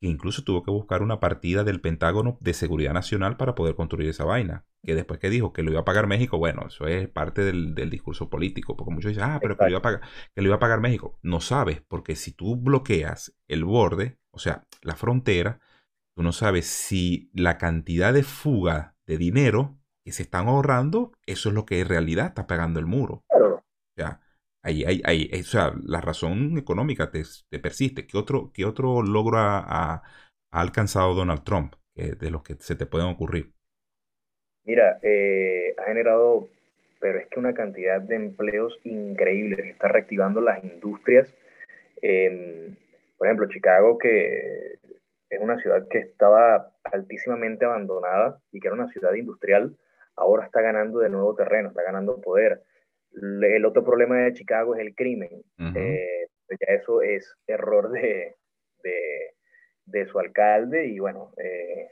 que 0.00 0.08
incluso 0.08 0.42
tuvo 0.42 0.62
que 0.62 0.70
buscar 0.70 1.02
una 1.02 1.20
partida 1.20 1.62
del 1.62 1.80
Pentágono 1.80 2.38
de 2.40 2.54
Seguridad 2.54 2.94
Nacional 2.94 3.36
para 3.36 3.54
poder 3.54 3.74
construir 3.74 4.08
esa 4.08 4.24
vaina. 4.24 4.64
Que 4.82 4.94
después 4.94 5.20
que 5.20 5.28
dijo 5.28 5.52
que 5.52 5.62
lo 5.62 5.70
iba 5.70 5.80
a 5.80 5.84
pagar 5.84 6.06
México, 6.06 6.38
bueno, 6.38 6.64
eso 6.68 6.86
es 6.86 7.06
parte 7.08 7.44
del, 7.44 7.74
discurso 7.90 8.30
político, 8.30 8.76
porque 8.76 8.94
muchos 8.94 9.10
dicen, 9.10 9.24
ah, 9.24 9.38
pero 9.40 9.58
que 9.58 9.64
lo, 9.64 9.70
iba 9.70 9.78
a 9.78 9.82
pagar, 9.82 10.00
que 10.34 10.40
lo 10.40 10.48
iba 10.48 10.56
a 10.56 10.60
pagar 10.60 10.80
México. 10.80 11.18
No 11.22 11.40
sabes, 11.40 11.82
porque 11.86 12.16
si 12.16 12.32
tú 12.32 12.56
bloqueas 12.56 13.36
el 13.46 13.64
borde, 13.64 14.18
o 14.30 14.38
sea, 14.38 14.64
la 14.80 14.96
frontera, 14.96 15.60
tú 16.16 16.22
no 16.22 16.32
sabes 16.32 16.66
si 16.66 17.30
la 17.34 17.58
cantidad 17.58 18.14
de 18.14 18.22
fuga 18.22 18.96
de 19.06 19.18
dinero 19.18 19.78
que 20.02 20.12
se 20.12 20.22
están 20.22 20.48
ahorrando, 20.48 21.12
eso 21.26 21.50
es 21.50 21.54
lo 21.54 21.66
que 21.66 21.80
en 21.80 21.88
realidad 21.88 22.26
está 22.26 22.46
pagando 22.46 22.80
el 22.80 22.86
muro. 22.86 23.22
O 23.28 23.62
sea, 23.96 24.20
Ahí, 24.62 24.84
ahí, 24.84 25.00
ahí, 25.04 25.30
o 25.32 25.44
sea, 25.44 25.72
la 25.84 26.00
razón 26.00 26.58
económica 26.58 27.10
te, 27.10 27.22
persiste. 27.58 28.06
¿Qué 28.06 28.18
otro, 28.18 28.50
qué 28.52 28.64
otro 28.64 29.02
logro 29.02 29.38
ha, 29.38 30.02
alcanzado 30.52 31.14
Donald 31.14 31.44
Trump 31.44 31.74
de 31.94 32.30
los 32.30 32.42
que 32.42 32.54
se 32.54 32.74
te 32.74 32.86
pueden 32.86 33.08
ocurrir? 33.08 33.52
Mira, 34.64 34.98
eh, 35.02 35.74
ha 35.78 35.84
generado, 35.84 36.48
pero 37.00 37.18
es 37.18 37.28
que 37.28 37.38
una 37.38 37.54
cantidad 37.54 38.00
de 38.00 38.16
empleos 38.16 38.78
increíbles, 38.84 39.66
está 39.66 39.88
reactivando 39.88 40.40
las 40.40 40.62
industrias. 40.62 41.32
por 43.16 43.26
ejemplo, 43.26 43.48
Chicago, 43.48 43.98
que 43.98 44.78
es 45.30 45.40
una 45.40 45.58
ciudad 45.60 45.86
que 45.88 45.98
estaba 45.98 46.72
altísimamente 46.84 47.64
abandonada 47.64 48.40
y 48.52 48.60
que 48.60 48.68
era 48.68 48.74
una 48.74 48.88
ciudad 48.88 49.14
industrial, 49.14 49.76
ahora 50.16 50.44
está 50.44 50.60
ganando 50.60 50.98
de 50.98 51.08
nuevo 51.08 51.34
terreno, 51.34 51.68
está 51.68 51.82
ganando 51.82 52.20
poder. 52.20 52.62
El 53.12 53.64
otro 53.64 53.84
problema 53.84 54.18
de 54.18 54.32
Chicago 54.34 54.74
es 54.74 54.80
el 54.80 54.94
crimen. 54.94 55.42
Eh, 55.74 56.28
pues 56.46 56.58
ya 56.60 56.74
eso 56.74 57.02
es 57.02 57.32
error 57.46 57.90
de, 57.90 58.36
de, 59.86 60.06
su 60.06 60.18
alcalde 60.18 60.86
y 60.86 60.98
bueno, 60.98 61.32
eh, 61.36 61.90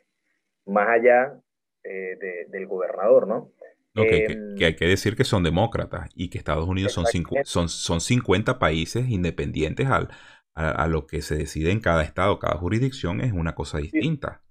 más 0.66 0.88
allá 0.88 1.40
eh, 1.84 2.46
del 2.48 2.66
gobernador, 2.66 3.26
¿no? 3.26 3.52
Em, 3.94 4.56
que, 4.56 4.64
hay 4.64 4.76
que 4.76 4.86
decir 4.86 5.16
que 5.16 5.24
son 5.24 5.42
demócratas 5.42 6.08
y 6.14 6.30
que 6.30 6.38
Estados 6.38 6.68
Unidos 6.68 6.92
son, 6.92 7.04
son, 7.44 7.68
son 7.68 8.00
50 8.00 8.58
países 8.58 9.08
independientes 9.08 9.88
al, 9.88 10.08
a, 10.54 10.86
lo 10.86 11.06
que 11.06 11.22
se 11.22 11.36
decide 11.36 11.70
en 11.70 11.80
cada 11.80 12.02
estado, 12.02 12.38
cada 12.38 12.56
jurisdicción 12.56 13.20
es 13.20 13.32
una 13.32 13.54
cosa 13.54 13.78
distinta. 13.78 14.42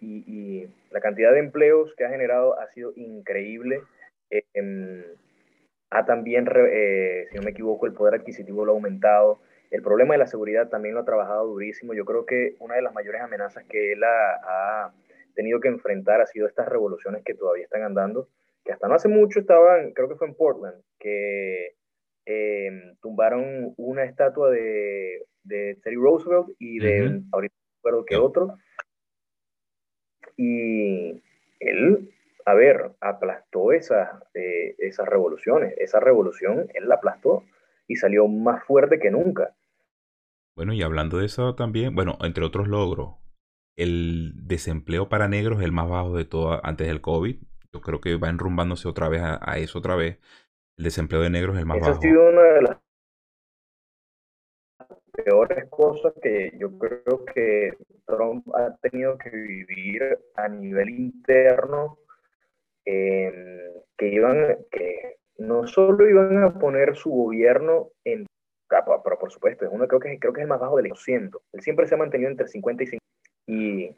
Y, 0.00 0.24
y, 0.26 0.74
la 0.90 1.00
cantidad 1.00 1.32
de 1.32 1.38
empleos 1.38 1.94
que 1.96 2.04
ha 2.04 2.10
generado 2.10 2.58
ha 2.58 2.66
sido 2.72 2.92
increíble. 2.96 3.82
Em, 4.54 5.04
ha 5.90 6.04
también, 6.04 6.48
eh, 6.54 7.26
si 7.30 7.36
no 7.36 7.42
me 7.42 7.50
equivoco, 7.50 7.86
el 7.86 7.92
poder 7.92 8.14
adquisitivo 8.14 8.64
lo 8.64 8.72
ha 8.72 8.74
aumentado. 8.76 9.40
El 9.70 9.82
problema 9.82 10.14
de 10.14 10.18
la 10.18 10.26
seguridad 10.26 10.68
también 10.68 10.94
lo 10.94 11.00
ha 11.00 11.04
trabajado 11.04 11.46
durísimo. 11.46 11.94
Yo 11.94 12.04
creo 12.04 12.24
que 12.26 12.54
una 12.60 12.76
de 12.76 12.82
las 12.82 12.94
mayores 12.94 13.20
amenazas 13.20 13.64
que 13.64 13.92
él 13.92 14.02
ha, 14.04 14.92
tenido 15.34 15.60
que 15.60 15.68
enfrentar 15.68 16.20
ha 16.20 16.26
sido 16.26 16.46
estas 16.46 16.68
revoluciones 16.68 17.22
que 17.24 17.34
todavía 17.34 17.64
están 17.64 17.82
andando, 17.82 18.28
que 18.64 18.72
hasta 18.72 18.88
no 18.88 18.94
hace 18.94 19.08
mucho 19.08 19.40
estaban, 19.40 19.92
creo 19.92 20.08
que 20.08 20.16
fue 20.16 20.26
en 20.26 20.34
Portland, 20.34 20.82
que 20.98 21.76
em, 22.26 22.96
tumbaron 23.00 23.72
una 23.76 24.04
estatua 24.04 24.50
de, 24.50 25.24
de 25.44 25.78
Teddy 25.82 25.96
Roosevelt 25.96 26.48
y 26.58 26.78
de, 26.80 27.22
ahorita 27.32 27.54
no 27.54 27.76
recuerdo 27.76 28.04
qué 28.04 28.16
otro. 28.16 28.56
Y 30.36 31.22
él 31.60 32.10
a 32.44 32.54
ver, 32.54 32.92
aplastó 33.00 33.72
esas, 33.72 34.08
eh, 34.34 34.74
esas 34.78 35.08
revoluciones. 35.08 35.74
Esa 35.78 36.00
revolución 36.00 36.68
él 36.74 36.88
la 36.88 36.96
aplastó 36.96 37.44
y 37.86 37.96
salió 37.96 38.26
más 38.28 38.64
fuerte 38.64 38.98
que 38.98 39.10
nunca. 39.10 39.54
Bueno, 40.56 40.72
y 40.72 40.82
hablando 40.82 41.18
de 41.18 41.26
eso 41.26 41.54
también, 41.54 41.94
bueno, 41.94 42.18
entre 42.22 42.44
otros 42.44 42.68
logros, 42.68 43.16
el 43.76 44.32
desempleo 44.34 45.08
para 45.08 45.28
negros 45.28 45.60
es 45.60 45.64
el 45.64 45.72
más 45.72 45.88
bajo 45.88 46.16
de 46.16 46.24
todo 46.24 46.60
antes 46.64 46.86
del 46.86 47.00
COVID. 47.00 47.36
Yo 47.72 47.80
creo 47.80 48.00
que 48.00 48.16
va 48.16 48.28
enrumbándose 48.28 48.88
otra 48.88 49.08
vez 49.08 49.22
a, 49.22 49.58
eso 49.58 49.78
otra 49.78 49.96
vez. 49.96 50.18
El 50.76 50.84
desempleo 50.84 51.22
de 51.22 51.30
negros 51.30 51.54
es 51.54 51.60
el 51.60 51.66
más 51.66 51.80
bajo. 51.80 51.92
ha 51.92 52.00
sido 52.00 52.28
una 52.28 52.42
de 52.42 52.62
las 52.62 52.78
peores 55.12 55.68
cosas 55.70 56.12
que 56.22 56.52
yo 56.58 56.76
creo 56.78 57.24
que 57.34 57.72
Trump 58.06 58.46
ha 58.54 58.76
tenido 58.88 59.16
que 59.18 59.30
vivir 59.30 60.02
a 60.34 60.48
nivel 60.48 60.90
interno 60.90 61.98
Em, 62.84 63.72
que 63.96 64.08
iban, 64.08 64.58
que 64.70 65.16
no 65.38 65.66
solo 65.66 66.08
iban 66.08 66.42
a 66.42 66.58
poner 66.58 66.96
su 66.96 67.10
gobierno 67.10 67.90
en 68.04 68.26
pero 68.70 69.18
por 69.18 69.32
supuesto, 69.32 69.64
es 69.64 69.70
uno 69.72 69.88
creo 69.88 70.00
que, 70.00 70.18
creo 70.20 70.32
que 70.32 70.40
es 70.40 70.44
el 70.44 70.48
más 70.48 70.60
bajo 70.60 70.76
del 70.76 70.88
200. 70.88 71.42
Él 71.52 71.60
siempre 71.60 71.88
se 71.88 71.94
ha 71.94 71.98
mantenido 71.98 72.30
entre 72.30 72.46
50 72.46 72.84
y 72.84 72.86
50 72.86 73.06
y 73.46 73.96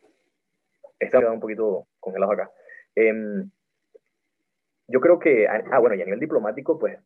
está 0.99 1.18
un 1.31 1.40
poquito 1.40 1.87
congelado 2.01 2.33
acá. 2.33 2.51
Em, 2.95 3.51
yo 4.88 5.01
creo 5.01 5.18
que, 5.18 5.47
ah, 5.47 5.79
bueno, 5.79 5.95
y 5.95 6.03
a 6.03 6.05
nivel 6.05 6.21
diplomático, 6.21 6.79
pues 6.79 6.99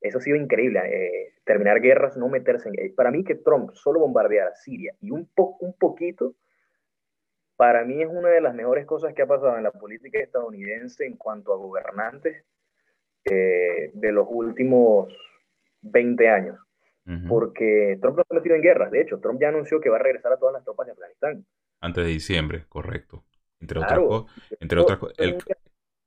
eso 0.00 0.18
ha 0.18 0.20
sido 0.20 0.36
increíble. 0.36 0.80
Eh, 0.86 1.34
terminar 1.44 1.80
guerras, 1.80 2.16
no 2.16 2.28
meterse 2.28 2.68
en. 2.68 2.94
Para 2.94 3.10
mí, 3.10 3.24
que 3.24 3.36
Trump 3.36 3.70
solo 3.74 4.00
bombardeara 4.00 4.54
Siria 4.54 4.94
y 5.00 5.10
un, 5.10 5.26
po, 5.26 5.56
un 5.60 5.74
poquito 5.74 6.34
para 7.56 7.84
mí 7.84 8.02
es 8.02 8.08
una 8.08 8.28
de 8.28 8.40
las 8.40 8.54
mejores 8.54 8.86
cosas 8.86 9.14
que 9.14 9.22
ha 9.22 9.26
pasado 9.26 9.56
en 9.56 9.62
la 9.62 9.70
política 9.72 10.18
estadounidense 10.18 11.06
en 11.06 11.16
cuanto 11.16 11.52
a 11.52 11.56
gobernantes 11.56 12.44
eh, 13.24 13.90
de 13.94 14.12
los 14.12 14.26
últimos 14.28 15.12
20 15.82 16.28
años. 16.28 16.58
Porque 17.28 17.98
Trump 18.00 18.18
no 18.18 18.22
se 18.22 18.32
ha 18.32 18.36
metido 18.36 18.54
en 18.54 18.62
guerra. 18.62 18.88
De 18.88 19.00
hecho, 19.00 19.18
Trump 19.18 19.40
ya 19.40 19.48
anunció 19.48 19.80
que 19.80 19.90
va 19.90 19.96
a 19.96 20.02
regresar 20.02 20.32
a 20.32 20.38
todas 20.38 20.54
las 20.54 20.62
tropas 20.62 20.86
de 20.86 20.92
Afganistán. 20.92 21.44
Antes 21.80 22.04
de 22.04 22.10
diciembre, 22.10 22.64
correcto. 22.68 23.24
Entre 23.60 23.80
otras 23.80 23.98
cosas. 23.98 24.56
Entre 24.60 24.78
otras 24.78 24.98
El 25.18 25.38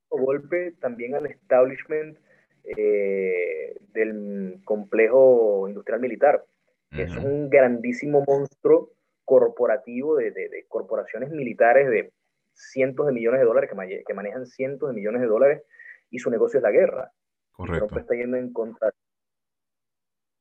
golpe 0.10 0.74
también 0.80 1.16
al 1.16 1.26
establishment 1.26 2.18
eh, 2.64 3.76
del 3.92 4.62
complejo 4.64 5.68
industrial 5.68 6.00
militar. 6.00 6.46
Es 6.92 7.14
un 7.18 7.50
grandísimo 7.50 8.24
monstruo 8.26 8.95
corporativo 9.26 10.16
de, 10.16 10.32
de, 10.32 10.66
corporaciones 10.68 11.32
militares 11.32 11.90
de 11.90 12.14
cientos 12.54 13.08
de 13.08 13.12
millones 13.12 13.42
de 13.42 13.46
dólares 13.46 13.70
que, 13.70 14.04
que, 14.06 14.14
manejan 14.14 14.46
cientos 14.46 14.90
de 14.90 14.96
millones 14.96 15.22
de 15.22 15.28
dólares 15.28 15.64
y 16.10 16.20
su 16.20 16.30
negocio 16.30 16.60
es 16.60 16.64
la 16.64 16.72
guerra. 16.72 17.12
Correcto. 17.52 18.00
está 18.00 18.16
yendo 18.16 18.38
en 18.38 18.54
contra. 18.54 18.94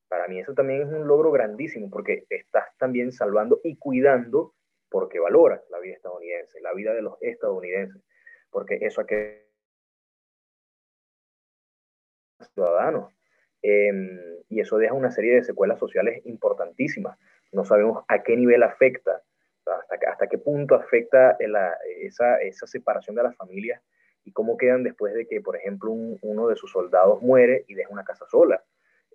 Para 0.07 0.27
mí 0.27 0.39
eso 0.39 0.53
también 0.53 0.83
es 0.83 0.87
un 0.87 1.07
logro 1.07 1.31
grandísimo 1.31 1.89
porque 1.89 2.25
estás 2.29 2.65
también 2.77 3.11
salvando 3.11 3.59
y 3.63 3.77
cuidando 3.77 4.53
porque 4.89 5.19
valoras 5.19 5.61
la 5.69 5.79
vida 5.79 5.95
estadounidense, 5.95 6.61
la 6.61 6.73
vida 6.73 6.93
de 6.93 7.01
los 7.01 7.17
estadounidenses, 7.21 8.01
porque 8.49 8.77
eso 8.81 9.01
a 9.01 9.05
que 9.05 9.45
ciudadanos. 12.53 13.13
Em, 13.61 14.19
y 14.47 14.59
eso 14.59 14.77
deja 14.77 14.93
una 14.93 15.11
serie 15.11 15.35
de 15.35 15.43
secuelas 15.43 15.79
sociales 15.79 16.21
importantísimas. 16.25 17.17
No 17.55 17.63
sabemos 17.63 18.03
a 18.07 18.21
qué 18.21 18.35
nivel 18.35 18.63
afecta, 18.63 19.23
hasta, 20.09 20.27
qué 20.27 20.37
punto 20.37 20.75
afecta 20.75 21.37
esa, 22.01 22.67
separación 22.67 23.15
de 23.15 23.23
las 23.23 23.35
familias 23.35 23.81
y 24.25 24.31
cómo 24.31 24.57
quedan 24.57 24.83
después 24.83 25.13
de 25.13 25.25
que, 25.25 25.41
por 25.41 25.55
ejemplo, 25.55 25.91
uno 25.91 26.47
de 26.47 26.55
sus 26.55 26.71
soldados 26.71 27.21
muere 27.21 27.63
y 27.67 27.75
deja 27.75 27.89
una 27.89 28.03
casa 28.03 28.25
sola. 28.27 28.61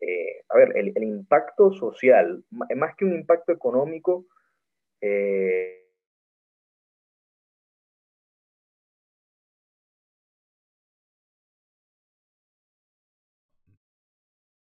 Eh, 0.00 0.42
a 0.48 0.57
ver, 0.57 0.72
el, 0.74 1.05
impacto 1.05 1.72
social, 1.72 2.42
más 2.50 2.96
que 2.96 3.05
un 3.05 3.14
impacto 3.14 3.53
económico, 3.53 4.24
eh, 5.03 5.81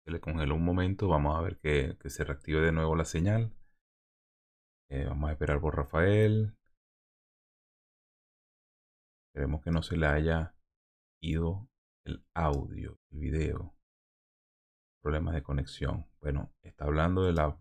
le 0.04 0.20
congeló 0.20 0.54
un 0.56 0.64
momento, 0.64 1.08
vamos 1.08 1.38
a 1.38 1.40
ver 1.40 1.56
que, 1.58 1.96
se 2.10 2.24
reactive 2.24 2.60
de 2.60 2.72
nuevo 2.72 2.94
la 2.96 3.04
señal. 3.04 3.52
Eh, 4.92 5.04
vamos 5.06 5.30
a 5.30 5.32
esperar 5.32 5.60
por 5.60 5.76
Rafael. 5.76 6.52
Esperemos 9.28 9.62
que 9.62 9.70
no 9.70 9.82
se 9.82 9.96
le 9.96 10.06
haya 10.06 10.52
ido 11.20 11.68
el 12.04 12.24
audio, 12.34 12.98
el 13.12 13.20
video. 13.20 13.72
Problemas 15.00 15.34
de 15.34 15.44
conexión. 15.44 16.06
Bueno, 16.20 16.52
está 16.62 16.86
hablando 16.86 17.22
de 17.22 17.32
la, 17.32 17.56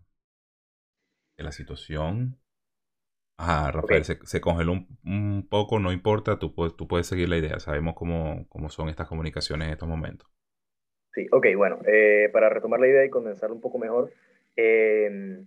de 1.36 1.44
la 1.44 1.52
situación. 1.52 2.40
Ajá, 3.38 3.70
Rafael, 3.70 4.04
se, 4.04 4.40
congeló 4.40 4.84
un, 5.04 5.46
poco, 5.48 5.78
no 5.78 5.92
importa, 5.92 6.40
tú 6.40 6.52
puedes, 6.52 6.76
tú 6.76 6.88
puedes 6.88 7.06
seguir 7.06 7.28
la 7.28 7.38
idea. 7.38 7.60
Sabemos 7.60 7.94
cómo, 7.94 8.48
cómo 8.48 8.70
son 8.70 8.88
estas 8.88 9.06
comunicaciones 9.06 9.68
en 9.68 9.72
estos 9.74 9.88
momentos. 9.88 10.28
Sí, 11.14 11.28
ok, 11.30 11.46
bueno, 11.56 11.78
eh, 11.86 12.28
para 12.32 12.48
retomar 12.48 12.80
la 12.80 12.88
idea 12.88 13.04
y 13.04 13.10
condensarlo 13.10 13.54
un 13.54 13.62
poco 13.62 13.78
mejor, 13.78 14.12
eh, 14.56 15.46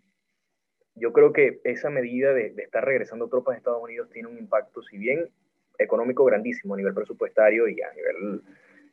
yo 0.96 1.12
creo 1.12 1.34
que 1.34 1.60
esa 1.64 1.90
medida 1.90 2.34
de, 2.34 2.54
estar 2.58 2.86
regresando 2.86 3.28
tropas 3.28 3.56
a 3.56 3.58
Estados 3.58 3.84
Unidos 3.84 4.10
tiene 4.12 4.30
un 4.30 4.38
impacto, 4.38 4.82
si 4.84 4.98
bien 4.98 5.30
económico 5.80 6.24
grandísimo 6.24 6.76
a 6.76 6.78
nivel 6.78 6.94
presupuestario 6.94 7.68
y 7.68 7.82
a 7.82 7.92
nivel 7.94 8.42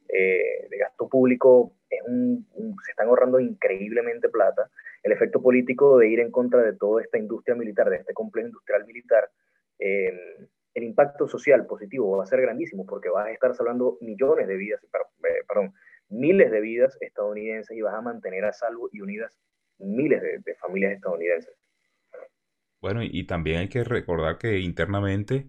eh, 0.09 0.67
de 0.71 0.79
gasto 0.79 1.09
público, 1.09 1.75
es 1.91 2.01
un, 2.07 2.47
se 2.85 2.93
están 2.93 3.09
ahorrando 3.09 3.39
increíblemente 3.39 4.29
plata. 4.29 4.71
El 5.03 5.13
efecto 5.13 5.43
político 5.43 5.99
de 5.99 6.09
ir 6.09 6.21
en 6.21 6.31
contra 6.31 6.63
de 6.63 6.73
toda 6.73 7.03
esta 7.03 7.19
industria 7.19 7.55
militar, 7.55 7.91
de 7.91 7.97
este 7.97 8.15
complejo 8.15 8.49
industrial 8.49 8.87
militar, 8.87 9.31
eh, 9.79 10.49
el 10.73 10.85
impacto 10.85 11.29
social 11.29 11.67
positivo 11.67 12.17
va 12.17 12.25
a 12.25 12.27
ser 12.27 12.41
grandísimo 12.41 12.87
porque 12.87 13.11
vas 13.11 13.27
a 13.27 13.33
estar 13.33 13.55
salvando 13.55 13.99
millones 14.01 14.47
de 14.47 14.57
vidas, 14.57 14.83
eh, 14.85 15.45
perdón, 15.47 15.75
miles 16.09 16.51
de 16.51 16.61
vidas 16.61 16.97
estadounidenses 17.01 17.77
y 17.77 17.83
vas 17.83 17.95
a 17.95 18.01
mantener 18.01 18.45
a 18.45 18.53
salvo 18.53 18.89
y 18.93 19.01
unidas 19.01 19.33
miles 19.79 20.23
de 20.23 20.55
familias 20.57 20.93
estadounidenses. 20.93 21.55
Bueno, 22.81 23.03
y 23.03 23.25
también 23.25 23.59
hay 23.59 23.69
que 23.69 23.85
recordar 23.85 24.39
que 24.39 24.61
internamente 24.61 25.49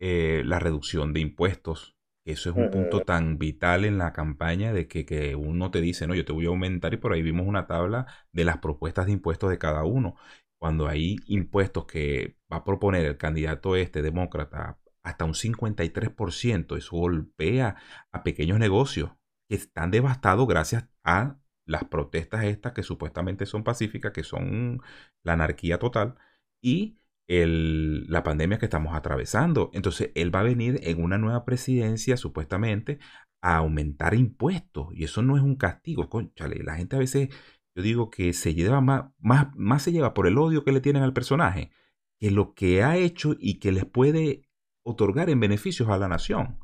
eh, 0.00 0.42
la 0.44 0.60
reducción 0.60 1.12
de 1.12 1.20
impuestos, 1.20 1.96
eso 2.24 2.50
es 2.50 2.56
un 2.56 2.70
punto 2.70 3.00
tan 3.00 3.38
vital 3.38 3.84
en 3.84 3.98
la 3.98 4.12
campaña 4.12 4.72
de 4.72 4.86
que, 4.86 5.34
uno 5.34 5.70
te 5.70 5.80
dice, 5.80 6.06
no, 6.06 6.14
yo 6.14 6.24
te 6.24 6.32
voy 6.32 6.44
a 6.46 6.48
aumentar 6.50 6.92
y 6.94 6.98
por 6.98 7.12
ahí 7.12 7.22
vimos 7.22 7.46
una 7.46 7.66
tabla 7.66 8.06
de 8.32 8.44
las 8.44 8.58
propuestas 8.58 9.06
de 9.06 9.12
impuestos 9.12 9.50
de 9.50 9.58
cada 9.58 9.84
uno. 9.84 10.16
Cuando 10.58 10.88
hay 10.88 11.16
impuestos 11.26 11.86
que 11.86 12.36
va 12.52 12.58
a 12.58 12.64
proponer 12.64 13.06
el 13.06 13.16
candidato 13.16 13.76
este 13.76 14.02
demócrata 14.02 14.78
hasta 15.02 15.24
un 15.24 15.34
53%, 15.34 16.76
eso 16.76 16.96
golpea 16.96 17.76
a 18.12 18.22
pequeños 18.22 18.58
negocios 18.58 19.12
que 19.48 19.56
están 19.56 19.90
devastados 19.90 20.46
gracias 20.46 20.88
a 21.04 21.38
las 21.64 21.84
protestas 21.84 22.44
estas 22.44 22.72
que 22.72 22.82
supuestamente 22.82 23.46
son 23.46 23.64
pacíficas, 23.64 24.12
que 24.12 24.22
son 24.22 24.82
la 25.22 25.32
anarquía 25.34 25.78
total 25.78 26.16
y 26.60 26.98
la 27.28 28.22
pandemia 28.22 28.58
que 28.58 28.66
estamos 28.66 28.94
atravesando. 28.94 29.70
Entonces, 29.74 30.10
él 30.14 30.34
va 30.34 30.40
a 30.40 30.44
venir 30.44 30.80
en 30.82 31.02
una 31.02 31.18
nueva 31.18 31.44
presidencia, 31.44 32.16
supuestamente, 32.16 32.98
a 33.42 33.56
aumentar 33.56 34.14
impuestos. 34.14 34.88
Y 34.92 35.04
eso 35.04 35.22
no 35.22 35.36
es 35.36 35.42
un 35.42 35.56
castigo. 35.56 36.08
Conchale, 36.08 36.62
la 36.62 36.76
gente 36.76 36.96
a 36.96 37.00
veces, 37.00 37.28
yo 37.74 37.82
digo 37.82 38.10
que 38.10 38.32
se 38.32 38.54
lleva 38.54 38.80
más, 38.80 39.10
más, 39.18 39.48
más 39.56 39.82
se 39.82 39.92
lleva 39.92 40.14
por 40.14 40.26
el 40.26 40.38
odio 40.38 40.64
que 40.64 40.72
le 40.72 40.80
tienen 40.80 41.02
al 41.02 41.12
personaje 41.12 41.70
que 42.18 42.30
lo 42.30 42.54
que 42.54 42.82
ha 42.82 42.96
hecho 42.96 43.36
y 43.38 43.58
que 43.58 43.72
les 43.72 43.84
puede 43.84 44.48
otorgar 44.84 45.30
en 45.30 45.40
beneficios 45.40 45.88
a 45.88 45.98
la 45.98 46.08
nación. 46.08 46.58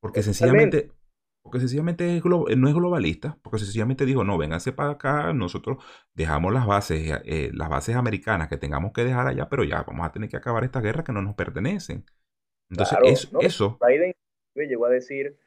Porque 0.00 0.22
sencillamente, 0.22 0.92
porque 1.48 1.60
sencillamente 1.60 2.18
eh, 2.18 2.22
no 2.22 2.68
es 2.68 2.74
globalista, 2.74 3.38
porque 3.42 3.56
sencillamente 3.56 4.04
dijo, 4.04 4.22
no, 4.22 4.36
vénganse 4.36 4.70
para 4.70 4.90
acá, 4.90 5.32
nosotros 5.32 5.82
dejamos 6.12 6.52
las 6.52 6.66
bases, 6.66 7.10
eh, 7.10 7.22
eh, 7.24 7.50
las 7.54 7.70
bases 7.70 7.96
americanas 7.96 8.48
que 8.48 8.58
tengamos 8.58 8.92
que 8.92 9.02
dejar 9.02 9.26
allá, 9.26 9.48
pero 9.48 9.64
ya 9.64 9.82
vamos 9.82 10.06
a 10.06 10.12
tener 10.12 10.28
que 10.28 10.36
acabar 10.36 10.62
esta 10.64 10.82
guerra 10.82 11.04
que 11.04 11.12
no 11.12 11.22
nos 11.22 11.34
pertenecen. 11.36 12.04
Entonces, 12.68 13.30
eso... 13.40 13.78
Biden 13.80 14.12
llegó 14.54 14.84
a 14.84 14.90
decir, 14.90 15.38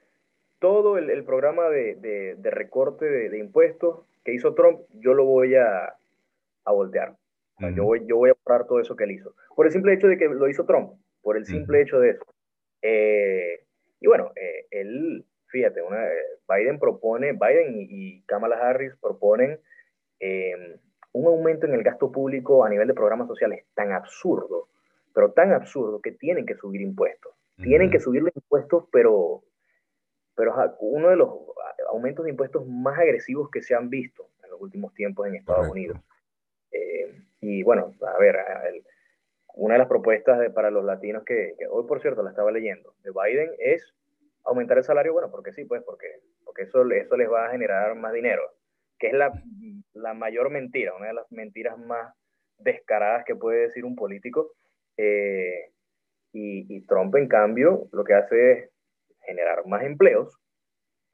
todo 0.57 0.97
el, 0.97 1.23
programa 1.23 1.69
de, 1.69 2.35
recorte 2.41 3.05
de, 3.05 3.37
impuestos 3.37 3.99
que 4.23 4.33
hizo 4.33 4.55
Trump, 4.55 4.79
yo 4.93 5.13
lo 5.13 5.25
voy 5.25 5.53
a, 5.53 5.97
voltear. 6.65 7.15
yo, 7.75 7.83
voy, 7.83 8.07
yo 8.07 8.15
voy 8.15 8.31
a 8.31 8.35
borrar 8.43 8.65
todo 8.65 8.79
eso 8.79 8.95
que 8.95 9.03
él 9.03 9.11
hizo. 9.11 9.35
Por 9.55 9.67
el 9.67 9.71
simple 9.71 9.93
hecho 9.93 10.07
de 10.07 10.17
que 10.17 10.27
lo 10.27 10.49
hizo 10.49 10.65
Trump, 10.65 10.93
por 11.21 11.37
el 11.37 11.45
simple 11.45 11.83
hecho 11.83 11.99
de 11.99 12.09
eso. 12.09 12.25
y 13.99 14.07
bueno, 14.07 14.31
él 14.71 15.27
fíjate, 15.51 15.81
una, 15.81 15.99
Biden 16.49 16.79
propone, 16.79 17.33
Biden 17.33 17.75
y, 17.75 18.21
Kamala 18.23 18.57
Harris 18.57 18.95
proponen 18.99 19.59
em, 20.19 20.77
un 21.13 21.27
aumento 21.27 21.65
en 21.67 21.73
el 21.73 21.83
gasto 21.83 22.11
público 22.11 22.63
a 22.63 22.69
nivel 22.69 22.87
de 22.87 22.93
programas 22.93 23.27
sociales 23.27 23.65
tan 23.75 23.91
absurdo, 23.91 24.69
pero 25.13 25.31
tan 25.31 25.53
absurdo 25.53 26.01
que 26.01 26.11
tienen 26.11 26.45
que 26.45 26.55
subir 26.55 26.81
impuestos. 26.81 27.33
Tienen 27.57 27.91
que 27.91 27.99
subir 27.99 28.23
los 28.23 28.35
impuestos, 28.35 28.85
pero, 28.91 29.43
pero 30.35 30.55
uno 30.79 31.09
de 31.09 31.15
los 31.15 31.29
aumentos 31.89 32.25
de 32.25 32.31
impuestos 32.31 32.65
más 32.65 32.97
agresivos 32.97 33.51
que 33.51 33.61
se 33.61 33.75
han 33.75 33.89
visto 33.89 34.29
en 34.43 34.49
los 34.49 34.59
últimos 34.59 34.95
tiempos 34.95 35.27
en 35.27 35.35
Estados 35.35 35.69
Unidos. 35.69 35.99
Em, 36.71 37.23
y 37.39 37.61
bueno, 37.61 37.93
a 38.01 38.17
ver, 38.17 38.37
una 39.53 39.75
de 39.75 39.79
las 39.79 39.87
propuestas 39.87 40.51
para 40.53 40.71
los 40.71 40.83
latinos 40.83 41.23
que, 41.23 41.53
que, 41.59 41.67
hoy, 41.67 41.85
por 41.85 42.01
cierto, 42.01 42.23
la 42.23 42.31
estaba 42.31 42.51
leyendo, 42.51 42.95
de 43.03 43.11
Biden 43.11 43.51
es 43.59 43.93
aumentar 44.45 44.77
el 44.77 44.83
salario, 44.83 45.13
bueno, 45.13 45.29
porque 45.31 45.53
sí, 45.53 45.65
pues, 45.65 45.83
porque, 45.83 46.07
porque 46.43 46.63
eso, 46.63 46.89
eso 46.91 47.17
les 47.17 47.29
va 47.29 47.47
a 47.47 47.51
generar 47.51 47.95
más 47.95 48.13
dinero, 48.13 48.43
que 48.99 49.07
es 49.07 49.13
la, 49.13 49.31
la 49.93 50.13
mayor 50.13 50.49
mentira, 50.49 50.95
una 50.95 51.07
de 51.07 51.13
las 51.13 51.31
mentiras 51.31 51.77
más 51.77 52.13
descaradas 52.57 53.23
que 53.25 53.35
puede 53.35 53.61
decir 53.61 53.85
un 53.85 53.95
político. 53.95 54.53
Eh, 54.97 55.71
y, 56.33 56.75
y, 56.75 56.85
Trump, 56.85 57.15
en 57.15 57.27
cambio, 57.27 57.87
lo 57.91 58.03
que 58.03 58.13
hace 58.13 58.51
es 58.51 58.69
generar 59.25 59.65
más 59.67 59.83
empleos, 59.83 60.37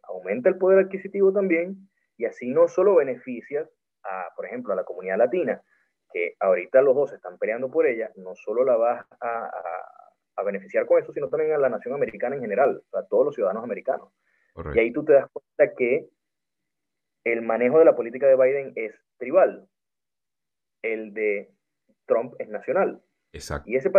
aumenta 0.04 0.50
el 0.50 0.58
poder 0.58 0.80
adquisitivo 0.86 1.34
también, 1.34 1.90
y 2.18 2.26
así 2.26 2.50
no 2.50 2.68
solo 2.68 2.96
beneficias 2.96 3.70
a, 4.04 4.30
por 4.36 4.46
ejemplo, 4.46 4.74
a 4.74 4.76
la 4.76 4.84
comunidad 4.84 5.18
latina, 5.18 5.62
que 6.12 6.36
ahorita 6.40 6.82
los 6.82 6.96
dos 6.96 7.14
están 7.14 7.38
peleando 7.38 7.70
por 7.70 7.86
ella, 7.86 8.12
no 8.16 8.36
solo 8.36 8.64
la 8.64 8.78
vas 8.78 9.06
a 9.20 9.50
a 9.50 9.97
beneficiar 10.44 10.86
con 10.86 11.02
eso, 11.02 11.12
sino 11.14 11.30
también 11.30 11.54
a 11.54 11.58
la 11.58 11.70
nación 11.70 11.94
americana 11.94 12.36
en 12.36 12.42
general, 12.42 12.84
a 12.94 13.04
todos 13.04 13.26
los 13.26 13.36
ciudadanos 13.36 13.64
americanos. 13.64 14.10
Y 14.74 14.80
ahí 14.80 14.92
tú 14.92 15.06
te 15.06 15.14
das 15.14 15.28
cuenta 15.32 15.76
que 15.76 16.10
el 17.24 17.42
manejo 17.42 17.80
de 17.80 17.86
la 17.86 17.96
política 17.96 18.28
de 18.28 18.36
Biden 18.36 18.74
es 18.76 18.94
tribal, 19.18 19.68
el 20.82 21.14
de 21.14 21.54
Trump 22.06 22.34
es 22.40 22.50
nacional. 22.50 23.02
Exacto. 23.34 23.70
Y 23.70 23.76
ese, 23.76 23.92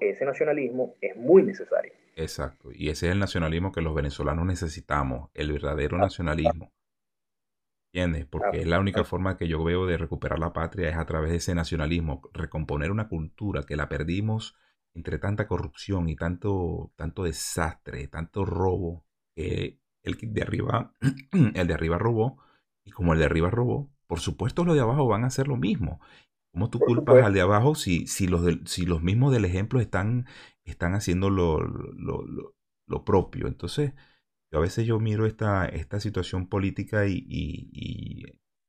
ese 0.00 0.24
nacionalismo 0.24 0.96
es 1.00 1.16
muy 1.16 1.42
necesario. 1.42 1.92
Exacto. 2.16 2.70
Y 2.72 2.88
ese 2.88 3.06
es 3.06 3.12
el 3.12 3.18
nacionalismo 3.18 3.72
que 3.72 3.80
los 3.80 3.94
venezolanos 3.94 4.46
necesitamos, 4.46 5.30
el 5.34 5.52
verdadero 5.52 5.98
nacionalismo. 5.98 6.72
¿Entiendes? 7.92 8.26
Porque 8.26 8.60
es 8.60 8.66
la 8.66 8.80
única 8.80 9.04
forma 9.04 9.36
que 9.36 9.48
yo 9.48 9.62
veo 9.62 9.86
de 9.86 9.98
recuperar 9.98 10.38
la 10.38 10.54
patria 10.54 10.88
es 10.88 10.96
a 10.96 11.04
través 11.04 11.30
de 11.30 11.36
ese 11.36 11.54
nacionalismo, 11.54 12.22
recomponer 12.32 12.90
una 12.90 13.08
cultura 13.08 13.64
que 13.64 13.76
la 13.76 13.90
perdimos 13.90 14.56
entre 14.94 15.18
tanta 15.18 15.46
corrupción 15.46 16.08
y 16.08 16.16
tanto, 16.16 16.92
tanto 16.96 17.24
desastre, 17.24 18.08
tanto 18.08 18.44
robo, 18.44 19.04
que 19.34 19.78
el 20.02 20.16
de 20.20 20.42
arriba, 20.42 20.94
el 21.54 21.66
de 21.66 21.74
arriba 21.74 21.98
robó, 21.98 22.38
y 22.84 22.90
como 22.90 23.12
el 23.12 23.18
de 23.20 23.24
arriba 23.26 23.50
robó, 23.50 23.90
por 24.06 24.20
supuesto 24.20 24.64
los 24.64 24.74
de 24.74 24.82
abajo 24.82 25.06
van 25.06 25.24
a 25.24 25.28
hacer 25.28 25.48
lo 25.48 25.56
mismo. 25.56 26.00
¿Cómo 26.52 26.68
tú 26.68 26.80
culpas 26.80 27.24
al 27.24 27.32
de 27.32 27.40
abajo 27.40 27.74
si, 27.74 28.06
si, 28.06 28.26
los 28.26 28.44
si 28.66 28.84
los 28.84 29.02
mismos 29.02 29.32
del 29.32 29.46
ejemplo 29.46 29.80
están, 29.80 30.26
están 30.64 30.94
haciendo 30.94 31.30
lo, 31.30 31.60
lo, 31.60 33.04
propio? 33.06 33.46
Entonces, 33.46 33.94
yo 34.50 34.58
a 34.58 34.60
veces 34.60 34.86
yo 34.86 35.00
miro 35.00 35.24
esta, 35.24 35.64
esta 35.64 35.98
situación 35.98 36.48
política 36.48 37.06
y, 37.06 38.22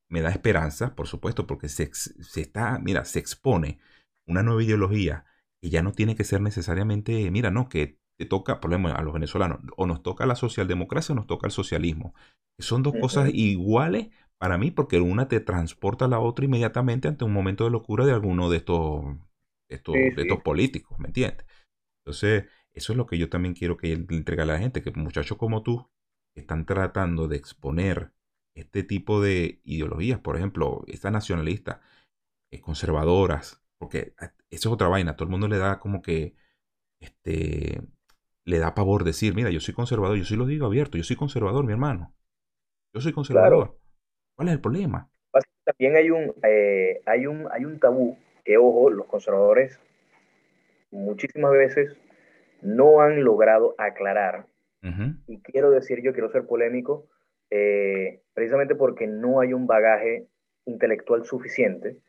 me 0.10 0.22
da 0.22 0.30
esperanza, 0.30 0.96
por 0.96 1.08
supuesto, 1.08 1.48
porque 1.48 1.68
se, 1.68 1.90
se 1.94 2.42
está, 2.42 2.80
mira, 2.80 3.04
se 3.04 3.20
expone 3.20 3.80
una 4.28 4.44
nueva 4.44 4.64
ideología 4.64 5.26
que 5.64 5.70
ya 5.70 5.82
no 5.82 5.94
tiene 5.94 6.18
que 6.18 6.26
ser 6.26 6.42
necesariamente, 6.42 7.32
mira, 7.32 7.50
no, 7.50 7.70
que 7.70 7.98
te 8.18 8.26
toca, 8.26 8.60
por 8.60 8.74
ejemplo, 8.74 8.94
a 8.94 9.02
los 9.02 9.14
venezolanos, 9.14 9.62
o 9.78 9.88
nos 9.88 10.04
toca 10.04 10.26
la 10.26 10.36
socialdemocracia 10.36 11.14
o 11.14 11.16
nos 11.16 11.26
toca 11.26 11.48
el 11.48 11.54
socialismo. 11.54 12.14
Son 12.60 12.84
dos 12.84 12.94
cosas 13.00 13.30
iguales 13.34 14.10
para 14.38 14.58
mí 14.58 14.72
porque 14.72 15.00
una 15.00 15.30
te 15.30 15.40
transporta 15.40 16.04
a 16.04 16.08
la 16.10 16.20
otra 16.20 16.44
inmediatamente 16.44 17.08
ante 17.08 17.24
un 17.24 17.32
momento 17.32 17.64
de 17.64 17.70
locura 17.70 18.06
de 18.06 18.12
alguno 18.12 18.50
de 18.50 18.58
estos, 18.58 19.06
estos, 19.70 19.94
de 19.94 20.14
estos 20.18 20.42
políticos, 20.42 21.00
¿me 21.00 21.08
entiendes? 21.08 21.46
Entonces, 22.02 22.44
eso 22.74 22.92
es 22.92 22.98
lo 22.98 23.06
que 23.06 23.18
yo 23.18 23.30
también 23.30 23.54
quiero 23.54 23.78
que 23.78 23.96
le 23.96 24.18
entregue 24.18 24.42
a 24.42 24.46
la 24.46 24.60
gente, 24.60 24.82
que 24.82 24.92
muchachos 24.92 25.38
como 25.38 25.64
tú 25.64 25.90
están 26.36 26.66
tratando 26.66 27.30
de 27.30 27.38
exponer 27.38 28.12
este 28.54 28.84
tipo 28.84 29.22
de 29.22 29.62
ideologías, 29.64 30.20
por 30.20 30.36
ejemplo, 30.36 30.84
estas 30.88 31.14
nacionalistas, 31.14 31.80
eh, 32.52 32.60
conservadoras, 32.60 33.63
porque 33.84 34.14
eso 34.50 34.70
es 34.70 34.74
otra 34.74 34.88
vaina, 34.88 35.16
todo 35.16 35.26
el 35.26 35.32
mundo 35.32 35.48
le 35.48 35.58
da 35.58 35.80
como 35.80 36.02
que, 36.02 36.36
este, 37.00 37.82
le 38.46 38.60
da 38.60 38.74
pavor 38.74 39.04
decir, 39.04 39.36
mira, 39.36 39.50
yo 39.50 39.60
soy 39.60 39.74
conservador, 39.74 40.18
yo 40.18 40.24
sí 40.24 40.36
lo 40.38 40.46
digo 40.46 40.66
abierto, 40.66 40.98
yo 40.98 41.04
soy 41.04 41.18
conservador, 41.18 41.66
mi 41.66 41.74
hermano, 41.74 42.14
yo 42.94 43.02
soy 43.02 43.12
conservador. 43.12 43.78
¿Cuál 44.36 44.48
es 44.48 44.54
el 44.54 44.62
problema? 44.62 45.10
También 45.66 45.96
hay 45.96 46.12
un, 46.12 46.34
eh, 46.44 47.02
hay 47.06 47.28
un, 47.28 47.48
hay 47.52 47.66
un 47.66 47.80
tabú 47.80 48.18
que, 48.44 48.58
ojo, 48.58 48.90
los 48.90 49.06
conservadores 49.08 49.80
muchísimas 50.92 51.52
veces 51.52 51.98
no 52.62 53.02
han 53.02 53.24
logrado 53.24 53.76
aclarar. 53.78 54.48
Y 55.28 55.42
quiero 55.42 55.72
decir, 55.72 56.02
yo 56.04 56.12
quiero 56.12 56.30
ser 56.30 56.46
polémico, 56.46 57.08
eh, 57.50 58.22
precisamente 58.34 58.76
porque 58.76 59.08
no 59.08 59.40
hay 59.40 59.54
un 59.54 59.66
bagaje 59.66 60.28
intelectual 60.66 61.24
suficiente. 61.26 62.00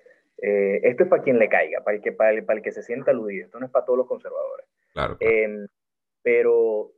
Eh, 0.47 0.91
esto 0.91 1.05
es 1.05 1.09
para 1.09 1.23
quien 1.23 1.39
le 1.39 1.49
caiga, 1.49 1.83
para 1.83 1.97
el, 1.97 2.03
que, 2.03 2.13
para, 2.13 2.33
el, 2.33 2.45
para 2.45 2.59
el 2.59 2.63
que 2.63 2.71
se 2.71 2.83
sienta 2.83 3.13
aludido. 3.13 3.47
Esto 3.47 3.59
no 3.59 3.65
es 3.65 3.73
para 3.73 3.87
todos 3.87 3.97
los 3.97 4.07
conservadores. 4.07 4.67
Claro. 4.93 5.17
Em, 5.21 5.67
pero 6.23 6.93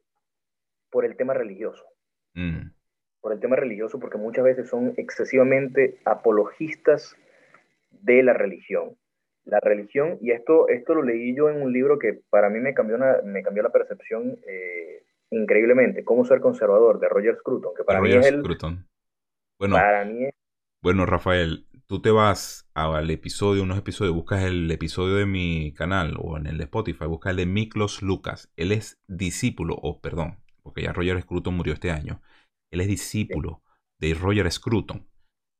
por 0.90 1.04
el 1.04 1.16
tema 1.16 1.32
religioso. 1.32 1.84
Mm. 2.34 2.70
Por 3.20 3.32
el 3.32 3.38
tema 3.38 3.54
religioso, 3.54 4.00
porque 4.00 4.18
muchas 4.18 4.44
veces 4.44 4.68
son 4.68 4.94
excesivamente 4.96 6.00
apologistas 6.04 7.14
de 7.90 8.24
la 8.24 8.32
religión. 8.32 8.96
La 9.44 9.60
religión, 9.60 10.18
y 10.20 10.32
esto, 10.32 10.68
esto 10.68 10.94
lo 10.96 11.04
leí 11.04 11.36
yo 11.36 11.48
en 11.48 11.62
un 11.62 11.72
libro 11.72 12.00
que 12.00 12.20
para 12.30 12.50
mí 12.50 12.58
me 12.58 12.74
cambió, 12.74 12.98
me 13.22 13.44
cambió 13.44 13.62
la 13.62 13.70
percepción 13.70 14.40
eh, 14.44 15.04
increíblemente, 15.30 16.04
Cómo 16.04 16.24
ser 16.24 16.40
conservador, 16.40 16.98
de 16.98 17.08
Roger 17.08 17.36
Scruton, 17.36 17.74
que 17.76 17.84
para 17.84 18.00
mí 18.00 18.12
es 18.12 18.26
el... 18.26 18.42
Bueno, 19.58 19.76
bueno, 20.82 21.06
Rafael, 21.06 21.65
tú 21.86 22.02
te 22.02 22.10
vas 22.10 22.68
al 22.74 23.10
episodio, 23.10 23.62
unos 23.62 23.78
episodios, 23.78 24.14
buscas 24.14 24.44
el 24.44 24.70
episodio 24.70 25.16
de 25.16 25.26
mi 25.26 25.72
canal 25.72 26.16
o 26.18 26.36
en 26.36 26.46
el 26.46 26.58
de 26.58 26.64
Spotify, 26.64 27.06
buscas 27.06 27.30
el 27.30 27.36
de 27.36 27.46
Miklos 27.46 28.02
Lucas. 28.02 28.52
Él 28.56 28.72
es 28.72 29.00
discípulo, 29.06 29.76
o 29.80 30.00
perdón, 30.00 30.38
porque 30.62 30.82
ya 30.82 30.92
Roger 30.92 31.20
Scruton 31.22 31.54
murió 31.54 31.72
este 31.72 31.90
año. 31.90 32.20
Él 32.70 32.80
es 32.80 32.88
discípulo 32.88 33.62
de 34.00 34.14
Roger 34.14 34.50
Scruton. 34.50 35.06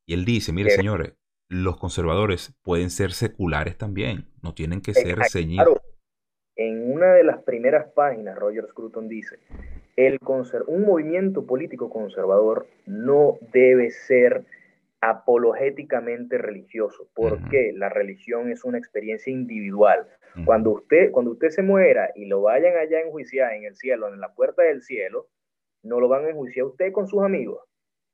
Y 0.05 0.13
él 0.13 0.25
dice, 0.25 0.51
mire 0.51 0.71
señores, 0.71 1.13
los 1.49 1.77
conservadores 1.77 2.53
pueden 2.61 2.89
ser 2.89 3.11
seculares 3.11 3.77
también, 3.77 4.27
no 4.41 4.53
tienen 4.53 4.81
que 4.81 4.93
ser 4.93 5.19
ceñidos. 5.29 5.79
En 6.55 6.91
una 6.91 7.13
de 7.13 7.23
las 7.23 7.43
primeras 7.43 7.91
páginas, 7.93 8.37
Roger 8.37 8.67
Scruton 8.69 9.07
dice, 9.07 9.39
el 9.95 10.19
un 10.67 10.85
movimiento 10.85 11.45
político 11.45 11.89
conservador 11.89 12.67
no 12.85 13.37
debe 13.53 13.91
ser 13.91 14.43
apologéticamente 15.01 16.37
religioso, 16.37 17.09
porque 17.13 17.71
la 17.75 17.89
religión 17.89 18.49
es 18.51 18.63
una 18.63 18.77
experiencia 18.77 19.31
individual. 19.31 20.07
Cuando 20.45 20.71
usted, 20.71 21.11
cuando 21.11 21.31
usted 21.31 21.49
se 21.49 21.63
muera 21.63 22.11
y 22.13 22.25
lo 22.25 22.41
vayan 22.41 22.77
allá 22.77 22.97
a 22.97 23.01
enjuiciar 23.01 23.53
en 23.53 23.63
el 23.63 23.75
cielo, 23.75 24.07
en 24.07 24.19
la 24.19 24.33
puerta 24.33 24.61
del 24.61 24.83
cielo, 24.83 25.27
no 25.83 25.99
lo 25.99 26.07
van 26.07 26.25
a 26.25 26.29
enjuiciar 26.29 26.65
usted 26.65 26.91
con 26.91 27.07
sus 27.07 27.23
amigos, 27.23 27.63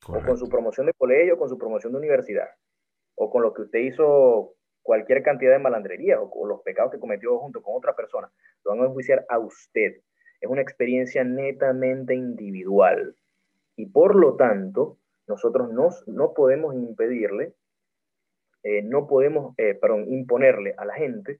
o 0.07 0.21
con 0.21 0.37
su 0.37 0.47
promoción 0.47 0.85
de 0.85 0.93
colegio, 0.93 1.35
o 1.35 1.37
con 1.37 1.49
su 1.49 1.57
promoción 1.57 1.91
de 1.93 1.99
universidad, 1.99 2.47
o 3.15 3.29
con 3.29 3.41
lo 3.41 3.53
que 3.53 3.63
usted 3.63 3.79
hizo 3.79 4.55
cualquier 4.83 5.23
cantidad 5.23 5.53
de 5.53 5.59
malandrería 5.59 6.21
o, 6.21 6.45
los 6.45 6.61
pecados 6.61 6.91
que 6.91 6.99
cometió 6.99 7.39
junto 7.39 7.63
con 7.63 7.75
otra 7.75 7.95
persona. 7.95 8.31
Lo 8.63 8.71
van 8.71 8.81
a 8.81 8.87
enjuiciar 8.87 9.25
a 9.29 9.39
usted. 9.39 10.01
Es 10.39 10.49
una 10.49 10.61
experiencia 10.61 11.23
netamente 11.23 12.13
individual. 12.13 13.15
Y 13.75 13.87
por 13.87 14.15
lo 14.15 14.35
tanto, 14.35 14.99
nosotros 15.27 15.71
no, 15.71 15.89
no 16.07 16.33
podemos 16.33 16.75
impedirle, 16.75 17.53
eh, 18.63 18.81
no 18.83 19.07
podemos, 19.07 19.53
eh, 19.57 19.73
perdón, 19.75 20.11
imponerle 20.11 20.73
a 20.77 20.85
la 20.85 20.93
gente 20.93 21.39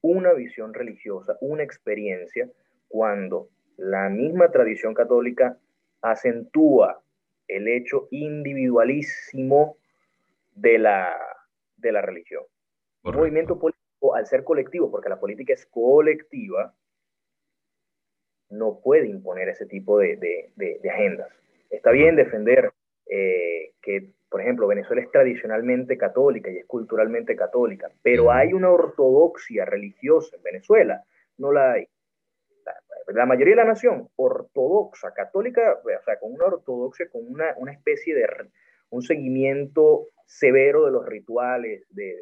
una 0.00 0.32
visión 0.32 0.74
religiosa, 0.74 1.36
una 1.40 1.62
experiencia, 1.62 2.48
cuando 2.88 3.48
la 3.76 4.08
misma 4.08 4.50
tradición 4.50 4.94
católica 4.94 5.58
acentúa 6.02 7.02
el 7.48 7.68
hecho 7.68 8.08
individualísimo 8.10 9.76
de 10.54 10.78
la, 10.78 11.16
de 11.76 11.92
la 11.92 12.02
religión. 12.02 12.44
Un 13.04 13.16
movimiento 13.16 13.58
político, 13.58 14.14
al 14.14 14.26
ser 14.26 14.44
colectivo, 14.44 14.90
porque 14.90 15.08
la 15.08 15.18
política 15.18 15.52
es 15.52 15.66
colectiva, 15.66 16.74
no 18.50 18.80
puede 18.80 19.08
imponer 19.08 19.48
ese 19.48 19.66
tipo 19.66 19.98
de, 19.98 20.16
de, 20.56 20.90
agendas. 20.90 21.28
Está 21.70 21.90
bien 21.90 22.16
defender 22.16 22.72
eh, 23.14 23.74
que, 23.82 24.14
por 24.30 24.40
ejemplo, 24.40 24.66
Venezuela 24.66 25.02
es 25.02 25.10
tradicionalmente 25.10 25.98
católica 25.98 26.50
y 26.50 26.56
es 26.56 26.64
culturalmente 26.64 27.36
católica, 27.36 27.90
pero 28.02 28.32
hay 28.32 28.54
una 28.54 28.70
ortodoxia 28.70 29.66
religiosa 29.66 30.36
en 30.36 30.42
Venezuela, 30.42 31.04
no 31.36 31.52
la 31.52 31.72
hay. 31.72 31.88
La, 33.08 33.26
mayoría 33.26 33.52
de 33.52 33.62
la 33.62 33.68
nación 33.68 34.08
ortodoxa, 34.16 35.12
católica, 35.12 35.78
o 35.84 36.04
sea, 36.04 36.18
con 36.18 36.32
una 36.32 36.46
ortodoxia, 36.46 37.10
con 37.10 37.20
una, 37.28 37.54
una 37.58 37.72
especie 37.72 38.14
de 38.14 38.26
un 38.88 39.02
seguimiento 39.02 40.06
severo 40.24 40.86
de 40.86 40.92
los 40.92 41.04
rituales, 41.04 41.84
de, 41.90 42.16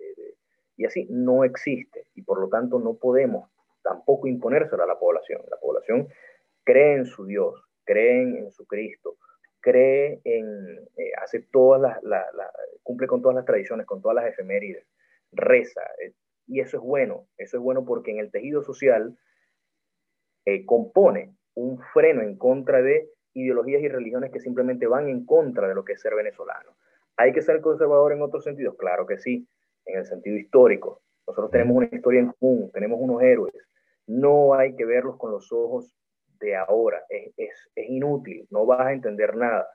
y 0.77 0.87
así 0.87 1.07
no 1.09 1.45
existe 1.45 2.07
y 2.17 2.23
por 2.23 2.41
lo 2.41 2.49
tanto 2.49 2.81
no 2.81 2.95
podemos 2.95 3.49
tampoco 3.85 4.27
imponérselo 4.27 4.83
a 4.83 4.87
la 4.87 4.99
población. 4.99 5.41
La 5.49 5.59
población 5.59 6.09
cree 6.65 6.95
en 6.95 7.05
su 7.05 7.27
Dios, 7.27 7.63
cree 7.85 8.23
en 8.23 8.51
su 8.51 8.67
Cristo, 8.67 9.19
cree 9.61 10.21
en, 10.25 10.79
eh, 10.97 11.13
hace 11.23 11.41
todas 11.41 12.03
las, 12.03 12.27
cumple 12.83 13.07
con 13.07 13.23
todas 13.23 13.37
las 13.37 13.45
tradiciones, 13.45 13.87
con 13.87 14.01
todas 14.03 14.17
las 14.17 14.27
efemérides, 14.27 14.87
reza, 15.33 15.83
eh, 16.05 16.13
y 16.47 16.61
eso 16.61 16.79
es 16.79 16.83
bueno, 16.83 17.29
eso 17.39 17.59
es 17.59 17.63
bueno 17.63 17.85
porque 17.85 18.11
en 18.11 18.19
el 18.19 18.31
tejido 18.31 18.63
social 18.63 19.17
eh, 20.47 20.65
compone 20.67 21.35
un 21.55 21.81
freno 21.93 22.23
en 22.23 22.37
contra 22.37 22.83
de 22.83 23.09
ideologías 23.35 23.83
y 23.83 23.89
religiones 23.89 24.33
que 24.33 24.41
simplemente 24.41 24.87
van 24.87 25.09
en 25.09 25.25
contra 25.25 25.69
de 25.69 25.75
lo 25.75 25.85
que 25.85 25.93
es 25.93 26.01
ser 26.01 26.15
venezolano. 26.15 26.77
¿Hay 27.17 27.33
que 27.33 27.43
ser 27.43 27.61
conservador 27.61 28.13
en 28.13 28.23
otros 28.23 28.43
sentidos? 28.45 28.75
Claro 28.77 29.07
que 29.07 29.19
sí, 29.19 29.47
en 29.85 29.99
el 29.99 30.07
sentido 30.07 30.37
histórico. 30.37 31.03
Nosotros 31.27 31.51
tenemos 31.51 31.77
una 31.77 31.89
historia 31.93 32.21
en 32.21 32.33
común, 32.33 32.71
tenemos 32.73 32.99
unos 33.01 33.23
héroes. 33.23 33.55
No 34.07 34.55
hay 34.55 34.75
que 34.75 34.85
verlos 34.85 35.17
con 35.19 35.31
los 35.31 35.53
ojos 35.53 35.95
de 36.41 36.57
ahora. 36.57 37.05
Es, 37.09 37.33
es, 37.37 37.89
inútil, 37.89 38.47
no 38.51 38.67
vas 38.67 38.87
a 38.87 38.93
entender 38.93 39.37
nada. 39.37 39.69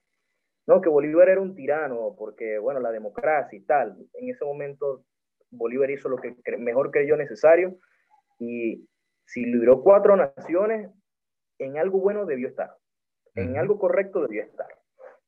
No, 0.67 0.81
que 0.81 0.89
Bolívar 0.89 1.29
era 1.29 1.41
un 1.41 1.55
tirano 1.55 2.15
porque, 2.17 2.57
bueno, 2.57 2.79
la 2.79 2.91
democracia 2.91 3.57
y 3.57 3.61
tal. 3.61 3.95
En 4.13 4.29
ese 4.29 4.43
momento 4.43 5.03
Bolívar 5.51 5.91
hizo 5.91 6.09
lo 6.09 6.17
que 6.17 6.35
mejor 6.57 6.91
creyó 6.91 7.15
necesario 7.15 7.77
y 8.39 8.87
si 9.25 9.45
libró 9.45 9.81
cuatro 9.81 10.15
naciones, 10.15 10.89
en 11.59 11.77
algo 11.77 11.99
bueno 11.99 12.25
debió 12.25 12.47
estar. 12.47 12.75
En 13.35 13.57
algo 13.57 13.77
correcto 13.77 14.21
debió 14.21 14.43
estar. 14.43 14.67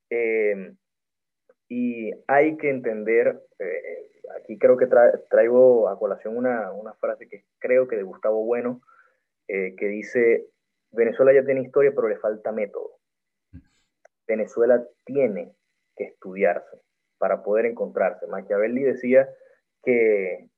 Eh, 0.09 0.73
y 1.67 2.11
hay 2.27 2.55
que 2.57 2.69
entender, 2.69 3.41
eh, 3.59 4.11
aquí 4.39 4.57
creo 4.57 4.77
que 4.77 4.87
traigo 5.29 5.89
a 5.89 5.99
colación 5.99 6.37
una, 6.37 6.71
una, 6.71 6.93
frase 6.93 7.27
que 7.27 7.43
creo 7.59 7.87
que 7.87 7.97
de 7.97 8.03
Gustavo 8.03 8.45
Bueno, 8.45 8.81
eh, 9.49 9.75
que 9.75 9.87
dice, 9.87 10.47
Venezuela 10.91 11.33
ya 11.33 11.45
tiene 11.45 11.61
historia, 11.61 11.91
pero 11.95 12.07
le 12.07 12.17
falta 12.17 12.51
método. 12.51 12.97
Venezuela 14.27 14.85
tiene 15.05 15.55
que 15.95 16.05
estudiarse 16.05 16.81
para 17.17 17.43
poder 17.43 17.65
encontrarse. 17.65 18.27
Machiavelli 18.27 18.83
decía 18.83 19.27
que 19.83 20.49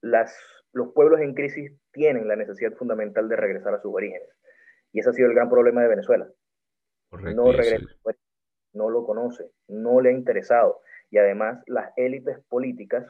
las, 0.00 0.36
los 0.72 0.92
pueblos 0.92 1.20
en 1.20 1.34
crisis 1.34 1.72
tienen 1.92 2.28
la 2.28 2.36
necesidad 2.36 2.72
fundamental 2.72 3.28
de 3.28 3.36
regresar 3.36 3.74
a 3.74 3.80
sus 3.80 3.92
orígenes. 3.94 4.28
Y 4.92 5.00
ese 5.00 5.10
ha 5.10 5.12
sido 5.12 5.28
el 5.28 5.34
gran 5.34 5.50
problema 5.50 5.82
de 5.82 5.88
Venezuela. 5.88 6.28
no 7.10 7.52
regresa 7.52 7.86
no 8.72 8.90
lo 8.90 9.04
conoce, 9.04 9.50
no 9.66 10.00
le 10.00 10.10
ha 10.10 10.12
interesado. 10.12 10.80
Y 11.10 11.18
además 11.18 11.62
las 11.66 11.92
élites 11.96 12.38
políticas, 12.48 13.06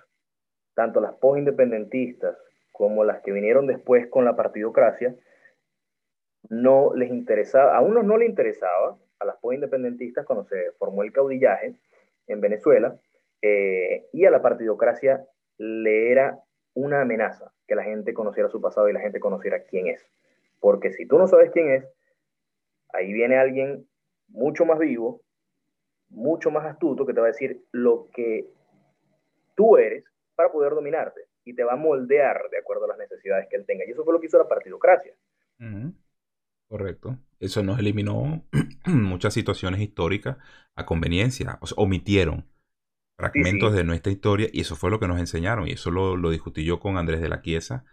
tanto 0.74 1.00
las 1.00 1.14
post-independentistas 1.16 2.36
como 2.72 3.04
las 3.04 3.22
que 3.22 3.32
vinieron 3.32 3.66
después 3.66 4.08
con 4.08 4.24
la 4.24 4.36
partidocracia, 4.36 5.14
no 6.48 6.94
les 6.94 7.10
interesaba, 7.10 7.76
a 7.76 7.80
unos 7.80 8.04
no 8.04 8.16
les 8.16 8.28
interesaba, 8.28 8.96
a 9.18 9.24
las 9.24 9.36
post-independentistas 9.36 10.24
cuando 10.24 10.44
se 10.44 10.72
formó 10.78 11.02
el 11.02 11.12
caudillaje 11.12 11.74
en 12.26 12.40
Venezuela, 12.40 12.96
eh, 13.42 14.06
y 14.12 14.24
a 14.24 14.30
la 14.30 14.42
partidocracia 14.42 15.24
le 15.58 16.10
era 16.10 16.40
una 16.74 17.02
amenaza 17.02 17.52
que 17.66 17.74
la 17.74 17.84
gente 17.84 18.14
conociera 18.14 18.48
su 18.48 18.60
pasado 18.60 18.88
y 18.88 18.92
la 18.92 19.00
gente 19.00 19.20
conociera 19.20 19.64
quién 19.64 19.88
es. 19.88 20.06
Porque 20.60 20.92
si 20.92 21.06
tú 21.06 21.18
no 21.18 21.26
sabes 21.26 21.50
quién 21.50 21.70
es, 21.70 21.84
ahí 22.92 23.12
viene 23.12 23.36
alguien 23.36 23.86
mucho 24.28 24.64
más 24.64 24.78
vivo, 24.78 25.20
mucho 26.08 26.50
más 26.50 26.64
astuto, 26.64 27.04
que 27.04 27.12
te 27.12 27.20
va 27.20 27.26
a 27.26 27.30
decir 27.30 27.62
lo 27.72 28.08
que 28.14 28.48
tú 29.54 29.76
eres 29.76 30.04
para 30.34 30.50
poder 30.50 30.74
dominarte 30.74 31.22
y 31.44 31.54
te 31.54 31.64
va 31.64 31.72
a 31.72 31.76
moldear 31.76 32.48
de 32.50 32.58
acuerdo 32.58 32.84
a 32.84 32.88
las 32.88 32.98
necesidades 32.98 33.48
que 33.48 33.56
él 33.56 33.66
tenga. 33.66 33.84
Y 33.84 33.90
eso 33.90 34.04
fue 34.04 34.14
lo 34.14 34.20
que 34.20 34.26
hizo 34.26 34.38
la 34.38 34.48
partidocracia. 34.48 35.14
Correcto. 36.68 37.18
Eso 37.40 37.62
nos 37.62 37.78
eliminó 37.78 38.44
muchas 38.86 39.34
situaciones 39.34 39.80
históricas 39.80 40.36
a 40.74 40.84
conveniencia. 40.86 41.58
O 41.60 41.66
sea, 41.66 41.76
omitieron 41.76 42.46
fragmentos 43.16 43.72
de 43.72 43.84
nuestra 43.84 44.12
historia 44.12 44.48
y 44.52 44.60
eso 44.60 44.76
fue 44.76 44.90
lo 44.90 45.00
que 45.00 45.08
nos 45.08 45.18
enseñaron. 45.18 45.66
Y 45.66 45.72
eso 45.72 45.90
lo, 45.90 46.16
lo 46.16 46.30
discutí 46.30 46.64
yo 46.64 46.78
con 46.80 46.98
Andrés 46.98 47.20
de 47.20 47.28
la 47.28 47.40
Quiesa 47.40 47.84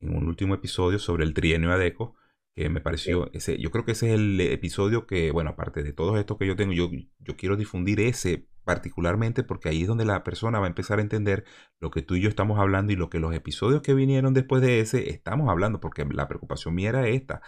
en 0.00 0.16
un 0.16 0.26
último 0.28 0.54
episodio 0.54 0.98
sobre 0.98 1.24
el 1.24 1.34
trienio 1.34 1.72
ADECO, 1.72 2.16
que 2.54 2.68
me 2.68 2.80
pareció, 2.80 3.30
ese, 3.32 3.58
yo 3.58 3.70
creo 3.70 3.84
que 3.84 3.92
ese 3.92 4.08
es 4.08 4.14
el 4.14 4.40
episodio 4.40 5.06
que, 5.06 5.30
bueno, 5.30 5.50
aparte 5.50 5.82
de 5.82 5.92
todos 5.92 6.18
estos 6.18 6.38
que 6.38 6.46
yo 6.46 6.56
tengo, 6.56 6.72
yo, 6.72 6.90
yo 7.20 7.36
quiero 7.36 7.56
difundir 7.56 8.00
ese 8.00 8.48
particularmente 8.64 9.42
porque 9.42 9.68
ahí 9.68 9.82
es 9.82 9.88
donde 9.88 10.04
la 10.04 10.22
persona 10.22 10.58
va 10.60 10.66
a 10.66 10.68
empezar 10.68 10.98
a 10.98 11.02
entender 11.02 11.44
lo 11.80 11.90
que 11.90 12.02
tú 12.02 12.14
y 12.14 12.20
yo 12.20 12.28
estamos 12.28 12.58
hablando 12.60 12.92
y 12.92 12.96
lo 12.96 13.10
que 13.10 13.18
los 13.18 13.34
episodios 13.34 13.82
que 13.82 13.94
vinieron 13.94 14.34
después 14.34 14.62
de 14.62 14.80
ese 14.80 15.10
estamos 15.10 15.48
hablando, 15.50 15.80
porque 15.80 16.04
la 16.04 16.28
preocupación 16.28 16.74
mía 16.74 16.90
era 16.90 17.08
esta, 17.08 17.42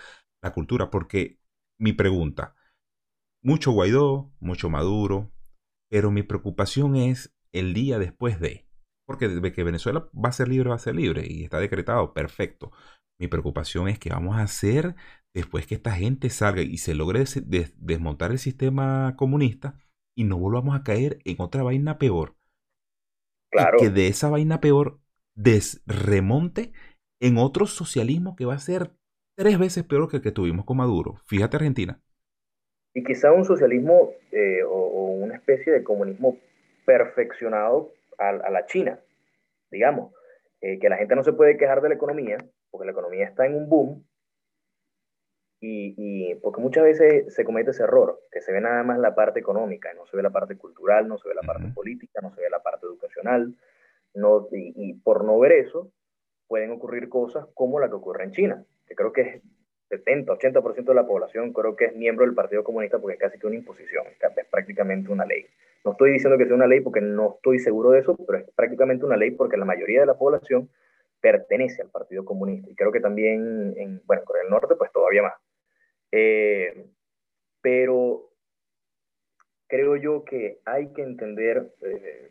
la 0.45 0.53
cultura, 0.53 0.91
porque 0.91 1.41
mi 1.79 1.95
pregunta, 1.95 2.55
mucho 3.43 3.73
Guaidó, 3.73 4.31
mucho 4.41 4.69
Maduro, 4.69 5.33
pero 5.91 6.11
mi 6.11 6.23
preocupación 6.23 6.97
es 6.97 7.35
el 7.53 7.73
día 7.73 7.99
después 7.99 8.39
de, 8.41 8.69
porque 9.07 9.29
de 9.29 9.53
que 9.53 9.65
Venezuela 9.65 10.09
va 10.15 10.29
a 10.29 10.33
ser 10.33 10.49
libre, 10.49 10.69
va 10.69 10.77
a 10.77 10.79
ser 10.79 10.97
libre 10.97 11.27
y 11.27 11.45
está 11.45 11.59
decretado, 11.59 12.13
perfecto. 12.13 12.73
Mi 13.19 13.27
preocupación 13.27 13.89
es 13.89 13.99
que 13.99 14.11
vamos 14.11 14.37
a 14.37 14.43
hacer 14.43 14.97
después 15.33 15.67
que 15.67 15.77
esta 15.77 15.93
gente 15.93 16.29
salga 16.31 16.63
y 16.63 16.77
se 16.79 16.95
logre 16.95 17.25
desmontar 17.77 18.31
el 18.31 18.39
sistema 18.39 19.15
comunista 19.17 19.79
y 20.15 20.25
no 20.25 20.37
volvamos 20.37 20.77
a 20.77 20.83
caer 20.83 21.21
en 21.25 21.37
otra 21.41 21.63
vaina 21.63 21.99
peor. 21.99 22.37
Claro. 23.51 23.79
que 23.79 23.89
de 23.89 24.09
esa 24.09 24.29
vaina 24.31 24.61
peor 24.61 25.01
desremonte 25.37 26.73
en 27.21 27.39
otro 27.39 27.67
socialismo 27.67 28.35
que 28.35 28.47
va 28.47 28.55
a 28.55 28.59
ser 28.59 28.97
tres 29.37 29.59
veces 29.59 29.85
peor 29.85 30.09
que 30.09 30.17
el 30.19 30.23
que 30.23 30.33
tuvimos 30.33 30.65
con 30.65 30.77
Maduro. 30.77 31.17
Fíjate 31.27 31.57
Argentina. 31.57 32.01
Y 32.95 33.03
quizá 33.03 33.33
un 33.33 33.45
socialismo 33.45 34.13
eh, 34.31 34.63
o, 34.63 35.11
una 35.11 35.35
especie 35.35 35.73
de 35.73 35.83
comunismo 35.83 36.39
perfeccionado 36.85 37.93
a, 38.19 38.33
la 38.33 38.67
China, 38.67 39.01
digamos, 39.71 40.13
eh, 40.61 40.79
que 40.79 40.89
la 40.89 40.97
gente 40.97 41.17
no 41.17 41.25
se 41.25 41.33
puede 41.33 41.57
quejar 41.57 41.81
de 41.81 41.89
la 41.89 41.95
economía, 41.97 42.39
porque 42.71 42.87
la 42.87 42.93
economía 42.93 43.25
está 43.25 43.47
en 43.47 43.57
un 43.57 43.69
boom, 43.69 44.05
y, 45.67 46.35
porque 46.37 46.61
muchas 46.61 46.85
veces 46.85 47.35
se 47.35 47.45
comete 47.45 47.71
ese 47.71 47.85
error, 47.85 48.21
que 48.31 48.41
se 48.41 48.53
ve 48.53 48.61
nada 48.61 48.83
más 48.83 48.99
la 48.99 49.15
parte 49.15 49.41
económica, 49.41 49.93
no 49.95 50.07
se 50.07 50.17
ve 50.17 50.23
la 50.23 50.31
parte 50.31 50.57
cultural, 50.57 51.09
no 51.09 51.19
se 51.19 51.29
ve 51.29 51.35
la 51.35 51.43
parte 51.43 51.69
política, 51.69 52.21
no 52.21 52.35
se 52.35 52.43
ve 52.43 52.51
la 52.51 52.63
parte 52.63 52.87
educacional, 52.87 53.55
no, 54.15 54.47
y, 54.53 54.95
por 54.95 55.25
no 55.25 55.39
ver 55.39 55.53
eso, 55.53 55.91
pueden 56.47 56.71
ocurrir 56.71 57.09
cosas 57.09 57.47
como 57.55 57.81
la 57.81 57.89
que 57.89 57.95
ocurre 57.95 58.25
en 58.25 58.33
China, 58.33 58.65
que 58.87 58.95
creo 58.95 59.13
que 59.13 59.21
es 59.21 59.43
70, 59.89 60.33
80% 60.33 60.85
de 60.85 60.95
la 60.95 61.07
población 61.07 61.53
creo 61.53 61.77
que 61.77 61.87
es 61.87 61.97
miembro 61.97 62.25
del 62.25 62.35
Partido 62.35 62.65
Comunista 62.65 62.99
porque 62.99 63.15
es 63.15 63.21
casi 63.21 63.39
que 63.39 63.47
una 63.47 63.57
imposición, 63.57 64.07
es 64.07 64.47
prácticamente 64.47 65.11
una 65.11 65.25
ley. 65.25 65.47
No 65.85 65.93
estoy 65.93 66.13
diciendo 66.13 66.39
que 66.39 66.47
sea 66.47 66.55
una 66.55 66.67
ley 66.67 66.81
porque 66.81 67.01
no 67.01 67.35
estoy 67.37 67.59
seguro 67.59 67.91
de 67.91 68.01
eso, 68.01 68.17
pero 68.27 68.39
es 68.39 68.51
prácticamente 68.55 69.05
una 69.05 69.17
ley 69.17 69.33
porque 69.33 69.57
la 69.57 69.67
mayoría 69.67 70.01
de 70.01 70.07
la 70.07 70.17
población 70.17 70.71
pertenece 71.21 71.83
al 71.83 71.91
Partido 71.91 72.25
Comunista. 72.25 72.71
Y 72.71 72.75
creo 72.75 72.91
que 72.91 73.01
también 73.01 73.75
en, 73.77 74.03
bueno, 74.07 74.25
Corea 74.25 74.43
del 74.43 74.51
Norte, 74.51 74.77
pues 74.77 74.91
todavía 74.93 75.23
más. 75.23 75.35
Eh, 76.11 76.87
pero 77.61 78.31
creo 79.67 79.97
yo 79.97 80.25
que 80.25 80.61
hay 80.65 80.93
que 80.93 81.03
entender 81.03 81.73
eh, 81.83 82.31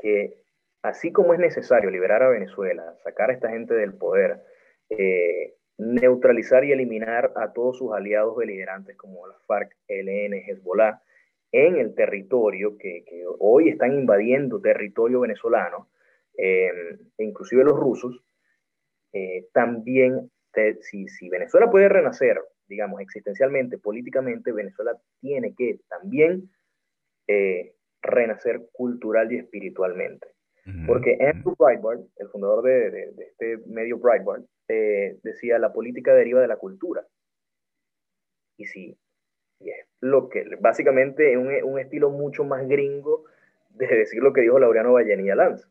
que 0.00 0.42
así 0.82 1.12
como 1.12 1.34
es 1.34 1.40
necesario 1.40 1.90
liberar 1.90 2.22
a 2.22 2.28
Venezuela, 2.28 2.94
sacar 3.02 3.30
a 3.30 3.32
esta 3.32 3.50
gente 3.50 3.74
del 3.74 3.94
poder, 3.94 4.42
eh, 4.90 5.54
neutralizar 5.78 6.64
y 6.64 6.72
eliminar 6.72 7.32
a 7.36 7.52
todos 7.52 7.78
sus 7.78 7.92
aliados 7.92 8.36
beligerantes 8.36 8.96
como 8.96 9.26
la 9.26 9.34
FARC, 9.46 9.76
ELN, 9.88 10.34
Hezbollah, 10.34 11.02
en 11.52 11.76
el 11.76 11.94
territorio 11.94 12.76
que, 12.78 13.04
hoy 13.38 13.68
están 13.68 13.92
invadiendo 13.92 14.60
territorio 14.60 15.20
venezolano, 15.20 15.88
eh, 16.36 16.70
inclusive 17.18 17.64
los 17.64 17.78
rusos, 17.78 18.22
eh, 19.12 19.46
también, 19.52 20.30
si, 20.80 21.08
si, 21.08 21.28
Venezuela 21.28 21.70
puede 21.70 21.88
renacer, 21.88 22.40
digamos, 22.66 23.00
existencialmente, 23.00 23.78
políticamente, 23.78 24.52
Venezuela 24.52 24.92
tiene 25.20 25.54
que 25.54 25.80
también 25.88 26.50
eh, 27.28 27.74
renacer 28.02 28.68
cultural 28.72 29.32
y 29.32 29.38
espiritualmente. 29.38 30.28
Porque 30.86 31.16
Andrew 31.20 31.54
Breitbart, 31.56 32.00
el 32.16 32.28
fundador 32.28 32.64
de, 32.64 32.90
de, 32.90 33.24
este 33.24 33.58
medio 33.66 33.98
Breitbart, 33.98 34.44
decía, 35.22 35.58
la 35.58 35.72
política 35.72 36.12
deriva 36.12 36.40
de 36.40 36.48
la 36.48 36.56
cultura. 36.56 37.06
Y 38.56 38.64
sí, 38.64 38.98
y 39.60 39.70
es 39.70 39.86
lo 40.00 40.28
que, 40.28 40.44
básicamente, 40.58 41.32
es 41.32 41.38
un, 41.38 41.48
un, 41.62 41.78
estilo 41.78 42.10
mucho 42.10 42.42
más 42.42 42.66
gringo 42.66 43.24
de 43.70 43.86
decir 43.86 44.22
lo 44.22 44.32
que 44.32 44.40
dijo 44.40 44.58
Laureano 44.58 44.94
Vallenilla 44.94 45.36
Lanz 45.36 45.68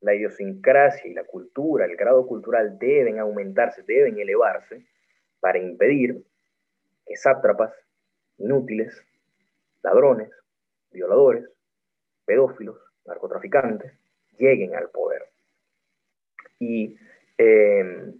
la 0.00 0.14
idiosincrasia 0.14 1.10
y 1.10 1.14
la 1.14 1.24
cultura, 1.24 1.84
el 1.84 1.96
grado 1.96 2.26
cultural 2.26 2.78
deben 2.78 3.18
aumentarse, 3.18 3.82
deben 3.82 4.18
elevarse 4.18 4.86
para 5.40 5.58
impedir 5.58 6.24
que 7.06 7.16
sátrapas, 7.16 7.72
inútiles, 8.38 9.04
ladrones, 9.82 10.30
violadores, 10.90 11.48
pedófilos, 12.24 12.78
narcotraficantes 13.08 13.92
lleguen 14.38 14.74
al 14.74 14.90
poder. 14.90 15.24
Y 16.58 16.96
em, 17.36 18.14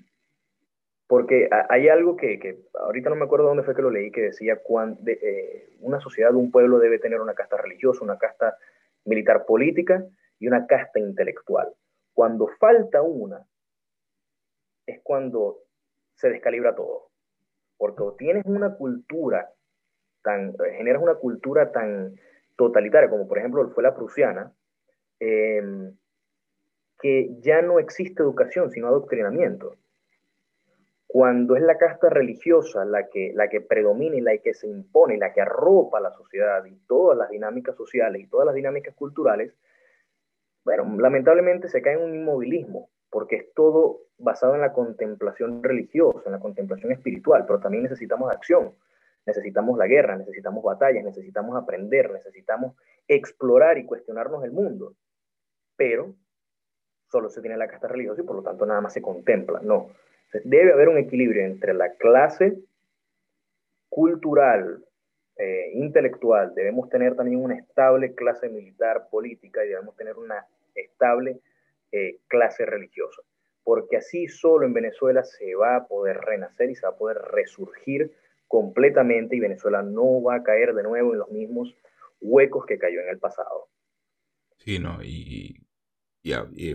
porque 1.07 1.49
hay 1.71 1.89
algo 1.89 2.17
que, 2.17 2.59
ahorita 2.75 3.09
no 3.09 3.17
me 3.17 3.25
acuerdo 3.25 3.47
dónde 3.47 3.63
fue 3.63 3.75
que 3.75 3.83
lo 3.83 3.91
leí, 3.91 4.11
que 4.11 4.23
decía 4.23 4.61
cuando, 4.63 5.01
eh, 5.11 5.71
una 5.81 6.01
sociedad, 6.01 6.35
un 6.35 6.51
pueblo 6.51 6.79
debe 6.79 6.99
tener 6.99 7.21
una 7.21 7.35
casta 7.35 7.57
religiosa, 7.57 8.05
una 8.05 8.19
casta 8.19 8.57
militar 9.07 9.47
política 9.47 10.05
y 10.39 10.49
una 10.49 10.67
casta 10.67 10.99
intelectual. 10.99 11.73
Cuando 12.13 12.49
falta 12.59 13.01
una, 13.01 13.47
es 14.87 15.01
cuando 15.03 15.61
se 16.15 16.29
descalibra 16.29 16.75
todo. 16.75 17.11
Porque 17.79 18.03
tienes 18.19 18.45
una 18.45 18.75
cultura 18.75 19.51
tan, 20.23 20.55
generas 20.77 21.03
una 21.03 21.15
cultura 21.15 21.73
tan 21.73 22.17
totalitaria 22.57 23.09
como 23.09 23.29
por 23.29 23.39
ejemplo 23.39 23.71
fue 23.71 23.83
la 23.83 23.95
prusiana, 23.95 24.53
em, 25.21 25.97
que 27.01 27.37
ya 27.41 27.63
no 27.63 27.79
existe 27.79 28.23
educación, 28.23 28.71
sino 28.71 28.89
adoctrinamiento. 28.89 29.77
Cuando 31.07 31.57
es 31.57 31.63
la 31.63 31.79
casta 31.79 32.11
religiosa 32.11 32.85
la 32.85 33.09
que, 33.09 33.33
la 33.35 33.49
que 33.49 33.61
predomina 33.61 34.17
y 34.17 34.21
la 34.21 34.37
que 34.39 34.53
se 34.53 34.67
impone, 34.69 35.17
la 35.17 35.33
que 35.33 35.41
arropa 35.41 36.01
la 36.01 36.13
sociedad 36.13 36.65
y 36.67 36.75
todas 36.87 37.17
las 37.17 37.31
dinámicas 37.31 37.77
sociales 37.77 38.23
y 38.23 38.27
todas 38.27 38.47
las 38.47 38.55
dinámicas 38.55 38.95
culturales, 38.95 39.55
bueno, 40.65 41.01
lamentablemente 41.01 41.69
se 41.69 41.81
cae 41.81 41.95
en 41.95 42.03
un 42.03 42.15
inmovilismo, 42.15 42.91
porque 43.09 43.37
es 43.37 43.55
todo 43.55 44.01
basado 44.19 44.55
en 44.55 44.61
la 44.61 44.75
contemplación 44.75 45.63
religiosa, 45.63 46.25
en 46.27 46.33
la 46.33 46.41
contemplación 46.41 46.93
espiritual, 46.93 47.47
pero 47.47 47.61
también 47.61 47.85
necesitamos 47.85 48.31
acción, 48.31 48.75
necesitamos 49.25 49.79
la 49.79 49.87
guerra, 49.87 50.17
necesitamos 50.17 50.63
batallas, 50.63 51.05
necesitamos 51.05 51.57
aprender, 51.57 52.11
necesitamos 52.11 52.75
explorar 53.07 53.79
y 53.79 53.87
cuestionarnos 53.87 54.45
el 54.45 54.53
mundo, 54.53 54.95
pero 55.79 56.15
solo 57.11 57.31
se 57.31 57.41
tiene 57.41 57.57
la 57.57 57.69
casta 57.69 57.89
religiosa 57.89 58.21
y 58.21 58.25
por 58.25 58.37
lo 58.37 58.43
tanto 58.43 58.67
nada 58.67 58.83
más 58.83 58.93
se 58.93 59.01
contempla, 59.01 59.61
no. 59.63 59.89
debe 60.45 60.73
haber 60.73 60.91
un 60.91 60.99
equilibrio 60.99 61.47
entre 61.47 61.73
la 61.73 61.95
clase 61.95 62.59
cultural, 63.89 64.85
eh, 65.37 65.71
intelectual, 65.73 66.55
debemos 66.55 66.91
tener 66.91 67.15
también 67.15 67.43
una 67.43 67.57
estable 67.57 68.15
clase 68.15 68.51
militar 68.51 69.09
política 69.11 69.65
y 69.65 69.69
debemos 69.69 69.97
tener 69.97 70.19
una 70.19 70.45
estable 70.75 71.41
eh, 71.93 72.19
clase 72.27 72.67
religiosa, 72.67 73.23
porque 73.65 73.97
así 73.97 74.29
solo 74.29 74.67
en 74.67 74.75
Venezuela 74.75 75.25
se 75.25 75.55
va 75.55 75.77
a 75.77 75.87
poder 75.87 76.19
renacer 76.19 76.71
y 76.71 76.75
se 76.75 76.87
va 76.87 76.93
a 76.93 76.99
poder 76.99 77.19
resurgir 77.33 78.13
completamente 78.49 79.37
y 79.37 79.41
Venezuela 79.41 79.83
no 79.83 80.23
va 80.23 80.37
a 80.37 80.43
caer 80.43 80.75
de 80.75 80.83
nuevo 80.83 81.13
en 81.13 81.21
los 81.21 81.31
mismos 81.31 81.75
huecos 82.21 82.67
que 82.67 82.79
cayó 82.79 83.01
en 83.01 83.09
el 83.09 83.19
pasado. 83.19 83.69
Sí, 84.57 84.79
no, 84.79 84.99
y, 85.03 85.68
y, 86.55 86.75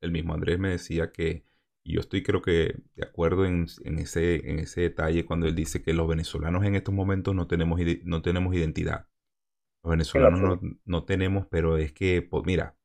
el 0.00 0.12
mismo 0.12 0.34
Andrés 0.34 0.58
me 0.58 0.70
decía 0.70 1.12
que, 1.12 1.44
y 1.82 1.94
yo 1.94 2.00
estoy 2.00 2.22
creo 2.22 2.42
que 2.42 2.82
de 2.94 3.04
acuerdo 3.04 3.46
en, 3.46 3.66
ese, 3.98 4.50
en 4.50 4.58
ese 4.58 4.82
detalle 4.82 5.24
cuando 5.24 5.46
él 5.46 5.54
dice 5.54 5.82
que 5.82 5.94
los 5.94 6.06
venezolanos 6.08 6.64
en 6.64 6.74
estos 6.74 6.94
momentos 6.94 7.34
no 7.34 7.46
tenemos, 7.46 7.80
no 8.04 8.22
tenemos 8.22 8.54
identidad. 8.54 9.08
Los 9.82 9.90
venezolanos 9.92 10.60
no, 10.84 11.04
tenemos, 11.04 11.46
pero 11.50 11.76
es 11.76 11.92
que, 11.92 12.22
pues, 12.22 12.44
mira, 12.46 12.76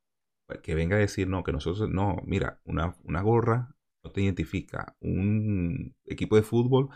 que 0.64 0.76
venga 0.76 0.98
a 0.98 1.00
decir, 1.00 1.28
no, 1.28 1.44
que 1.44 1.54
nosotros, 1.54 1.90
no, 1.90 2.22
mira, 2.26 2.62
una, 2.66 2.96
una 3.04 3.22
gorra 3.22 3.76
no 4.04 4.12
te 4.12 4.22
identifica, 4.22 4.98
un 5.00 5.96
equipo 6.06 6.36
de 6.36 6.44
fútbol 6.44 6.90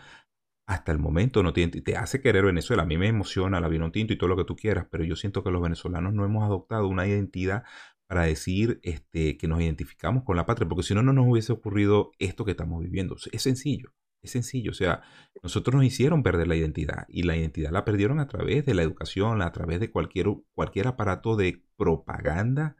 hasta 0.66 0.92
el 0.92 0.98
momento 0.98 1.42
no 1.42 1.52
te, 1.52 1.68
te 1.68 1.96
hace 1.96 2.20
querer 2.20 2.44
Venezuela. 2.46 2.84
A 2.84 2.86
mí 2.86 2.96
me 2.96 3.08
emociona 3.08 3.60
la 3.60 3.68
vino 3.68 3.90
tinto 3.92 4.12
y 4.12 4.18
todo 4.18 4.28
lo 4.28 4.36
que 4.36 4.44
tú 4.44 4.56
quieras, 4.56 4.86
pero 4.90 5.04
yo 5.04 5.16
siento 5.16 5.44
que 5.44 5.50
los 5.50 5.62
venezolanos 5.62 6.14
no 6.14 6.24
hemos 6.24 6.44
adoptado 6.44 6.88
una 6.88 7.06
identidad 7.06 7.64
para 8.06 8.24
decir 8.24 8.80
este, 8.82 9.36
que 9.36 9.48
nos 9.48 9.60
identificamos 9.60 10.24
con 10.24 10.36
la 10.36 10.46
patria, 10.46 10.68
porque 10.68 10.82
si 10.82 10.94
no, 10.94 11.02
no 11.02 11.12
nos 11.12 11.26
hubiese 11.28 11.52
ocurrido 11.52 12.12
esto 12.18 12.44
que 12.44 12.52
estamos 12.52 12.82
viviendo. 12.82 13.16
Es 13.32 13.42
sencillo, 13.42 13.92
es 14.22 14.30
sencillo. 14.30 14.70
O 14.70 14.74
sea, 14.74 15.02
nosotros 15.42 15.74
nos 15.74 15.84
hicieron 15.84 16.22
perder 16.22 16.48
la 16.48 16.56
identidad 16.56 17.06
y 17.08 17.22
la 17.22 17.36
identidad 17.36 17.70
la 17.70 17.84
perdieron 17.84 18.20
a 18.20 18.28
través 18.28 18.64
de 18.66 18.74
la 18.74 18.82
educación, 18.82 19.42
a 19.42 19.52
través 19.52 19.80
de 19.80 19.90
cualquier, 19.90 20.28
cualquier 20.54 20.88
aparato 20.88 21.36
de 21.36 21.64
propaganda 21.76 22.76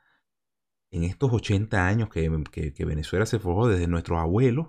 en 0.90 1.04
estos 1.04 1.32
80 1.32 1.86
años 1.86 2.08
que, 2.08 2.72
que 2.72 2.84
Venezuela 2.84 3.26
se 3.26 3.38
forjó 3.38 3.68
desde 3.68 3.88
nuestros 3.88 4.20
abuelos 4.20 4.68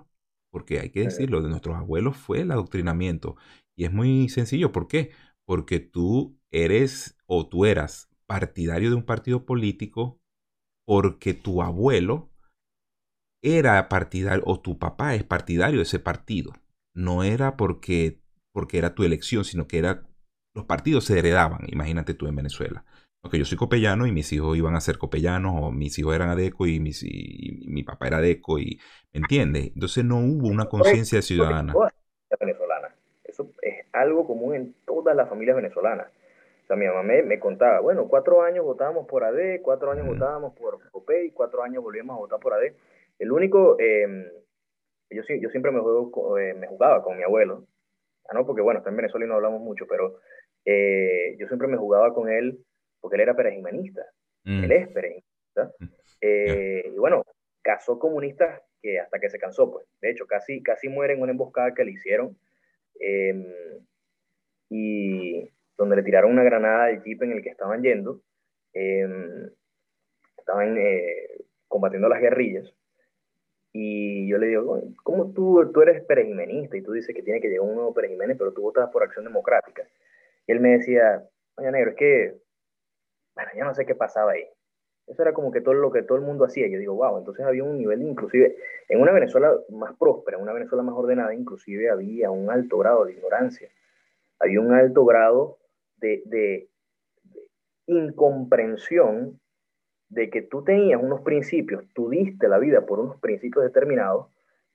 porque 0.56 0.80
hay 0.80 0.88
que 0.88 1.02
decirlo, 1.02 1.42
de 1.42 1.50
nuestros 1.50 1.76
abuelos 1.76 2.16
fue 2.16 2.40
el 2.40 2.50
adoctrinamiento. 2.50 3.36
Y 3.76 3.84
es 3.84 3.92
muy 3.92 4.30
sencillo, 4.30 4.72
¿por 4.72 4.88
qué? 4.88 5.10
Porque 5.44 5.80
tú 5.80 6.40
eres 6.50 7.18
o 7.26 7.46
tú 7.46 7.66
eras 7.66 8.08
partidario 8.24 8.88
de 8.88 8.96
un 8.96 9.04
partido 9.04 9.44
político 9.44 10.18
porque 10.86 11.34
tu 11.34 11.62
abuelo 11.62 12.30
era 13.42 13.88
partidario 13.88 14.42
o 14.46 14.60
tu 14.60 14.78
papá 14.78 15.14
es 15.14 15.24
partidario 15.24 15.78
de 15.78 15.84
ese 15.84 15.98
partido. 15.98 16.52
No 16.94 17.22
era 17.22 17.56
porque, 17.56 18.20
porque 18.52 18.78
era 18.78 18.94
tu 18.94 19.04
elección, 19.04 19.44
sino 19.44 19.66
que 19.66 19.78
era 19.78 20.06
los 20.54 20.64
partidos 20.64 21.04
se 21.04 21.18
heredaban, 21.18 21.66
imagínate 21.68 22.14
tú 22.14 22.26
en 22.26 22.36
Venezuela 22.36 22.86
que 23.28 23.38
yo 23.38 23.44
soy 23.44 23.58
copellano 23.58 24.06
y 24.06 24.12
mis 24.12 24.32
hijos 24.32 24.56
iban 24.56 24.74
a 24.74 24.80
ser 24.80 24.98
copellanos 24.98 25.54
o 25.56 25.70
mis 25.70 25.98
hijos 25.98 26.14
eran 26.14 26.28
adeco 26.28 26.66
y, 26.66 26.80
mis, 26.80 27.02
y, 27.02 27.64
mi 27.66 27.82
papá 27.82 28.08
era 28.08 28.18
adeco 28.18 28.58
y 28.58 28.78
¿me 29.12 29.20
entiendes? 29.20 29.72
Entonces 29.74 30.04
no 30.04 30.18
hubo 30.18 30.48
una 30.48 30.66
conciencia 30.66 31.22
ciudadana. 31.22 31.74
venezolana. 32.40 32.94
Eso 33.24 33.50
es 33.62 33.86
algo 33.92 34.26
común 34.26 34.54
en 34.54 34.74
todas 34.86 35.16
las 35.16 35.28
familias 35.28 35.56
venezolanas. 35.56 36.08
O 36.66 36.68
sea, 36.68 36.76
mi 36.76 36.84
mamá 36.84 37.04
me, 37.04 37.38
contaba, 37.38 37.78
bueno, 37.78 38.08
cuatro 38.08 38.42
años 38.42 38.64
votábamos 38.64 39.06
por 39.06 39.22
AD, 39.22 39.62
cuatro 39.62 39.92
años 39.92 40.04
votábamos 40.04 40.52
por 40.56 40.90
COPEI, 40.90 41.30
cuatro 41.30 41.62
años 41.62 41.80
volvíamos 41.80 42.16
a 42.16 42.18
votar 42.18 42.40
por 42.40 42.54
AD. 42.54 42.72
El 43.20 43.30
único, 43.30 43.76
em, 43.78 44.24
yo, 45.08 45.22
yo 45.40 45.48
siempre 45.50 45.70
me, 45.70 45.78
juego, 45.78 46.36
eh, 46.38 46.54
me 46.54 46.66
jugaba 46.66 47.04
con 47.04 47.16
mi 47.16 47.22
abuelo, 47.22 47.68
ah, 48.28 48.34
no, 48.34 48.44
porque 48.44 48.62
bueno, 48.62 48.78
está 48.78 48.90
en 48.90 48.96
Venezuela 48.96 49.26
y 49.26 49.28
no 49.28 49.36
hablamos 49.36 49.60
mucho, 49.60 49.86
pero 49.86 50.18
eh, 50.64 51.36
yo 51.38 51.46
siempre 51.46 51.68
me 51.68 51.76
jugaba 51.76 52.12
con 52.12 52.28
él 52.28 52.58
porque 53.00 53.14
él 53.14 53.20
era 53.20 53.36
perejimenista. 53.36 54.04
Mm. 54.42 54.64
Él 54.64 54.72
es 54.72 54.88
perejimenista. 54.88 55.72
Mm. 55.78 55.86
Eh, 56.20 56.90
y 56.92 56.98
bueno, 56.98 57.22
casó 57.62 58.00
comunistas 58.00 58.60
que 58.82 58.98
hasta 58.98 59.20
que 59.20 59.30
se 59.30 59.38
cansó, 59.38 59.70
pues. 59.70 59.86
De 60.00 60.10
hecho, 60.10 60.26
casi, 60.26 60.64
casi 60.64 60.88
muere 60.88 61.14
en 61.14 61.22
una 61.22 61.30
emboscada 61.30 61.74
que 61.74 61.84
le 61.84 61.92
hicieron. 61.92 62.36
Em, 62.98 63.46
y 64.68 65.48
donde 65.76 65.96
le 65.96 66.02
tiraron 66.02 66.32
una 66.32 66.44
granada 66.44 66.86
del 66.86 67.02
jeep 67.02 67.22
en 67.22 67.32
el 67.32 67.42
que 67.42 67.50
estaban 67.50 67.82
yendo. 67.82 68.20
Em, 68.72 69.50
estaban 70.38 70.76
eh, 70.78 71.44
combatiendo 71.68 72.08
las 72.08 72.20
guerrillas. 72.20 72.72
Y 73.72 74.28
yo 74.28 74.38
le 74.38 74.46
digo, 74.46 74.80
¿cómo 75.02 75.32
tú, 75.32 75.70
tú 75.72 75.82
eres 75.82 76.02
perejimenista 76.04 76.76
y 76.76 76.82
tú 76.82 76.92
dices 76.92 77.14
que 77.14 77.22
tiene 77.22 77.40
que 77.40 77.48
llegar 77.48 77.66
un 77.66 77.74
nuevo 77.74 77.92
perejimenes, 77.92 78.38
pero 78.38 78.52
tú 78.52 78.62
votas 78.62 78.88
por 78.90 79.02
Acción 79.02 79.24
Democrática? 79.24 79.82
Y 80.46 80.52
él 80.52 80.60
me 80.60 80.78
decía, 80.78 81.28
oye, 81.56 81.70
negro, 81.70 81.90
es 81.90 81.96
que 81.96 82.46
bueno, 83.36 83.50
ya 83.54 83.64
no 83.64 83.74
sé 83.74 83.84
qué 83.84 83.94
pasaba 83.94 84.32
ahí. 84.32 84.44
Eso 85.06 85.22
era 85.22 85.34
como 85.34 85.52
que 85.52 85.60
todo 85.60 85.74
lo 85.74 85.92
que 85.92 86.02
todo 86.02 86.16
el 86.16 86.24
mundo 86.24 86.46
hacía. 86.46 86.66
Yo 86.68 86.78
digo, 86.78 86.94
wow, 86.94 87.18
entonces 87.18 87.44
había 87.44 87.62
un 87.62 87.76
nivel, 87.76 88.02
inclusive, 88.02 88.56
en 88.88 89.00
una 89.00 89.12
Venezuela 89.12 89.54
más 89.68 89.94
próspera, 89.96 90.38
una 90.38 90.54
Venezuela 90.54 90.82
más 90.82 90.96
ordenada, 90.96 91.34
inclusive 91.34 91.90
había 91.90 92.30
un 92.30 92.50
alto 92.50 92.78
grado 92.78 93.04
de 93.04 93.12
ignorancia. 93.12 93.68
Había 94.40 94.60
un 94.60 94.72
alto 94.72 95.04
grado 95.04 95.58
de, 95.96 96.22
de, 96.26 96.68
incomprensión 97.88 99.40
de 100.08 100.28
que 100.28 100.42
tú 100.42 100.64
tenías 100.64 101.00
unos 101.00 101.20
principios, 101.20 101.84
tú 101.94 102.10
diste 102.10 102.48
la 102.48 102.58
vida 102.58 102.84
por 102.84 102.98
unos 102.98 103.20
principios 103.20 103.64
determinados, 103.64 104.26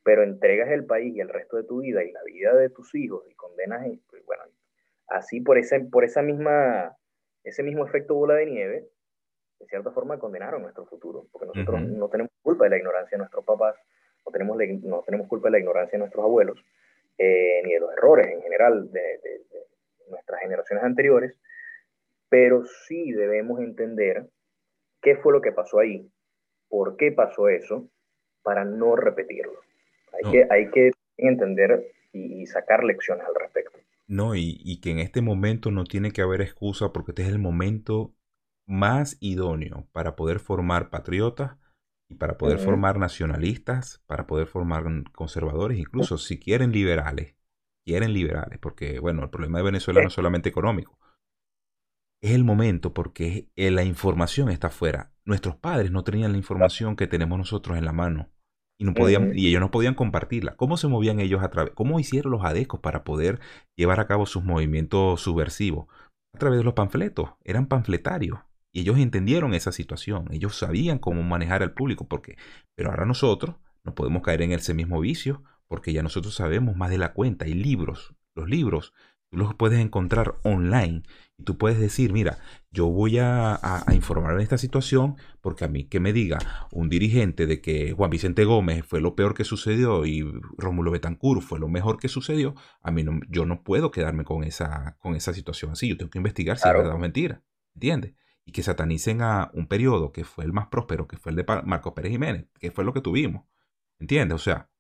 pero 0.03 0.23
entregas 0.23 0.69
el 0.69 0.85
país 0.85 1.13
y 1.15 1.19
el 1.19 1.29
resto 1.29 1.57
de 1.57 1.63
tu 1.63 1.81
vida 1.81 2.03
y 2.03 2.11
la 2.11 2.23
vida 2.23 2.55
de 2.55 2.69
tus 2.69 2.95
hijos 2.95 3.23
y 3.29 3.35
condenas, 3.35 3.85
pues, 4.09 4.25
bueno, 4.25 4.43
así 5.07 5.41
por 5.41 5.57
esa, 5.57 5.77
por 5.91 6.05
esa 6.05 6.21
misma 6.21 6.95
ese 7.43 7.63
mismo 7.63 7.85
efecto 7.85 8.15
bola 8.15 8.35
de 8.35 8.45
nieve, 8.45 8.87
de 9.59 9.65
cierta 9.67 9.91
forma, 9.91 10.19
condenaron 10.19 10.61
nuestro 10.61 10.85
futuro, 10.85 11.27
porque 11.31 11.47
nosotros 11.47 11.81
no 11.81 12.09
tenemos 12.09 12.31
culpa 12.41 12.65
de 12.65 12.71
la 12.71 12.77
ignorancia 12.77 13.15
de 13.15 13.19
nuestros 13.19 13.45
papás, 13.45 13.75
no 14.25 14.31
tenemos, 14.31 14.57
no 14.83 15.03
tenemos 15.03 15.27
culpa 15.27 15.47
de 15.47 15.51
la 15.51 15.59
ignorancia 15.59 15.97
de 15.97 15.99
nuestros 15.99 16.23
abuelos, 16.23 16.63
eh, 17.17 17.61
ni 17.63 17.73
de 17.73 17.79
los 17.79 17.91
errores 17.93 18.27
en 18.27 18.41
general 18.41 18.91
de, 18.91 19.19
nuestras 20.11 20.41
generaciones 20.41 20.83
anteriores, 20.83 21.39
pero 22.29 22.63
sí 22.65 23.11
debemos 23.11 23.59
entender 23.59 24.29
qué 25.01 25.15
fue 25.15 25.33
lo 25.33 25.41
que 25.41 25.51
pasó 25.51 25.79
ahí, 25.79 26.09
por 26.69 26.95
qué 26.97 27.11
pasó 27.11 27.49
eso, 27.49 27.89
para 28.43 28.63
no 28.63 28.95
repetirlo. 28.95 29.59
Hay, 30.13 30.31
Que, 30.31 30.47
hay 30.49 30.69
que 30.69 30.91
entender 31.17 31.91
y 32.13 32.45
sacar 32.45 32.83
lecciones 32.83 33.25
al 33.25 33.35
respecto. 33.35 33.79
No, 34.11 34.35
y, 34.35 34.81
que 34.81 34.91
en 34.91 34.99
este 34.99 35.21
momento 35.21 35.71
no 35.71 35.85
tiene 35.85 36.11
que 36.11 36.21
haber 36.21 36.41
excusa 36.41 36.91
porque 36.91 37.11
este 37.11 37.21
es 37.21 37.29
el 37.29 37.39
momento 37.39 38.13
más 38.67 39.15
idóneo 39.21 39.87
para 39.93 40.17
poder 40.17 40.39
formar 40.39 40.89
patriotas 40.89 41.57
y 42.09 42.15
para 42.15 42.37
poder 42.37 42.57
formar 42.57 42.99
nacionalistas, 42.99 44.03
para 44.07 44.27
poder 44.27 44.47
formar 44.47 44.83
conservadores, 45.13 45.79
incluso 45.79 46.17
si 46.17 46.39
quieren 46.41 46.73
liberales, 46.73 47.35
quieren 47.85 48.13
liberales, 48.13 48.59
porque 48.59 48.99
bueno, 48.99 49.23
el 49.23 49.29
problema 49.29 49.59
de 49.59 49.65
Venezuela 49.65 50.01
no 50.01 50.07
es 50.07 50.13
solamente 50.13 50.49
económico. 50.49 50.97
Es 52.21 52.31
el 52.31 52.43
momento 52.43 52.93
porque 52.93 53.49
la 53.55 53.83
información 53.83 54.49
está 54.49 54.67
afuera. 54.67 55.11
Nuestros 55.25 55.55
padres 55.55 55.91
no 55.91 56.03
tenían 56.03 56.31
la 56.31 56.37
información 56.37 56.95
que 56.95 57.07
tenemos 57.07 57.37
nosotros 57.37 57.77
en 57.77 57.85
la 57.85 57.93
mano 57.93 58.29
y, 58.81 58.83
no 58.83 58.95
podían, 58.95 59.37
y 59.37 59.47
ellos 59.47 59.61
no 59.61 59.69
podían 59.69 59.93
compartirla. 59.93 60.55
¿Cómo 60.55 60.75
se 60.75 60.87
movían 60.87 61.19
ellos 61.19 61.43
a 61.43 61.49
través? 61.49 61.73
¿Cómo 61.75 61.99
hicieron 61.99 62.31
los 62.31 62.43
adecos 62.43 62.79
para 62.79 63.03
poder 63.03 63.39
llevar 63.75 63.99
a 63.99 64.07
cabo 64.07 64.25
sus 64.25 64.43
movimientos 64.43 65.21
subversivos? 65.21 65.85
A 66.33 66.39
través 66.39 66.57
de 66.57 66.63
los 66.63 66.73
panfletos, 66.73 67.29
eran 67.43 67.67
panfletarios. 67.67 68.39
Y 68.73 68.81
ellos 68.81 68.97
entendieron 68.97 69.53
esa 69.53 69.71
situación, 69.71 70.27
ellos 70.31 70.57
sabían 70.57 70.97
cómo 70.97 71.21
manejar 71.21 71.61
al 71.61 71.73
público, 71.73 72.07
porque, 72.07 72.37
pero 72.75 72.89
ahora 72.89 73.05
nosotros 73.05 73.57
no 73.83 73.93
podemos 73.93 74.23
caer 74.23 74.41
en 74.41 74.53
ese 74.53 74.73
mismo 74.73 74.99
vicio, 74.99 75.43
porque 75.71 75.93
ya 75.93 76.03
nosotros 76.03 76.35
sabemos 76.35 76.75
más 76.75 76.89
de 76.89 76.97
la 76.97 77.13
cuenta. 77.13 77.45
Hay 77.45 77.53
libros, 77.53 78.13
los 78.35 78.49
libros 78.49 78.93
Tú 79.29 79.37
los 79.37 79.55
puedes 79.55 79.79
encontrar 79.79 80.35
online 80.43 81.03
y 81.37 81.43
tú 81.43 81.57
puedes 81.57 81.79
decir, 81.79 82.11
mira, 82.11 82.39
yo 82.69 82.87
voy 82.87 83.17
a, 83.17 83.85
informar 83.93 84.33
en 84.33 84.41
esta 84.41 84.57
situación 84.57 85.15
porque 85.39 85.63
a 85.63 85.69
mí 85.69 85.85
que 85.85 86.01
me 86.01 86.11
diga 86.11 86.37
un 86.73 86.89
dirigente 86.89 87.47
de 87.47 87.61
que 87.61 87.93
Juan 87.93 88.09
Vicente 88.09 88.43
Gómez 88.43 88.85
fue 88.85 88.99
lo 88.99 89.15
peor 89.15 89.33
que 89.33 89.45
sucedió 89.45 90.05
y 90.05 90.29
Rómulo 90.57 90.91
Betancourt 90.91 91.41
fue 91.41 91.59
lo 91.59 91.69
mejor 91.69 91.97
que 91.97 92.09
sucedió, 92.09 92.55
a 92.81 92.91
mí 92.91 93.03
no, 93.03 93.21
yo 93.29 93.45
no 93.45 93.63
puedo 93.63 93.89
quedarme 93.89 94.25
con 94.25 94.43
esa, 94.43 94.97
con 94.99 95.15
esa 95.15 95.33
situación 95.33 95.71
así. 95.71 95.87
Yo 95.87 95.95
tengo 95.95 96.11
que 96.11 96.19
investigar 96.19 96.57
si 96.57 96.67
es 96.67 96.73
verdad 96.73 96.95
o 96.95 96.99
mentira. 96.99 97.41
¿Entiendes? 97.73 98.15
Y 98.43 98.51
que 98.51 98.63
satanicen 98.63 99.21
a 99.21 99.49
un 99.53 99.67
periodo 99.67 100.11
que 100.11 100.25
fue 100.25 100.43
el 100.43 100.51
más 100.51 100.67
próspero, 100.67 101.07
que 101.07 101.15
fue 101.15 101.29
el 101.29 101.37
de 101.37 101.45
Marcos 101.63 101.93
Pérez 101.93 102.11
Jiménez, 102.11 102.47
que 102.59 102.71
fue 102.71 102.83
lo 102.83 102.91
que 102.91 102.99
tuvimos. 102.99 103.45
¿Entiendes? 103.97 104.35
O 104.35 104.39
sea, 104.39 104.70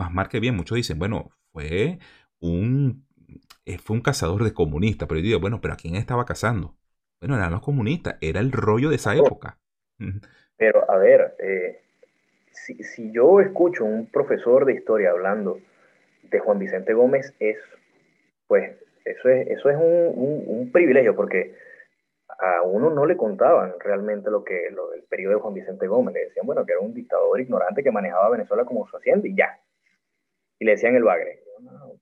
más 0.00 0.12
mal 0.12 0.28
que 0.28 0.40
bien, 0.40 0.56
muchos 0.56 0.76
dicen, 0.76 0.98
bueno, 0.98 1.30
fue 1.52 1.98
un 2.40 3.04
eh, 3.66 3.78
fue 3.78 3.96
un 3.96 4.02
cazador 4.02 4.42
de 4.42 4.52
comunistas, 4.52 5.06
pero 5.08 5.20
yo 5.20 5.26
digo, 5.26 5.40
bueno, 5.40 5.60
pero 5.60 5.74
¿a 5.74 5.76
quién 5.76 5.94
estaba 5.94 6.24
cazando? 6.24 6.74
Bueno, 7.20 7.36
eran 7.36 7.52
los 7.52 7.60
comunistas, 7.60 8.16
era 8.20 8.40
el 8.40 8.50
rollo 8.50 8.88
de 8.88 8.96
esa 8.96 9.14
época. 9.14 9.58
Pero, 10.56 10.90
a 10.90 10.96
ver, 10.96 11.36
eh, 11.38 11.80
si, 12.50 13.12
yo 13.12 13.40
escucho 13.40 13.84
un 13.84 14.06
profesor 14.06 14.64
de 14.64 14.74
historia 14.74 15.10
hablando 15.10 15.58
de 16.22 16.38
Juan 16.38 16.58
Vicente 16.58 16.94
Gómez, 16.94 17.34
es, 17.38 17.58
pues, 18.46 18.72
eso 19.04 19.28
es, 19.28 19.48
eso 19.48 19.68
es 19.68 19.76
un, 19.76 20.70
privilegio, 20.72 21.14
porque 21.14 21.54
a 22.28 22.62
uno 22.62 22.90
no 22.90 23.04
le 23.04 23.16
contaban 23.16 23.74
realmente 23.80 24.30
lo 24.30 24.42
que 24.42 24.70
lo 24.70 24.90
del 24.90 25.02
periodo 25.02 25.34
de 25.34 25.40
Juan 25.40 25.54
Vicente 25.54 25.86
Gómez. 25.86 26.14
Le 26.14 26.24
decían, 26.24 26.46
bueno, 26.46 26.64
que 26.64 26.72
era 26.72 26.80
un 26.80 26.94
dictador 26.94 27.40
ignorante 27.40 27.82
que 27.82 27.90
manejaba 27.90 28.30
Venezuela 28.30 28.64
como 28.64 28.86
su 28.86 28.96
hacienda 28.96 29.28
y 29.28 29.36
ya. 29.36 29.60
Y 30.60 30.64
le 30.66 30.72
decían 30.72 30.94
el 30.94 31.02
bagre 31.02 31.42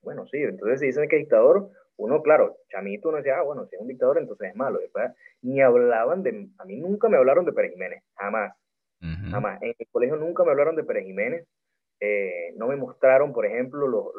bueno, 0.02 0.26
sí, 0.26 0.38
entonces 0.38 0.80
si 0.80 0.86
dicen 0.86 1.08
que 1.08 1.16
dictador, 1.16 1.70
uno, 1.96 2.22
claro, 2.22 2.56
chamito, 2.70 3.08
uno 3.08 3.18
decía, 3.18 3.38
ah, 3.38 3.42
bueno, 3.42 3.66
si 3.66 3.76
es 3.76 3.82
un 3.82 3.88
dictador, 3.88 4.18
entonces 4.18 4.50
es 4.50 4.56
malo. 4.56 4.78
Después, 4.78 5.10
ni 5.42 5.60
hablaban 5.60 6.22
de, 6.22 6.48
a 6.58 6.64
mí 6.64 6.76
nunca 6.76 7.08
me 7.08 7.16
hablaron 7.16 7.44
de 7.44 7.52
Pérez 7.52 7.72
Jiménez, 7.72 8.02
jamás, 8.14 8.54
jamás. 9.30 9.60
En 9.62 9.74
el 9.78 9.86
colegio 9.90 10.16
nunca 10.16 10.44
me 10.44 10.50
hablaron 10.50 10.76
de 10.76 10.84
Pérez 10.84 11.04
Jiménez, 11.04 11.46
eh, 12.00 12.54
no 12.56 12.68
me 12.68 12.76
mostraron, 12.76 13.32
por 13.32 13.46
ejemplo, 13.46 14.12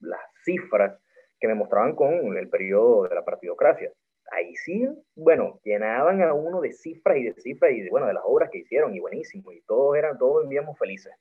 las 0.00 0.20
cifras 0.44 0.98
que 1.38 1.46
me 1.46 1.54
mostraban 1.54 1.94
con 1.94 2.36
el 2.36 2.48
periodo 2.48 3.04
de 3.04 3.14
la 3.14 3.24
partidocracia. 3.24 3.92
ahí 4.32 4.54
sí, 4.56 4.88
bueno, 5.14 5.60
llenaban 5.64 6.22
a 6.22 6.32
uno 6.34 6.60
de 6.60 6.72
cifras 6.72 7.18
y 7.18 7.24
de 7.24 7.34
cifras 7.34 7.72
y 7.72 7.82
de, 7.82 7.90
bueno, 7.90 8.06
de 8.06 8.14
las 8.14 8.22
obras 8.26 8.50
que 8.50 8.58
hicieron 8.58 8.94
y 8.94 9.00
buenísimo, 9.00 9.52
y 9.52 9.60
todos 9.62 9.96
eran, 9.96 10.18
todos 10.18 10.42
vivíamos 10.42 10.78
felices. 10.78 11.12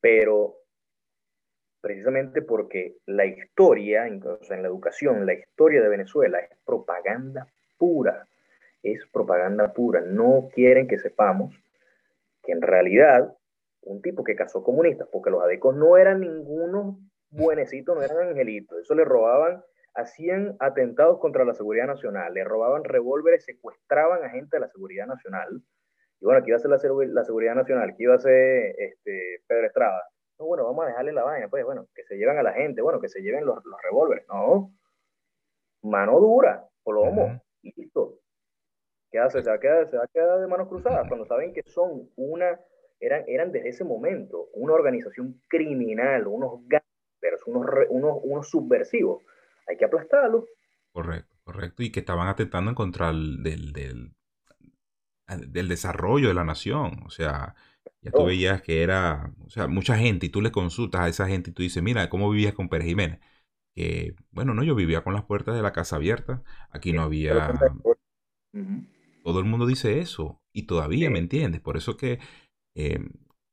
Pero 0.00 0.59
precisamente 1.80 2.42
porque 2.42 2.96
la 3.06 3.26
historia, 3.26 4.08
incluso 4.08 4.52
en 4.52 4.62
la 4.62 4.68
educación, 4.68 5.26
la 5.26 5.34
historia 5.34 5.82
de 5.82 5.88
Venezuela 5.88 6.38
es 6.38 6.50
propaganda 6.64 7.46
pura, 7.78 8.26
es 8.82 9.06
propaganda 9.12 9.72
pura. 9.72 10.00
No 10.00 10.48
quieren 10.52 10.86
que 10.86 10.98
sepamos 10.98 11.54
que 12.42 12.52
en 12.52 12.62
realidad 12.62 13.34
un 13.82 14.02
tipo 14.02 14.24
que 14.24 14.36
casó 14.36 14.62
comunistas, 14.62 15.08
porque 15.10 15.30
los 15.30 15.42
adecos 15.42 15.74
no 15.74 15.96
eran 15.96 16.20
ninguno 16.20 16.98
buenecitos, 17.30 17.96
no 17.96 18.02
eran 18.02 18.28
angelitos, 18.28 18.78
eso 18.80 18.94
le 18.94 19.04
robaban 19.04 19.62
hacían 19.94 20.56
atentados 20.60 21.18
contra 21.18 21.44
la 21.44 21.54
seguridad 21.54 21.86
nacional, 21.86 22.32
le 22.32 22.44
robaban 22.44 22.84
revólveres, 22.84 23.44
secuestraban 23.44 24.24
a 24.24 24.30
gente 24.30 24.56
de 24.56 24.60
la 24.60 24.68
seguridad 24.68 25.06
nacional. 25.06 25.62
Y 26.20 26.24
bueno, 26.24 26.40
aquí 26.40 26.50
iba 26.50 26.56
a 26.56 26.60
ser 26.60 26.70
la, 26.70 26.78
la 27.08 27.24
seguridad 27.24 27.54
nacional, 27.54 27.94
que 27.96 28.02
iba 28.04 28.14
a 28.14 28.18
ser 28.18 28.74
este, 28.78 29.42
Pedro 29.46 29.66
Estrada. 29.66 30.02
No, 30.40 30.46
bueno, 30.46 30.64
vamos 30.64 30.84
a 30.84 30.88
dejarle 30.88 31.12
la 31.12 31.22
vaina, 31.22 31.48
pues 31.48 31.64
bueno, 31.64 31.86
que 31.94 32.02
se 32.04 32.16
lleven 32.16 32.38
a 32.38 32.42
la 32.42 32.52
gente, 32.52 32.82
bueno, 32.82 33.00
que 33.00 33.08
se 33.08 33.20
lleven 33.20 33.44
los, 33.44 33.64
los 33.64 33.80
revólveres. 33.82 34.26
No, 34.28 34.72
mano 35.82 36.18
dura, 36.18 36.66
plomo, 36.82 37.40
listo. 37.62 38.16
¿Qué 39.10 39.18
hace? 39.18 39.42
Se 39.42 39.50
va, 39.50 39.56
a 39.56 39.60
quedar, 39.60 39.86
se 39.88 39.96
va 39.96 40.04
a 40.04 40.08
quedar 40.08 40.40
de 40.40 40.46
manos 40.46 40.68
cruzadas 40.68 41.06
cuando 41.08 41.26
saben 41.26 41.52
que 41.52 41.62
son 41.64 42.10
una, 42.16 42.58
eran, 43.00 43.24
eran 43.26 43.52
desde 43.52 43.68
ese 43.68 43.84
momento 43.84 44.48
una 44.54 44.72
organización 44.72 45.40
criminal, 45.48 46.26
unos 46.26 46.66
gangsters, 46.66 47.46
unos, 47.46 47.66
unos, 47.90 48.18
unos 48.22 48.48
subversivos 48.48 49.22
hay 49.70 49.76
que 49.76 49.84
aplastarlo. 49.84 50.46
Correcto, 50.92 51.36
correcto. 51.44 51.82
Y 51.82 51.92
que 51.92 52.00
estaban 52.00 52.28
atentando 52.28 52.70
en 52.70 52.74
contra 52.74 53.12
del, 53.12 53.72
del, 53.72 55.68
desarrollo 55.68 56.28
de 56.28 56.34
la 56.34 56.44
nación. 56.44 57.02
O 57.06 57.10
sea, 57.10 57.54
ya 58.02 58.10
tú 58.10 58.20
oh. 58.20 58.24
veías 58.24 58.62
que 58.62 58.82
era, 58.82 59.34
o 59.44 59.50
sea, 59.50 59.66
mucha 59.68 59.96
gente 59.96 60.26
y 60.26 60.28
tú 60.30 60.40
le 60.40 60.52
consultas 60.52 61.02
a 61.02 61.08
esa 61.08 61.26
gente 61.26 61.50
y 61.50 61.52
tú 61.52 61.62
dices, 61.62 61.82
mira, 61.82 62.08
¿cómo 62.08 62.30
vivías 62.30 62.54
con 62.54 62.68
Pérez 62.68 62.88
Jiménez? 62.88 63.20
Que, 63.74 64.14
bueno, 64.30 64.54
no, 64.54 64.62
yo 64.62 64.74
vivía 64.74 65.04
con 65.04 65.14
las 65.14 65.24
puertas 65.24 65.54
de 65.54 65.62
la 65.62 65.72
casa 65.72 65.96
abiertas. 65.96 66.40
Aquí 66.70 66.92
no 66.92 67.02
había... 67.02 67.58
Todo 69.22 69.38
el 69.38 69.44
mundo 69.44 69.66
dice 69.66 70.00
eso 70.00 70.42
y 70.52 70.62
todavía, 70.62 71.10
¿me 71.10 71.18
entiendes? 71.18 71.60
Por 71.60 71.76
eso 71.76 71.96
que 71.98 72.18
eh, 72.74 73.00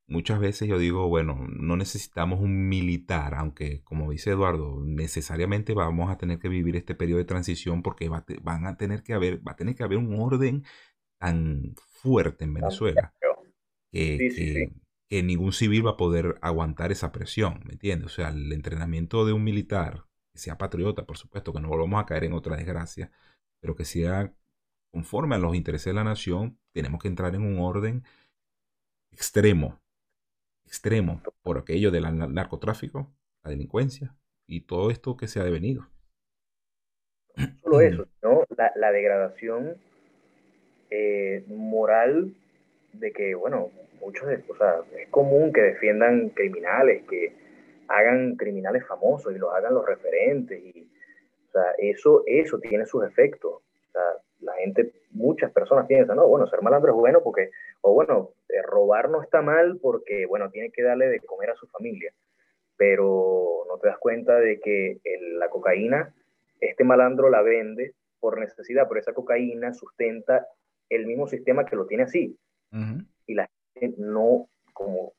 muchas 0.07 0.39
veces 0.39 0.69
yo 0.69 0.79
digo, 0.79 1.09
bueno, 1.09 1.45
no 1.49 1.75
necesitamos 1.75 2.39
un 2.39 2.69
militar, 2.69 3.35
aunque 3.35 3.83
como 3.83 4.09
dice 4.11 4.31
Eduardo, 4.31 4.81
necesariamente 4.85 5.73
vamos 5.73 6.09
a 6.09 6.17
tener 6.17 6.39
que 6.39 6.47
vivir 6.47 6.77
este 6.77 6.95
periodo 6.95 7.19
de 7.19 7.25
transición 7.25 7.83
porque 7.83 8.07
va, 8.07 8.25
van 8.41 8.65
a 8.65 8.77
tener 8.77 9.03
que 9.03 9.13
haber, 9.13 9.45
va 9.45 9.51
a 9.51 9.55
tener 9.57 9.75
que 9.75 9.83
haber 9.83 9.97
un 9.97 10.17
orden 10.19 10.63
tan 11.19 11.75
fuerte 11.75 12.45
en 12.45 12.53
Venezuela 12.53 13.13
que, 13.91 14.71
que, 15.09 15.23
ningún 15.23 15.53
civil 15.53 15.85
va 15.85 15.91
a 15.91 15.97
poder 15.97 16.37
aguantar 16.41 16.91
esa 16.91 17.11
presión, 17.11 17.61
¿me 17.65 17.73
entiendes? 17.73 18.07
O 18.07 18.09
sea, 18.09 18.29
el 18.29 18.51
entrenamiento 18.51 19.25
de 19.25 19.33
un 19.33 19.43
militar, 19.43 20.05
que 20.33 20.39
sea 20.39 20.57
patriota, 20.57 21.05
por 21.05 21.17
supuesto, 21.17 21.53
que 21.53 21.61
no 21.61 21.69
volvamos 21.69 22.01
a 22.01 22.05
caer 22.05 22.25
en 22.25 22.33
otra 22.33 22.57
desgracia, 22.57 23.11
pero 23.59 23.75
que 23.75 23.85
sea 23.85 24.33
conforme 24.91 25.35
a 25.35 25.39
los 25.39 25.55
intereses 25.55 25.85
de 25.85 25.93
la 25.93 26.03
nación, 26.03 26.57
tenemos 26.73 27.01
que 27.01 27.07
entrar 27.07 27.35
en 27.35 27.43
un 27.43 27.59
orden 27.59 28.03
extremo, 29.11 29.79
extremo 30.65 31.21
por 31.41 31.57
aquello 31.57 31.91
del 31.91 32.03
narcotráfico, 32.33 33.11
la 33.43 33.51
delincuencia 33.51 34.15
y 34.47 34.61
todo 34.61 34.91
esto 34.91 35.17
que 35.17 35.27
se 35.27 35.39
ha 35.39 35.43
devenido. 35.43 35.87
No 37.35 37.59
solo 37.61 37.81
eso, 37.81 38.07
sino 38.21 38.45
la, 38.75 38.91
degradación 38.91 39.77
eh, 40.89 41.45
moral 41.47 42.35
de 42.99 43.11
que, 43.11 43.35
bueno, 43.35 43.71
muchos, 43.99 44.27
o 44.49 44.55
sea, 44.55 44.81
es 44.97 45.09
común 45.09 45.51
que 45.53 45.61
defiendan 45.61 46.29
criminales, 46.29 47.03
que 47.07 47.33
hagan 47.87 48.35
criminales 48.35 48.85
famosos 48.85 49.33
y 49.35 49.37
los 49.37 49.53
hagan 49.53 49.73
los 49.73 49.85
referentes. 49.85 50.59
Y, 50.63 50.89
o 51.47 51.51
sea, 51.51 51.71
eso, 51.77 52.23
eso 52.25 52.59
tiene 52.59 52.85
sus 52.85 53.05
efectos. 53.05 53.53
O 53.53 53.91
sea, 53.91 54.01
la 54.41 54.53
gente, 54.55 54.91
muchas 55.11 55.51
personas 55.51 55.87
piensan, 55.87 56.17
no, 56.17 56.27
bueno, 56.27 56.47
ser 56.47 56.61
malandro 56.61 56.91
es 56.91 56.97
bueno 56.97 57.21
porque, 57.23 57.49
o 57.81 57.93
bueno, 57.93 58.31
eh, 58.49 58.61
robar 58.61 59.09
no 59.09 59.21
está 59.21 59.41
mal 59.41 59.79
porque, 59.81 60.25
bueno, 60.25 60.49
tiene 60.49 60.71
que 60.71 60.83
darle 60.83 61.07
de 61.07 61.19
comer 61.21 61.51
a 61.51 61.55
su 61.55 61.67
familia, 61.67 62.13
pero 62.75 63.65
no 63.67 63.77
te 63.79 63.87
das 63.87 63.97
cuenta 63.97 64.39
de 64.39 64.59
que 64.59 64.99
la 65.37 65.49
cocaína, 65.49 66.13
este 66.59 66.83
malandro 66.83 67.29
la 67.29 67.41
vende 67.41 67.93
por 68.19 68.39
necesidad, 68.39 68.87
pero 68.87 68.99
esa 68.99 69.13
cocaína 69.13 69.73
sustenta 69.73 70.47
el 70.89 71.05
mismo 71.05 71.27
sistema 71.27 71.65
que 71.65 71.75
lo 71.75 71.87
tiene 71.87 72.03
así. 72.03 72.37
Y 72.71 73.33
la 73.33 73.49
gente 73.73 74.01
no, 74.01 74.49
como, 74.73 75.13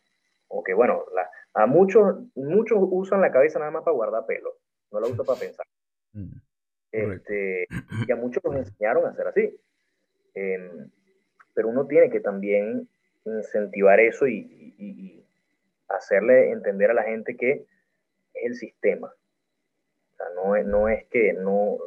o 0.49 0.63
que 0.63 0.75
bueno, 0.75 1.05
la, 1.15 1.29
a 1.55 1.67
muchos, 1.67 2.19
muchos 2.35 2.79
usan 2.81 3.21
la 3.21 3.33
cabeza 3.33 3.59
nada 3.59 3.71
más 3.71 3.83
para 3.83 3.95
guardar 3.95 4.27
pelo, 4.27 4.55
no 4.93 5.01
la 5.01 5.09
usan 5.09 5.27
para 5.27 5.41
pensar. 5.41 5.67
Mm. 6.13 6.37
Este, 6.93 7.67
y 8.09 8.13
a 8.13 8.17
muchos 8.17 8.43
nos 8.45 8.57
enseñaron 8.57 9.07
a 9.07 9.11
hacer 9.11 9.27
así. 9.27 9.57
Em, 10.35 10.91
pero 11.55 11.69
uno 11.69 11.87
tiene 11.87 12.11
que 12.11 12.21
también 12.21 12.89
incentivar 13.25 14.01
eso 14.01 14.27
y, 14.27 15.25
hacerle 15.89 16.51
entender 16.51 16.91
a 16.91 16.95
la 16.95 17.03
gente 17.03 17.35
que 17.35 17.51
es 17.51 17.63
el 18.35 18.55
sistema. 18.55 19.09
O 19.09 20.17
sea, 20.17 20.27
no, 20.35 20.55
es, 20.55 20.67
no 20.67 20.89
es 20.89 21.07
que 21.07 21.33
no... 21.33 21.79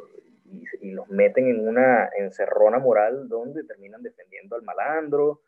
Y, 0.80 0.90
los 0.90 1.08
meten 1.08 1.46
en 1.46 1.66
una 1.66 2.10
encerrona 2.18 2.78
moral 2.78 3.28
donde 3.28 3.64
terminan 3.64 4.02
defendiendo 4.02 4.56
al 4.56 4.62
malandro, 4.62 5.40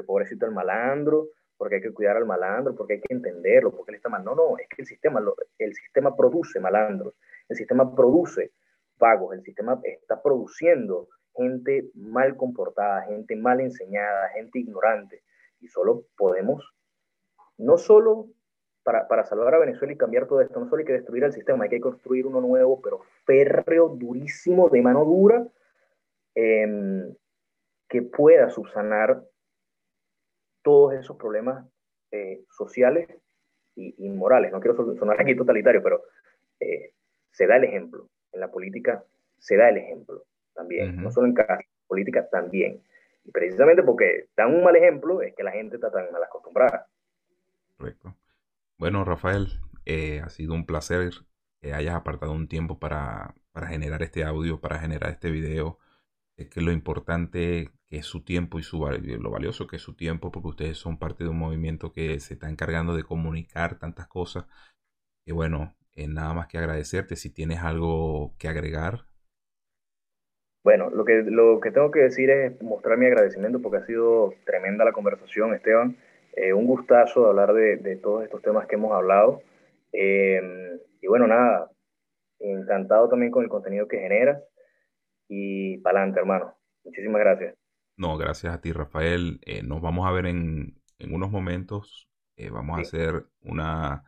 porque 0.00 0.06
pobrecito 0.06 0.46
el 0.46 0.52
malandro, 0.52 1.28
porque 1.56 1.76
hay 1.76 1.82
que 1.82 1.92
cuidar 1.92 2.16
al 2.16 2.26
malandro, 2.26 2.74
porque 2.74 2.94
hay 2.94 3.00
que 3.00 3.14
entenderlo, 3.14 3.70
porque 3.70 3.92
él 3.92 3.96
está 3.96 4.08
mal. 4.08 4.24
No, 4.24 4.34
no, 4.34 4.56
es 4.58 4.66
que 4.68 4.82
el 4.82 4.86
sistema, 4.86 5.22
el 5.58 5.74
sistema 5.74 6.16
produce 6.16 6.58
malandros, 6.58 7.14
el 7.48 7.56
sistema 7.56 7.94
produce 7.94 8.52
vagos, 8.98 9.34
el 9.34 9.42
sistema 9.42 9.80
está 9.84 10.22
produciendo 10.22 11.08
gente 11.34 11.90
mal 11.94 12.36
comportada, 12.36 13.02
gente 13.02 13.36
mal 13.36 13.60
enseñada, 13.60 14.30
gente 14.30 14.58
ignorante, 14.58 15.22
y 15.60 15.68
solo 15.68 16.04
podemos, 16.16 16.64
no 17.58 17.76
solo 17.76 18.28
para, 18.82 19.06
para, 19.06 19.24
salvar 19.24 19.54
a 19.54 19.58
Venezuela 19.58 19.92
y 19.92 19.98
cambiar 19.98 20.26
todo 20.26 20.40
esto, 20.40 20.58
no 20.58 20.66
solo 20.66 20.80
hay 20.80 20.86
que 20.86 20.94
destruir 20.94 21.24
el 21.24 21.32
sistema, 21.32 21.64
hay 21.64 21.70
que 21.70 21.80
construir 21.80 22.26
uno 22.26 22.40
nuevo, 22.40 22.80
pero 22.80 23.00
férreo, 23.26 23.88
durísimo, 23.88 24.70
de 24.70 24.82
mano 24.82 25.04
dura, 25.04 25.46
em, 26.34 27.14
que 27.90 28.02
pueda 28.02 28.48
subsanar 28.48 29.22
todos 30.62 30.94
esos 30.94 31.16
problemas 31.16 31.66
eh, 32.10 32.44
sociales 32.50 33.08
y, 33.76 34.10
morales. 34.10 34.52
No 34.52 34.60
quiero 34.60 34.76
sonar 34.96 35.20
aquí 35.20 35.34
totalitario, 35.34 35.82
pero 35.82 36.02
eh, 36.58 36.92
se 37.30 37.46
da 37.46 37.56
el 37.56 37.64
ejemplo 37.64 38.08
en 38.32 38.40
la 38.40 38.50
política 38.50 39.04
se 39.38 39.56
da 39.56 39.70
el 39.70 39.78
ejemplo 39.78 40.24
también, 40.54 41.02
no 41.02 41.10
solo 41.10 41.26
en 41.26 41.34
casa, 41.34 41.58
política 41.86 42.28
también. 42.28 42.82
Y 43.24 43.30
precisamente 43.30 43.82
porque 43.82 44.28
dan 44.36 44.54
un 44.54 44.62
mal 44.62 44.76
ejemplo 44.76 45.22
es 45.22 45.34
que 45.34 45.42
la 45.42 45.52
gente 45.52 45.76
está 45.76 45.90
tan 45.90 46.12
mal 46.12 46.22
acostumbrada. 46.22 46.86
Correcto. 47.76 48.14
Bueno, 48.76 49.04
Rafael, 49.04 49.48
eh, 49.86 50.20
ha 50.20 50.28
sido 50.28 50.54
un 50.54 50.66
placer 50.66 51.10
que 51.60 51.72
hayas 51.72 51.94
apartado 51.94 52.32
un 52.32 52.48
tiempo 52.48 52.78
para, 52.78 53.34
para 53.52 53.68
generar 53.68 54.02
este 54.02 54.24
audio, 54.24 54.60
para 54.60 54.78
generar 54.78 55.10
este 55.10 55.30
video. 55.30 55.78
Es 56.40 56.48
que 56.48 56.62
lo 56.62 56.72
importante 56.72 57.68
que 57.90 57.98
es 57.98 58.06
su 58.06 58.24
tiempo 58.24 58.58
y 58.58 58.62
su, 58.62 58.78
lo 58.78 59.30
valioso 59.30 59.66
que 59.66 59.76
es 59.76 59.82
su 59.82 59.94
tiempo, 59.94 60.32
porque 60.32 60.48
ustedes 60.48 60.78
son 60.78 60.98
parte 60.98 61.22
de 61.22 61.28
un 61.28 61.38
movimiento 61.38 61.92
que 61.92 62.18
se 62.18 62.32
está 62.32 62.48
encargando 62.48 62.96
de 62.96 63.02
comunicar 63.02 63.78
tantas 63.78 64.08
cosas. 64.08 64.46
Y 65.26 65.32
bueno, 65.32 65.76
eh, 65.94 66.08
nada 66.08 66.32
más 66.32 66.46
que 66.46 66.56
agradecerte. 66.56 67.16
Si 67.16 67.30
tienes 67.30 67.58
algo 67.58 68.34
que 68.38 68.48
agregar. 68.48 69.00
Bueno, 70.64 70.88
lo 70.88 71.04
que, 71.04 71.22
lo 71.26 71.60
que 71.60 71.70
tengo 71.72 71.90
que 71.90 72.00
decir 72.00 72.30
es 72.30 72.62
mostrar 72.62 72.96
mi 72.96 73.04
agradecimiento 73.04 73.60
porque 73.60 73.78
ha 73.78 73.86
sido 73.86 74.32
tremenda 74.46 74.86
la 74.86 74.92
conversación, 74.92 75.52
Esteban. 75.52 75.98
Eh, 76.36 76.54
un 76.54 76.66
gustazo 76.66 77.26
hablar 77.26 77.52
de, 77.52 77.96
todos 77.96 78.24
estos 78.24 78.40
temas 78.40 78.66
que 78.66 78.76
hemos 78.76 78.92
hablado. 78.92 79.42
Em, 79.92 80.78
y 81.02 81.06
bueno, 81.06 81.26
nada, 81.26 81.70
encantado 82.38 83.10
también 83.10 83.30
con 83.30 83.44
el 83.44 83.50
contenido 83.50 83.86
que 83.88 83.98
generas. 83.98 84.42
Y 85.30 85.78
para 85.78 86.00
adelante, 86.00 86.20
hermano. 86.20 86.54
Muchísimas 86.84 87.20
gracias. 87.20 87.54
No, 87.96 88.18
gracias 88.18 88.52
a 88.52 88.60
ti, 88.60 88.72
Rafael. 88.72 89.40
Eh, 89.46 89.62
nos 89.62 89.80
vamos 89.80 90.06
a 90.06 90.12
ver 90.12 90.26
en, 90.26 90.82
unos 91.10 91.30
momentos. 91.30 92.10
vamos 92.50 92.78
a 92.78 92.82
hacer 92.82 93.26
una 93.40 94.04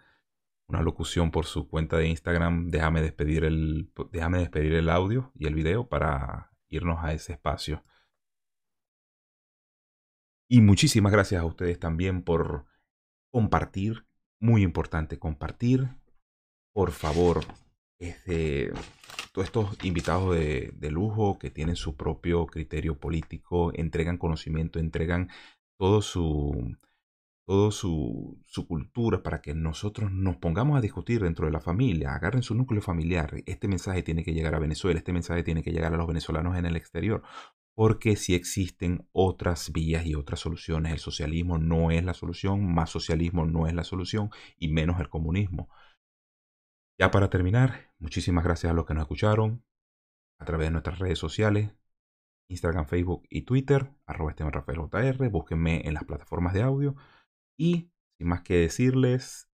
una 0.72 0.82
locución 0.82 1.30
por 1.30 1.44
su 1.44 1.68
cuenta 1.68 1.98
de 1.98 2.08
Instagram, 2.08 2.70
déjame 2.70 3.02
despedir 3.02 3.44
el, 3.44 3.92
déjame 4.10 4.38
despedir 4.38 4.72
el 4.72 4.88
audio 4.88 5.30
y 5.34 5.46
el 5.46 5.54
video 5.54 5.86
para 5.86 6.50
irnos 6.70 7.04
a 7.04 7.12
ese 7.12 7.34
espacio. 7.34 7.84
Y 10.48 10.62
muchísimas 10.62 11.12
gracias 11.12 11.42
a 11.42 11.44
ustedes 11.44 11.78
también 11.78 12.22
por 12.22 12.64
compartir, 13.30 14.06
muy 14.40 14.62
importante 14.62 15.18
compartir. 15.18 15.88
Por 16.72 16.92
favor, 16.92 17.44
este, 18.02 18.72
todos 19.32 19.46
estos 19.46 19.84
invitados 19.84 20.34
de, 20.34 20.90
lujo 20.90 21.38
que 21.38 21.50
tienen 21.50 21.76
su 21.76 21.96
propio 21.96 22.46
criterio 22.46 22.98
político, 22.98 23.72
entregan 23.74 24.18
conocimiento, 24.18 24.78
entregan 24.80 25.28
todo 25.78 26.02
su, 26.02 26.76
todo 27.46 27.70
su, 27.70 28.42
su, 28.46 28.66
cultura 28.66 29.22
para 29.22 29.40
que 29.40 29.54
nosotros 29.54 30.10
nos 30.10 30.36
pongamos 30.36 30.78
a 30.78 30.80
discutir 30.80 31.22
dentro 31.22 31.46
de 31.46 31.52
la 31.52 31.60
familia, 31.60 32.14
agarren 32.14 32.42
su 32.42 32.54
núcleo 32.54 32.82
familiar. 32.82 33.42
Este 33.46 33.68
mensaje 33.68 34.02
tiene 34.02 34.24
que 34.24 34.34
llegar 34.34 34.54
a 34.54 34.58
Venezuela, 34.58 34.98
este 34.98 35.12
mensaje 35.12 35.44
tiene 35.44 35.62
que 35.62 35.72
llegar 35.72 35.94
a 35.94 35.96
los 35.96 36.08
venezolanos 36.08 36.56
en 36.58 36.66
el 36.66 36.76
exterior, 36.76 37.22
porque 37.74 38.16
si 38.16 38.34
existen 38.34 39.06
otras 39.12 39.72
vías 39.72 40.04
y 40.06 40.14
otras 40.14 40.40
soluciones, 40.40 40.92
el 40.92 40.98
socialismo 40.98 41.58
no 41.58 41.90
es 41.90 42.04
la 42.04 42.14
solución, 42.14 42.74
más 42.74 42.90
socialismo 42.90 43.46
no 43.46 43.66
es 43.66 43.74
la 43.74 43.84
solución 43.84 44.30
y 44.58 44.68
menos 44.68 45.00
el 45.00 45.08
comunismo. 45.08 45.68
Ya 46.98 47.10
para 47.10 47.30
terminar, 47.30 47.90
muchísimas 47.98 48.44
gracias 48.44 48.70
a 48.70 48.74
los 48.74 48.86
que 48.86 48.94
nos 48.94 49.02
escucharon 49.02 49.64
a 50.38 50.44
través 50.44 50.66
de 50.66 50.72
nuestras 50.72 50.98
redes 50.98 51.18
sociales, 51.18 51.74
Instagram, 52.50 52.86
Facebook 52.86 53.26
y 53.30 53.42
Twitter, 53.42 53.90
arroba 54.06 54.34
JR, 54.34 55.28
búsquenme 55.30 55.86
en 55.86 55.94
las 55.94 56.04
plataformas 56.04 56.52
de 56.52 56.62
audio 56.62 56.96
y 57.58 57.90
sin 58.18 58.28
más 58.28 58.42
que 58.42 58.56
decirles, 58.56 59.48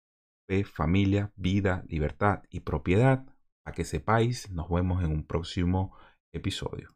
fe, 0.47 0.63
familia, 0.63 1.31
vida, 1.35 1.83
libertad 1.87 2.43
y 2.49 2.61
propiedad, 2.61 3.25
a 3.65 3.71
que 3.71 3.83
sepáis, 3.83 4.49
nos 4.49 4.69
vemos 4.69 5.03
en 5.03 5.11
un 5.11 5.25
próximo 5.25 5.95
episodio. 6.33 6.89